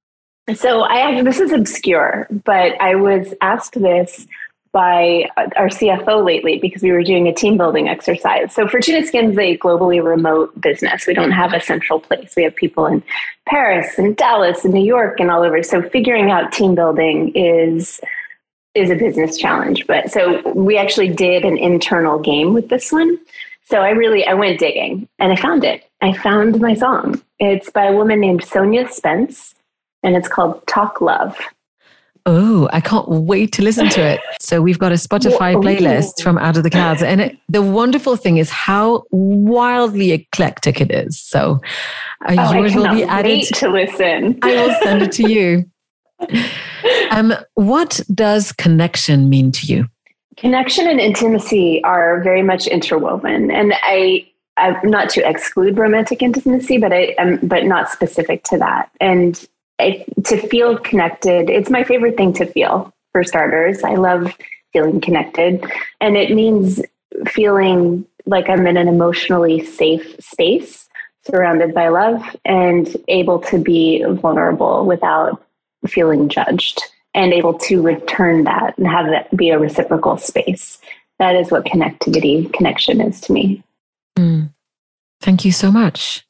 So 0.53 0.84
I 0.84 1.22
this 1.23 1.39
is 1.39 1.51
obscure, 1.51 2.27
but 2.30 2.80
I 2.80 2.95
was 2.95 3.34
asked 3.41 3.73
this 3.73 4.27
by 4.72 5.30
our 5.55 5.69
CFO 5.69 6.23
lately 6.23 6.59
because 6.59 6.84
we 6.84 6.91
were 6.91 7.01
doing 7.01 7.27
a 7.27 7.34
team 7.34 7.57
building 7.57 7.88
exercise. 7.88 8.53
So 8.53 8.65
Furtuna 8.65 9.01
is 9.01 9.09
a 9.15 9.57
globally 9.57 10.03
remote 10.03 10.59
business. 10.59 11.07
We 11.07 11.13
don't 11.13 11.31
have 11.31 11.53
a 11.53 11.61
central 11.61 11.99
place. 11.99 12.34
We 12.35 12.43
have 12.43 12.55
people 12.55 12.85
in 12.85 13.01
Paris 13.47 13.97
and 13.97 14.17
Dallas 14.17 14.65
and 14.65 14.73
New 14.73 14.84
York 14.84 15.19
and 15.22 15.31
all 15.31 15.43
over. 15.43 15.63
So 15.63 15.81
figuring 15.81 16.30
out 16.30 16.51
team 16.51 16.76
building 16.76 17.31
is 17.35 18.01
is 18.76 18.91
a 18.91 18.95
business 18.95 19.38
challenge. 19.38 19.88
But 19.88 20.11
so 20.11 20.47
we 20.51 20.77
actually 20.77 21.07
did 21.07 21.45
an 21.45 21.57
internal 21.57 22.19
game 22.19 22.53
with 22.53 22.67
this 22.67 22.91
one. 22.91 23.17
So 23.63 23.80
I 23.80 23.91
really 23.91 24.27
I 24.27 24.34
went 24.34 24.59
digging 24.59 25.07
and 25.17 25.31
I 25.31 25.38
found 25.38 25.63
it. 25.63 25.89
I 26.01 26.13
found 26.13 26.59
my 26.59 26.76
song. 26.76 27.19
It's 27.39 27.72
by 27.72 27.85
a 27.85 27.95
woman 27.95 28.19
named 28.19 28.43
Sonia 28.43 28.89
Spence 28.89 29.55
and 30.06 30.15
it's 30.15 30.27
called 30.27 30.65
Talk 30.68 31.02
Love. 31.02 31.38
Oh, 32.27 32.69
I 32.73 32.82
can't 32.82 33.07
wait 33.07 33.52
to 33.53 33.61
listen 33.61 33.90
to 33.90 34.02
it. 34.02 34.22
So 34.40 34.61
we've 34.61 34.77
got 34.77 34.91
a 34.91 34.95
Spotify 34.95 35.56
playlist 35.56 36.22
from 36.22 36.38
Out 36.38 36.56
of 36.56 36.61
the 36.61 36.69
Clouds. 36.69 37.02
And 37.02 37.19
it, 37.19 37.38
the 37.49 37.64
wonderful 37.64 38.15
thing 38.15 38.38
is 38.38 38.52
how 38.52 39.06
wildly 39.10 40.11
eclectic 40.11 40.80
it 40.80 40.91
is. 40.91 41.19
So 41.19 41.61
uh, 42.27 42.36
oh, 42.38 42.53
yours 42.53 42.76
will 42.76 42.94
be 42.94 43.03
added. 43.03 43.44
to 43.56 43.69
listen. 43.69 44.38
I 44.44 44.53
will 44.53 44.76
send 44.84 45.02
it 45.02 45.11
to 45.14 45.27
you. 45.27 45.65
um, 47.10 47.34
what 47.56 48.02
does 48.14 48.52
connection 48.52 49.30
mean 49.30 49.52
to 49.53 49.65
you? 49.65 49.88
Connection 50.38 50.88
and 50.88 50.99
intimacy 50.99 51.84
are 51.84 52.22
very 52.22 52.44
much 52.44 52.68
interwoven, 52.68 53.49
and 53.49 53.73
I 53.82 54.27
I'm 54.57 54.77
not 54.84 55.10
to 55.11 55.27
exclude 55.27 55.77
romantic 55.77 56.22
intimacy, 56.22 56.77
but 56.77 56.94
I 56.94 57.15
am, 57.18 57.40
but 57.41 57.65
not 57.65 57.90
specific 57.90 58.44
to 58.45 58.57
that. 58.60 58.90
And 59.02 59.44
I, 59.80 60.06
to 60.26 60.38
feel 60.47 60.77
connected, 60.77 61.49
it's 61.49 61.69
my 61.69 61.84
favorite 61.84 62.18
thing 62.18 62.34
to 62.34 62.45
feel, 62.45 62.93
for 63.11 63.23
starters. 63.23 63.84
I 63.84 63.95
love 63.95 64.35
feeling 64.73 65.02
connected. 65.02 65.64
And 66.02 66.18
it 66.18 66.34
means 66.34 66.81
feeling 67.27 68.06
like 68.26 68.49
I'm 68.49 68.68
in 68.68 68.77
an 68.77 68.88
emotionally 68.88 69.64
safe 69.64 70.15
space, 70.19 70.89
surrounded 71.26 71.73
by 71.73 71.89
love, 71.89 72.22
and 72.43 72.95
able 73.07 73.39
to 73.39 73.57
be 73.57 74.03
vulnerable 74.03 74.85
without 74.85 75.43
feeling 75.88 76.30
judged, 76.30 76.81
and 77.14 77.31
able 77.34 77.53
to 77.53 77.81
return 77.81 78.43
that 78.43 78.77
and 78.77 78.88
have 78.88 79.06
that 79.07 79.35
be 79.35 79.49
a 79.49 79.60
reciprocal 79.60 80.18
space. 80.18 80.80
That 81.19 81.35
is 81.35 81.52
what 81.52 81.65
connectivity, 81.65 82.52
connection 82.52 82.99
is 82.99 83.22
to 83.22 83.34
me. 83.34 83.64
Mm. 84.18 84.53
Thank 85.22 85.45
you 85.45 85.52
so 85.52 85.72
much. 85.72 86.24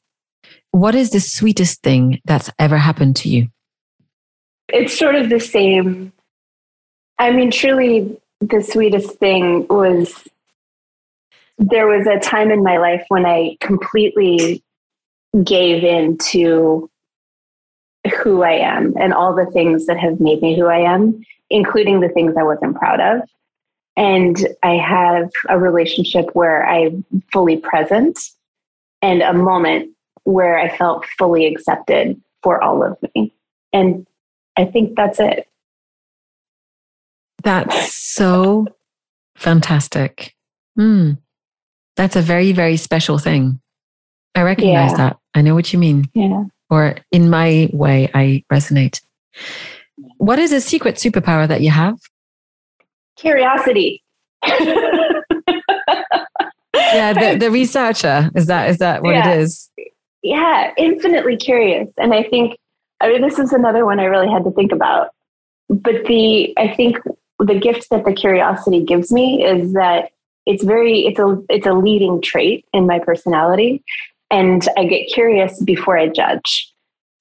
What 0.76 0.94
is 0.94 1.12
the 1.12 1.22
sweetest 1.22 1.84
thing 1.84 2.20
that's 2.26 2.50
ever 2.60 2.76
happened 2.76 3.16
to 3.18 3.30
you? 3.30 3.48
It's 4.68 5.00
sort 5.00 5.16
of 5.16 5.30
the 5.30 5.40
same. 5.40 6.12
I 7.18 7.32
mean, 7.32 7.50
truly, 7.50 8.20
the 8.42 8.62
sweetest 8.62 9.18
thing 9.18 9.68
was 9.70 10.28
there 11.58 11.88
was 11.88 12.06
a 12.08 12.20
time 12.20 12.52
in 12.52 12.62
my 12.62 12.76
life 12.76 13.06
when 13.08 13.26
I 13.26 13.56
completely 13.62 14.62
gave 15.42 15.86
in 15.86 16.18
to 16.32 16.90
who 18.22 18.44
I 18.44 18.56
am 18.56 18.96
and 19.00 19.14
all 19.14 19.34
the 19.34 19.46
things 19.46 19.86
that 19.86 19.98
have 19.98 20.20
made 20.20 20.42
me 20.42 20.60
who 20.60 20.66
I 20.66 20.80
am, 20.80 21.24
including 21.50 22.02
the 22.02 22.10
things 22.10 22.36
I 22.38 22.44
wasn't 22.44 22.76
proud 22.76 23.00
of. 23.00 23.22
And 23.96 24.46
I 24.62 24.76
have 24.76 25.30
a 25.48 25.58
relationship 25.58 26.32
where 26.34 26.68
I'm 26.68 27.06
fully 27.32 27.56
present 27.56 28.20
and 29.02 29.22
a 29.22 29.32
moment 29.32 29.95
where 30.26 30.58
I 30.58 30.76
felt 30.76 31.06
fully 31.18 31.46
accepted 31.46 32.22
for 32.44 32.62
all 32.62 32.84
of 32.84 32.98
me. 33.16 33.34
And 33.72 34.06
I 34.58 34.66
think 34.66 34.96
that's 34.96 35.20
it. 35.20 35.48
That's 37.44 37.94
so 37.94 38.68
fantastic. 39.36 40.36
Mm. 40.78 41.18
That's 41.96 42.16
a 42.16 42.22
very, 42.22 42.52
very 42.52 42.78
special 42.78 43.18
thing. 43.18 43.60
I 44.34 44.42
recognize 44.42 44.92
yeah. 44.92 44.98
that. 44.98 45.18
I 45.34 45.42
know 45.42 45.56
what 45.56 45.72
you 45.72 45.80
mean. 45.80 46.06
Yeah. 46.14 46.44
Or 46.70 46.98
in 47.12 47.30
my 47.30 47.70
way, 47.72 48.10
I 48.14 48.44
resonate. 48.52 49.02
What 50.18 50.40
is 50.40 50.52
a 50.52 50.60
secret 50.60 50.96
superpower 50.96 51.48
that 51.48 51.62
you 51.62 51.70
have? 51.70 51.98
Curiosity. 53.18 54.04
yeah, 54.46 54.64
the, 56.74 57.38
the 57.40 57.50
researcher. 57.52 58.30
Is 58.36 58.48
that 58.48 58.70
is 58.70 58.80
that 58.80 59.04
what 59.04 59.14
yeah. 59.14 59.32
it 59.32 59.40
is? 59.42 59.70
Yeah, 60.26 60.74
infinitely 60.76 61.38
curious. 61.38 61.88
And 62.00 62.12
I 62.12 62.24
think 62.24 62.58
I 63.00 63.10
mean 63.10 63.22
this 63.22 63.38
is 63.38 63.54
another 63.54 63.86
one 63.86 64.00
I 64.00 64.06
really 64.06 64.28
had 64.28 64.44
to 64.46 64.52
think 64.52 64.72
about. 64.72 65.10
But 65.70 66.06
the 66.08 66.52
I 66.58 66.74
think 66.74 66.98
the 67.38 67.60
gift 67.60 67.92
that 67.92 68.06
the 68.06 68.14
curiosity 68.14 68.84
gives 68.84 69.12
me 69.12 69.46
is 69.46 69.74
that 69.74 70.10
it's 70.48 70.64
very 70.64 71.06
it's 71.06 71.20
a 71.20 71.40
it's 71.48 71.68
a 71.68 71.74
leading 71.74 72.24
trait 72.24 72.66
in 72.74 72.88
my 72.88 72.98
personality. 72.98 73.84
And 74.32 74.68
i 74.76 74.86
get 74.86 75.14
curious 75.14 75.62
before 75.62 75.96
i 75.96 76.08
judge. 76.08 76.72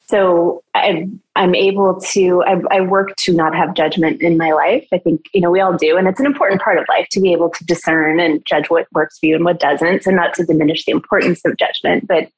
So 0.07 0.63
I, 0.75 1.07
am 1.37 1.55
able 1.55 2.01
to 2.13 2.43
I, 2.45 2.61
I, 2.71 2.81
work 2.83 3.17
to 3.17 3.33
not 3.33 3.55
have 3.55 3.75
judgment 3.75 4.21
in 4.21 4.37
my 4.37 4.53
life. 4.53 4.87
I 4.93 4.99
think 4.99 5.27
you 5.35 5.43
know 5.43 5.51
we 5.51 5.61
all 5.61 5.77
do. 5.77 5.99
And 5.99 6.09
it's 6.09 6.21
an 6.21 6.27
important 6.27 6.63
part 6.63 6.79
of 6.79 6.87
life 6.89 7.09
to 7.11 7.21
be 7.21 7.33
able 7.33 7.51
to 7.51 7.65
discern 7.67 8.19
and 8.19 8.43
judge 8.47 8.71
what 8.71 8.87
works 8.93 9.19
for 9.19 9.27
you 9.27 9.35
and 9.35 9.45
what 9.45 9.61
doesn't. 9.61 10.05
So 10.05 10.11
not 10.11 10.33
to 10.35 10.45
diminish 10.47 10.87
the 10.87 10.93
importance 10.93 11.43
of 11.45 11.59
judgment 11.59 12.07
but 12.07 12.31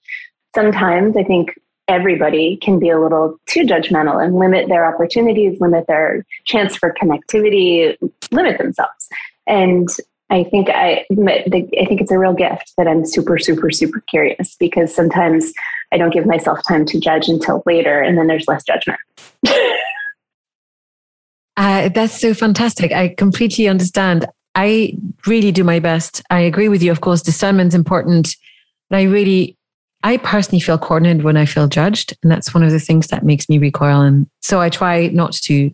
sometimes 0.57 1.17
i 1.17 1.23
think 1.23 1.55
everybody 1.89 2.57
can 2.57 2.79
be 2.79 2.91
a 2.91 3.01
little 3.01 3.39
too 3.47 3.63
judgmental 3.63 4.23
and 4.23 4.37
limit 4.37 4.69
their 4.69 4.85
opportunities, 4.93 5.61
limit 5.61 5.87
their 5.87 6.25
chance 6.45 6.77
for 6.77 6.93
connectivity, 7.01 7.97
limit 8.33 8.59
themselves. 8.59 9.09
And 9.47 9.89
I 10.29 10.43
think 10.43 10.69
I, 10.69 11.07
I 11.11 11.49
think 11.49 12.01
it's 12.01 12.11
a 12.11 12.19
real 12.19 12.35
gift 12.35 12.73
that 12.77 12.89
I'm 12.89 13.07
super, 13.07 13.39
super, 13.39 13.71
super 13.71 14.01
curious 14.01 14.57
because 14.59 14.93
sometimes 14.93 15.53
I 15.93 15.99
don't 15.99 16.13
give 16.13 16.27
myself 16.27 16.59
time 16.67 16.85
to 16.87 16.99
judge 16.99 17.29
until 17.29 17.63
later, 17.65 18.01
and 18.01 18.19
then 18.19 18.27
there's 18.27 18.49
less 18.49 18.65
judgment. 18.65 18.99
uh, 21.57 21.91
that's 21.91 22.21
so 22.21 22.35
fantastic. 22.35 22.91
I 22.91 23.15
completely 23.17 23.69
understand. 23.69 24.27
I 24.57 24.99
really 25.27 25.53
do 25.53 25.63
my 25.63 25.79
best. 25.79 26.23
I 26.29 26.41
agree 26.41 26.69
with 26.69 26.83
you. 26.83 26.91
Of 26.91 27.03
course, 27.03 27.23
discernment's 27.23 27.77
important, 27.77 28.35
but 28.91 28.99
I 28.99 29.03
really 29.05 29.56
I 30.07 30.19
personally 30.19 30.61
feel 30.61 30.79
cornered 30.79 31.25
when 31.25 31.37
I 31.37 31.47
feel 31.47 31.67
judged. 31.67 32.17
And 32.23 32.31
that's 32.31 32.55
one 32.55 32.63
of 32.63 32.71
the 32.71 32.79
things 32.79 33.09
that 33.09 33.25
makes 33.25 33.49
me 33.49 33.59
recoil. 33.59 34.03
And 34.03 34.31
so 34.41 34.61
I 34.61 34.69
try 34.69 35.09
not 35.09 35.33
to, 35.33 35.73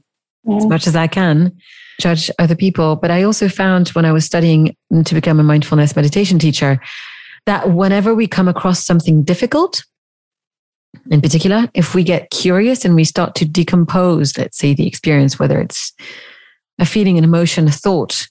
as 0.56 0.64
much 0.64 0.86
as 0.86 0.96
I 0.96 1.06
can, 1.06 1.54
judge 2.00 2.30
other 2.38 2.56
people. 2.56 2.96
But 2.96 3.10
I 3.10 3.24
also 3.24 3.50
found 3.50 3.90
when 3.90 4.06
I 4.06 4.12
was 4.12 4.24
studying 4.24 4.74
to 5.04 5.14
become 5.14 5.38
a 5.38 5.42
mindfulness 5.42 5.94
meditation 5.94 6.38
teacher 6.38 6.80
that 7.44 7.72
whenever 7.72 8.14
we 8.14 8.26
come 8.26 8.48
across 8.48 8.82
something 8.82 9.22
difficult, 9.22 9.84
in 11.10 11.20
particular, 11.20 11.68
if 11.74 11.94
we 11.94 12.02
get 12.02 12.30
curious 12.30 12.86
and 12.86 12.94
we 12.94 13.04
start 13.04 13.34
to 13.34 13.44
decompose, 13.44 14.38
let's 14.38 14.56
say, 14.56 14.72
the 14.72 14.86
experience, 14.86 15.38
whether 15.38 15.60
it's 15.60 15.92
a 16.78 16.86
feeling, 16.86 17.18
an 17.18 17.24
emotion, 17.24 17.68
a 17.68 17.70
thought, 17.70 18.26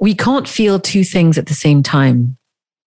we 0.00 0.12
can't 0.12 0.48
feel 0.48 0.80
two 0.80 1.04
things 1.04 1.38
at 1.38 1.46
the 1.46 1.54
same 1.54 1.84
time. 1.84 2.36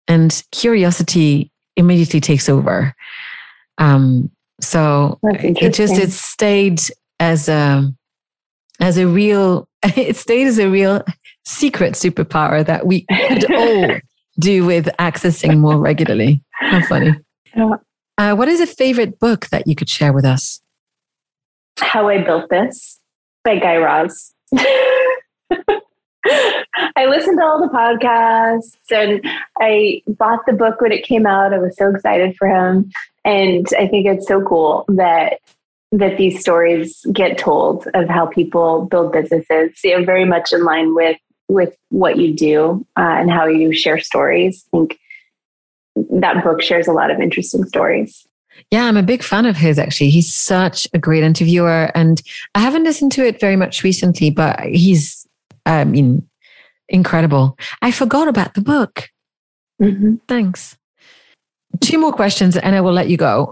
And 0.09 0.43
curiosity 0.51 1.48
immediately 1.79 2.19
takes 2.19 2.47
over. 2.47 2.93
Um, 3.77 4.29
so 4.61 5.19
it 5.23 5.73
just 5.73 5.97
it 5.97 6.11
stayed 6.11 6.81
as 7.19 7.49
a 7.49 7.91
as 8.79 8.97
a 8.97 9.07
real 9.07 9.67
it 9.83 10.17
stayed 10.17 10.47
as 10.47 10.59
a 10.59 10.69
real 10.69 11.03
secret 11.45 11.93
superpower 11.93 12.65
that 12.65 12.85
we 12.85 13.05
could 13.27 13.51
all 13.55 13.97
do 14.39 14.65
with 14.65 14.85
accessing 14.99 15.57
more 15.59 15.77
regularly. 15.77 16.43
How 16.51 16.81
funny. 16.81 17.15
Yeah. 17.55 17.75
Uh, 18.17 18.35
what 18.35 18.47
is 18.47 18.59
a 18.59 18.67
favorite 18.67 19.19
book 19.19 19.47
that 19.47 19.65
you 19.65 19.75
could 19.75 19.89
share 19.89 20.13
with 20.13 20.25
us? 20.25 20.61
How 21.77 22.09
I 22.09 22.21
Built 22.21 22.49
This 22.49 22.99
by 23.43 23.57
Guy 23.57 23.77
Raz. 23.77 24.33
I 26.95 27.05
listened 27.07 27.37
to 27.39 27.43
all 27.43 27.59
the 27.59 27.73
podcasts 27.73 28.75
and 28.91 29.25
I 29.59 30.01
bought 30.07 30.45
the 30.45 30.53
book 30.53 30.81
when 30.81 30.91
it 30.91 31.03
came 31.03 31.25
out. 31.25 31.53
I 31.53 31.57
was 31.57 31.75
so 31.77 31.93
excited 31.93 32.35
for 32.37 32.47
him. 32.47 32.91
And 33.25 33.67
I 33.77 33.87
think 33.87 34.05
it's 34.07 34.27
so 34.27 34.41
cool 34.41 34.85
that 34.89 35.39
that 35.91 36.17
these 36.17 36.39
stories 36.39 37.03
get 37.11 37.37
told 37.37 37.87
of 37.95 38.07
how 38.07 38.27
people 38.27 38.85
build 38.85 39.11
businesses. 39.11 39.79
Are 39.85 40.05
very 40.05 40.25
much 40.25 40.53
in 40.53 40.63
line 40.63 40.93
with 40.93 41.17
with 41.47 41.75
what 41.89 42.17
you 42.17 42.33
do 42.33 42.85
uh, 42.95 43.01
and 43.01 43.31
how 43.31 43.47
you 43.47 43.73
share 43.73 43.99
stories. 43.99 44.65
I 44.67 44.77
think 44.77 44.99
that 46.11 46.43
book 46.43 46.61
shares 46.61 46.87
a 46.87 46.93
lot 46.93 47.11
of 47.11 47.19
interesting 47.19 47.65
stories. 47.65 48.27
Yeah, 48.71 48.85
I'm 48.85 48.97
a 48.97 49.03
big 49.03 49.23
fan 49.23 49.45
of 49.45 49.57
his 49.57 49.79
actually. 49.79 50.09
He's 50.09 50.33
such 50.33 50.87
a 50.93 50.99
great 50.99 51.23
interviewer. 51.23 51.91
And 51.95 52.21
I 52.55 52.59
haven't 52.59 52.83
listened 52.83 53.11
to 53.13 53.25
it 53.25 53.39
very 53.39 53.55
much 53.55 53.83
recently, 53.83 54.29
but 54.29 54.59
he's, 54.61 55.27
I 55.69 55.83
mean, 55.83 56.27
incredible. 56.87 57.57
I 57.81 57.91
forgot 57.91 58.27
about 58.27 58.55
the 58.55 58.61
book. 58.61 59.09
Mm-hmm. 59.81 60.15
Thanks. 60.27 60.75
Two 61.81 61.99
more 61.99 62.11
questions 62.11 62.57
and 62.57 62.75
I 62.75 62.81
will 62.81 62.91
let 62.91 63.09
you 63.09 63.17
go. 63.17 63.51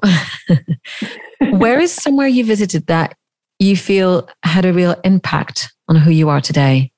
Where 1.52 1.80
is 1.80 1.94
somewhere 1.94 2.28
you 2.28 2.44
visited 2.44 2.88
that 2.88 3.16
you 3.60 3.78
feel 3.78 4.28
had 4.44 4.66
a 4.66 4.74
real 4.74 4.96
impact 5.04 5.72
on 5.88 5.96
who 5.96 6.12
you 6.12 6.30
are 6.30 6.42
today? 6.42 6.92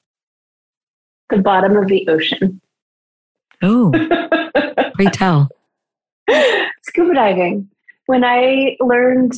The 1.30 1.38
bottom 1.38 1.76
of 1.76 1.88
the 1.88 2.08
ocean. 2.08 2.62
Oh, 3.62 3.91
pray 4.96 5.06
tell. 5.12 5.50
Scuba 6.84 7.14
diving. 7.14 7.70
When 8.06 8.24
I 8.24 8.78
learned 8.80 9.34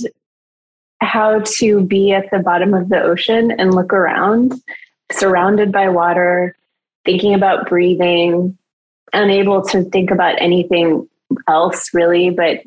how 1.02 1.40
to 1.58 1.82
be 1.82 2.14
at 2.14 2.30
the 2.32 2.40
bottom 2.40 2.76
of 2.76 2.90
the 2.90 3.02
ocean 3.02 3.52
and 3.52 3.74
look 3.74 3.92
around, 3.92 4.54
surrounded 5.14 5.72
by 5.72 5.90
water, 5.90 6.56
thinking 7.06 7.34
about 7.34 7.68
breathing, 7.70 8.58
unable 9.14 9.62
to 9.64 9.84
think 9.86 10.12
about 10.12 10.42
anything 10.42 11.08
else 11.48 11.94
really, 11.94 12.30
but 12.30 12.62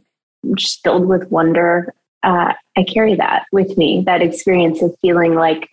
just 0.56 0.82
filled 0.82 1.06
with 1.06 1.30
wonder. 1.30 1.94
Uh, 2.22 2.54
I 2.76 2.84
carry 2.84 3.14
that 3.16 3.44
with 3.52 3.76
me, 3.76 4.02
that 4.06 4.22
experience 4.22 4.82
of 4.82 4.94
feeling 5.00 5.34
like 5.34 5.70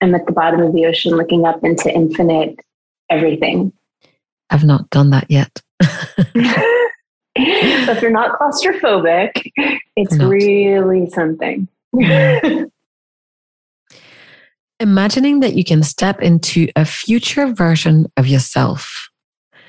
I'm 0.00 0.14
at 0.14 0.26
the 0.26 0.32
bottom 0.32 0.60
of 0.60 0.72
the 0.74 0.86
ocean 0.86 1.16
looking 1.16 1.44
up 1.44 1.64
into 1.64 1.92
infinite 1.92 2.58
everything. 3.10 3.72
I've 4.50 4.64
not 4.64 4.90
done 4.90 5.10
that 5.10 5.30
yet. 5.30 5.62
if 7.38 8.02
you're 8.02 8.10
not 8.10 8.38
claustrophobic, 8.38 9.52
it's 9.96 10.14
not. 10.14 10.28
really 10.28 11.08
something. 11.10 11.68
Imagining 14.78 15.40
that 15.40 15.54
you 15.54 15.64
can 15.64 15.82
step 15.82 16.20
into 16.20 16.68
a 16.76 16.84
future 16.84 17.46
version 17.46 18.12
of 18.18 18.26
yourself. 18.26 19.08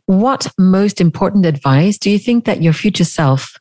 What 0.05 0.51
most 0.57 0.99
important 0.99 1.45
advice 1.45 1.97
do 1.97 2.09
you 2.09 2.19
think 2.19 2.43
that 2.43 2.61
your 2.61 2.73
future 2.73 3.05
self 3.05 3.55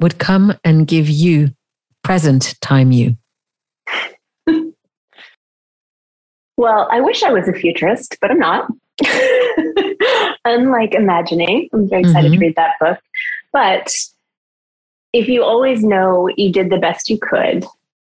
would 0.00 0.18
come 0.18 0.54
and 0.64 0.86
give 0.86 1.08
you, 1.08 1.50
present 2.04 2.54
time 2.60 2.92
you? 2.92 3.16
well, 6.56 6.88
I 6.90 7.00
wish 7.00 7.24
I 7.24 7.32
was 7.32 7.48
a 7.48 7.52
futurist, 7.52 8.16
but 8.20 8.30
I'm 8.30 8.38
not. 8.38 8.70
Unlike 10.44 10.94
imagining, 10.94 11.68
I'm 11.72 11.88
very 11.88 12.02
excited 12.02 12.30
mm-hmm. 12.30 12.40
to 12.40 12.46
read 12.46 12.56
that 12.56 12.74
book. 12.78 12.98
But 13.52 13.92
if 15.12 15.28
you 15.28 15.42
always 15.42 15.82
know 15.82 16.28
you 16.36 16.52
did 16.52 16.70
the 16.70 16.78
best 16.78 17.10
you 17.10 17.18
could, 17.18 17.64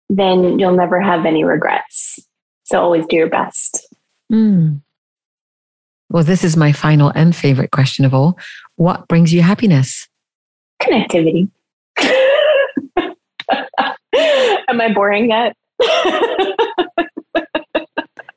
then 0.08 0.60
you'll 0.60 0.76
never 0.76 1.00
have 1.00 1.26
any 1.26 1.42
regrets. 1.42 2.20
So 2.64 2.80
always 2.80 3.06
do 3.06 3.16
your 3.16 3.28
best. 3.28 3.86
Mm. 4.32 4.80
Well, 6.10 6.24
this 6.24 6.44
is 6.44 6.56
my 6.56 6.72
final 6.72 7.10
and 7.14 7.34
favorite 7.34 7.70
question 7.70 8.04
of 8.04 8.14
all. 8.14 8.38
What 8.76 9.08
brings 9.08 9.32
you 9.32 9.42
happiness? 9.42 10.08
Connectivity. 10.82 11.50
Am 14.68 14.80
I 14.80 14.92
boring 14.94 15.30
yet? 15.30 15.56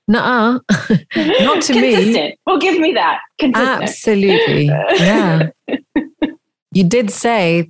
Nuh-uh. 0.09 0.59
Not 1.15 1.61
to 1.63 1.73
Consistent. 1.73 2.13
me. 2.13 2.37
Well, 2.45 2.59
give 2.59 2.79
me 2.79 2.93
that. 2.93 3.19
Consistent. 3.39 3.83
Absolutely. 3.83 4.65
Yeah. 4.65 5.49
you 6.71 6.83
did 6.85 7.11
say 7.11 7.69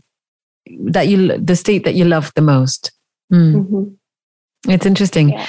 that 0.86 1.08
you 1.08 1.38
the 1.38 1.56
state 1.56 1.84
that 1.86 1.96
you 1.96 2.06
love 2.06 2.32
the 2.36 2.42
most. 2.42 2.92
Mm. 3.34 3.54
Mm-hmm. 3.56 4.72
It's 4.72 4.86
interesting. 4.86 5.30
Yeah. 5.30 5.48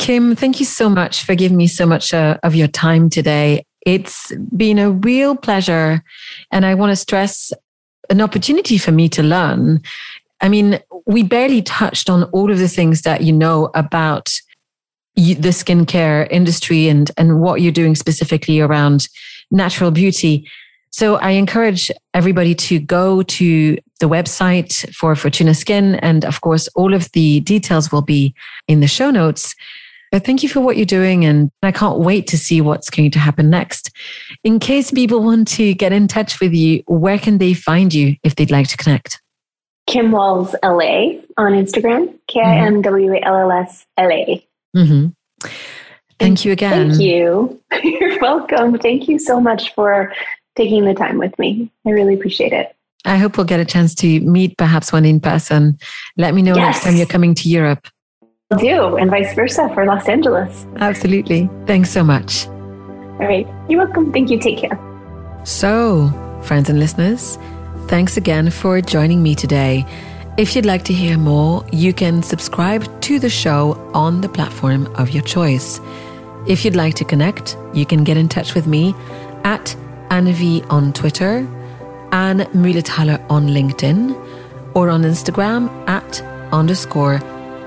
Kim, 0.00 0.34
thank 0.34 0.60
you 0.60 0.64
so 0.64 0.88
much 0.88 1.24
for 1.24 1.34
giving 1.34 1.58
me 1.58 1.66
so 1.66 1.84
much 1.84 2.14
uh, 2.14 2.38
of 2.42 2.54
your 2.54 2.68
time 2.68 3.10
today. 3.10 3.66
It's 3.84 4.34
been 4.56 4.78
a 4.78 4.90
real 4.90 5.36
pleasure. 5.36 6.02
And 6.50 6.64
I 6.64 6.74
want 6.74 6.90
to 6.90 6.96
stress 6.96 7.52
an 8.08 8.22
opportunity 8.22 8.78
for 8.78 8.92
me 8.92 9.10
to 9.10 9.22
learn. 9.22 9.82
I 10.40 10.48
mean, 10.48 10.80
we 11.04 11.22
barely 11.22 11.60
touched 11.60 12.08
on 12.08 12.22
all 12.32 12.50
of 12.50 12.58
the 12.58 12.66
things 12.66 13.02
that 13.02 13.20
you 13.24 13.32
know 13.34 13.70
about 13.74 14.30
the 15.16 15.50
skincare 15.50 16.26
industry 16.30 16.88
and, 16.88 17.10
and 17.18 17.42
what 17.42 17.60
you're 17.60 17.70
doing 17.70 17.94
specifically 17.94 18.58
around 18.58 19.06
natural 19.50 19.90
beauty. 19.90 20.48
So 20.92 21.16
I 21.16 21.32
encourage 21.32 21.90
everybody 22.14 22.54
to 22.54 22.78
go 22.78 23.20
to 23.20 23.76
the 24.00 24.08
website 24.08 24.92
for 24.94 25.12
Furtuna 25.14 25.54
Skin. 25.54 25.96
And 25.96 26.24
of 26.24 26.40
course, 26.40 26.68
all 26.68 26.94
of 26.94 27.12
the 27.12 27.40
details 27.40 27.92
will 27.92 28.02
be 28.02 28.34
in 28.66 28.80
the 28.80 28.88
show 28.88 29.10
notes. 29.10 29.54
But 30.10 30.24
thank 30.24 30.42
you 30.42 30.48
for 30.48 30.60
what 30.60 30.76
you're 30.76 30.86
doing. 30.86 31.24
And 31.24 31.50
I 31.62 31.70
can't 31.70 32.00
wait 32.00 32.26
to 32.28 32.38
see 32.38 32.60
what's 32.60 32.90
going 32.90 33.12
to 33.12 33.18
happen 33.18 33.48
next. 33.48 33.90
In 34.42 34.58
case 34.58 34.90
people 34.90 35.22
want 35.22 35.46
to 35.48 35.72
get 35.74 35.92
in 35.92 36.08
touch 36.08 36.40
with 36.40 36.52
you, 36.52 36.82
where 36.86 37.18
can 37.18 37.38
they 37.38 37.54
find 37.54 37.94
you 37.94 38.16
if 38.24 38.34
they'd 38.34 38.50
like 38.50 38.68
to 38.68 38.76
connect? 38.76 39.20
Kim 39.86 40.12
Walls 40.12 40.54
LA 40.62 41.20
on 41.36 41.52
Instagram, 41.52 42.14
K 42.26 42.40
I 42.40 42.58
M 42.58 42.82
W 42.82 43.12
A 43.14 43.20
L 43.22 43.36
L 43.36 43.52
S 43.52 43.86
L 43.96 44.10
A. 44.10 44.46
Mm-hmm. 44.76 45.48
Thank 46.18 46.44
you 46.44 46.52
again. 46.52 46.90
Thank 46.90 47.00
you. 47.00 47.60
You're 47.82 48.20
welcome. 48.20 48.78
Thank 48.78 49.08
you 49.08 49.18
so 49.18 49.40
much 49.40 49.74
for 49.74 50.12
taking 50.54 50.84
the 50.84 50.94
time 50.94 51.18
with 51.18 51.36
me. 51.38 51.70
I 51.86 51.90
really 51.90 52.14
appreciate 52.14 52.52
it. 52.52 52.74
I 53.04 53.16
hope 53.16 53.36
we'll 53.36 53.46
get 53.46 53.60
a 53.60 53.64
chance 53.64 53.94
to 53.96 54.20
meet 54.20 54.58
perhaps 54.58 54.92
one 54.92 55.06
in 55.06 55.20
person. 55.20 55.78
Let 56.18 56.34
me 56.34 56.42
know 56.42 56.54
yes. 56.54 56.66
next 56.66 56.84
time 56.84 56.96
you're 56.96 57.06
coming 57.06 57.34
to 57.36 57.48
Europe 57.48 57.88
do, 58.58 58.96
and 58.96 59.10
vice 59.10 59.32
versa 59.34 59.70
for 59.74 59.86
Los 59.86 60.08
Angeles. 60.08 60.66
Absolutely. 60.76 61.48
Thanks 61.66 61.90
so 61.90 62.02
much. 62.02 62.48
All 62.48 63.26
right. 63.26 63.46
You're 63.68 63.84
welcome. 63.84 64.12
Thank 64.12 64.28
you. 64.30 64.40
Take 64.40 64.58
care. 64.58 64.78
So, 65.44 66.10
friends 66.42 66.68
and 66.68 66.80
listeners, 66.80 67.38
thanks 67.86 68.16
again 68.16 68.50
for 68.50 68.80
joining 68.80 69.22
me 69.22 69.36
today. 69.36 69.86
If 70.36 70.56
you'd 70.56 70.66
like 70.66 70.84
to 70.86 70.92
hear 70.92 71.16
more, 71.16 71.64
you 71.70 71.92
can 71.92 72.24
subscribe 72.24 73.00
to 73.02 73.20
the 73.20 73.30
show 73.30 73.74
on 73.94 74.20
the 74.20 74.28
platform 74.28 74.86
of 74.96 75.10
your 75.10 75.22
choice. 75.22 75.80
If 76.48 76.64
you'd 76.64 76.76
like 76.76 76.94
to 76.94 77.04
connect, 77.04 77.56
you 77.72 77.86
can 77.86 78.02
get 78.02 78.16
in 78.16 78.28
touch 78.28 78.54
with 78.54 78.66
me 78.66 78.94
at 79.44 79.76
Annevi 80.08 80.68
on 80.72 80.92
Twitter, 80.92 81.46
Anne 82.10 82.40
Mühletaler 82.52 83.24
on 83.30 83.48
LinkedIn, 83.48 84.16
or 84.74 84.88
on 84.88 85.02
Instagram 85.02 85.68
at 85.88 86.20
underscore 86.52 87.20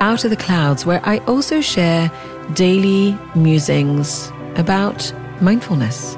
out 0.03 0.25
of 0.25 0.29
the 0.29 0.35
Clouds, 0.35 0.85
where 0.85 0.99
I 1.05 1.19
also 1.19 1.61
share 1.61 2.11
daily 2.55 3.17
musings 3.35 4.29
about 4.55 5.13
mindfulness. 5.39 6.17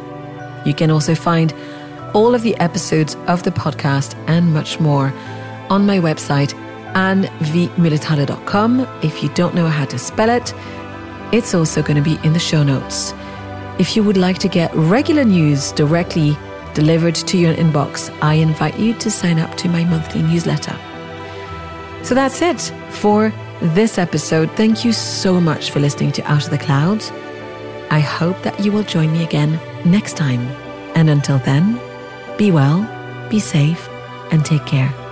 You 0.66 0.74
can 0.74 0.90
also 0.90 1.14
find 1.14 1.54
all 2.16 2.34
of 2.34 2.42
the 2.42 2.56
episodes 2.58 3.16
of 3.28 3.44
the 3.44 3.52
podcast 3.52 4.16
and 4.28 4.52
much 4.52 4.80
more 4.80 5.14
on 5.70 5.86
my 5.86 6.00
website, 6.00 6.56
annevmuhletaler.com. 6.94 8.88
If 9.04 9.22
you 9.22 9.30
don't 9.36 9.54
know 9.54 9.68
how 9.68 9.86
to 9.86 10.00
spell 10.00 10.32
it, 10.32 10.52
it's 11.32 11.54
also 11.54 11.84
going 11.84 12.04
to 12.04 12.10
be 12.10 12.18
in 12.26 12.34
the 12.34 12.40
show 12.40 12.64
notes. 12.64 13.14
If 13.78 13.96
you 13.96 14.04
would 14.04 14.18
like 14.18 14.40
to 14.40 14.48
get 14.48 14.74
regular 14.74 15.26
news 15.26 15.72
directly 15.74 16.36
delivered 16.74 17.14
to 17.14 17.38
your 17.38 17.54
inbox, 17.54 18.10
I 18.24 18.34
invite 18.34 18.80
you 18.80 18.96
to 18.96 19.12
sign 19.12 19.38
up 19.38 19.56
to 19.58 19.70
my 19.70 19.84
monthly 19.84 20.24
newsletter. 20.24 20.76
So 22.02 22.16
that's 22.16 22.42
it 22.42 22.74
for 22.90 23.32
this 23.62 23.98
episode. 23.98 24.50
Thank 24.52 24.86
you 24.86 24.94
so 24.94 25.40
much 25.40 25.72
for 25.72 25.80
listening 25.80 26.12
to 26.14 26.24
Out 26.24 26.46
of 26.46 26.50
the 26.50 26.58
Clouds. 26.58 27.12
I 27.92 28.00
hope 28.00 28.42
that 28.44 28.60
you 28.64 28.72
will 28.72 28.84
join 28.84 29.12
me 29.12 29.24
again 29.24 29.60
next 29.86 30.18
time. 30.18 30.42
And 30.96 31.10
until 31.10 31.40
then, 31.40 31.80
be 32.38 32.52
well, 32.52 32.82
be 33.30 33.40
safe, 33.40 33.90
and 34.32 34.46
take 34.46 34.66
care. 34.66 35.05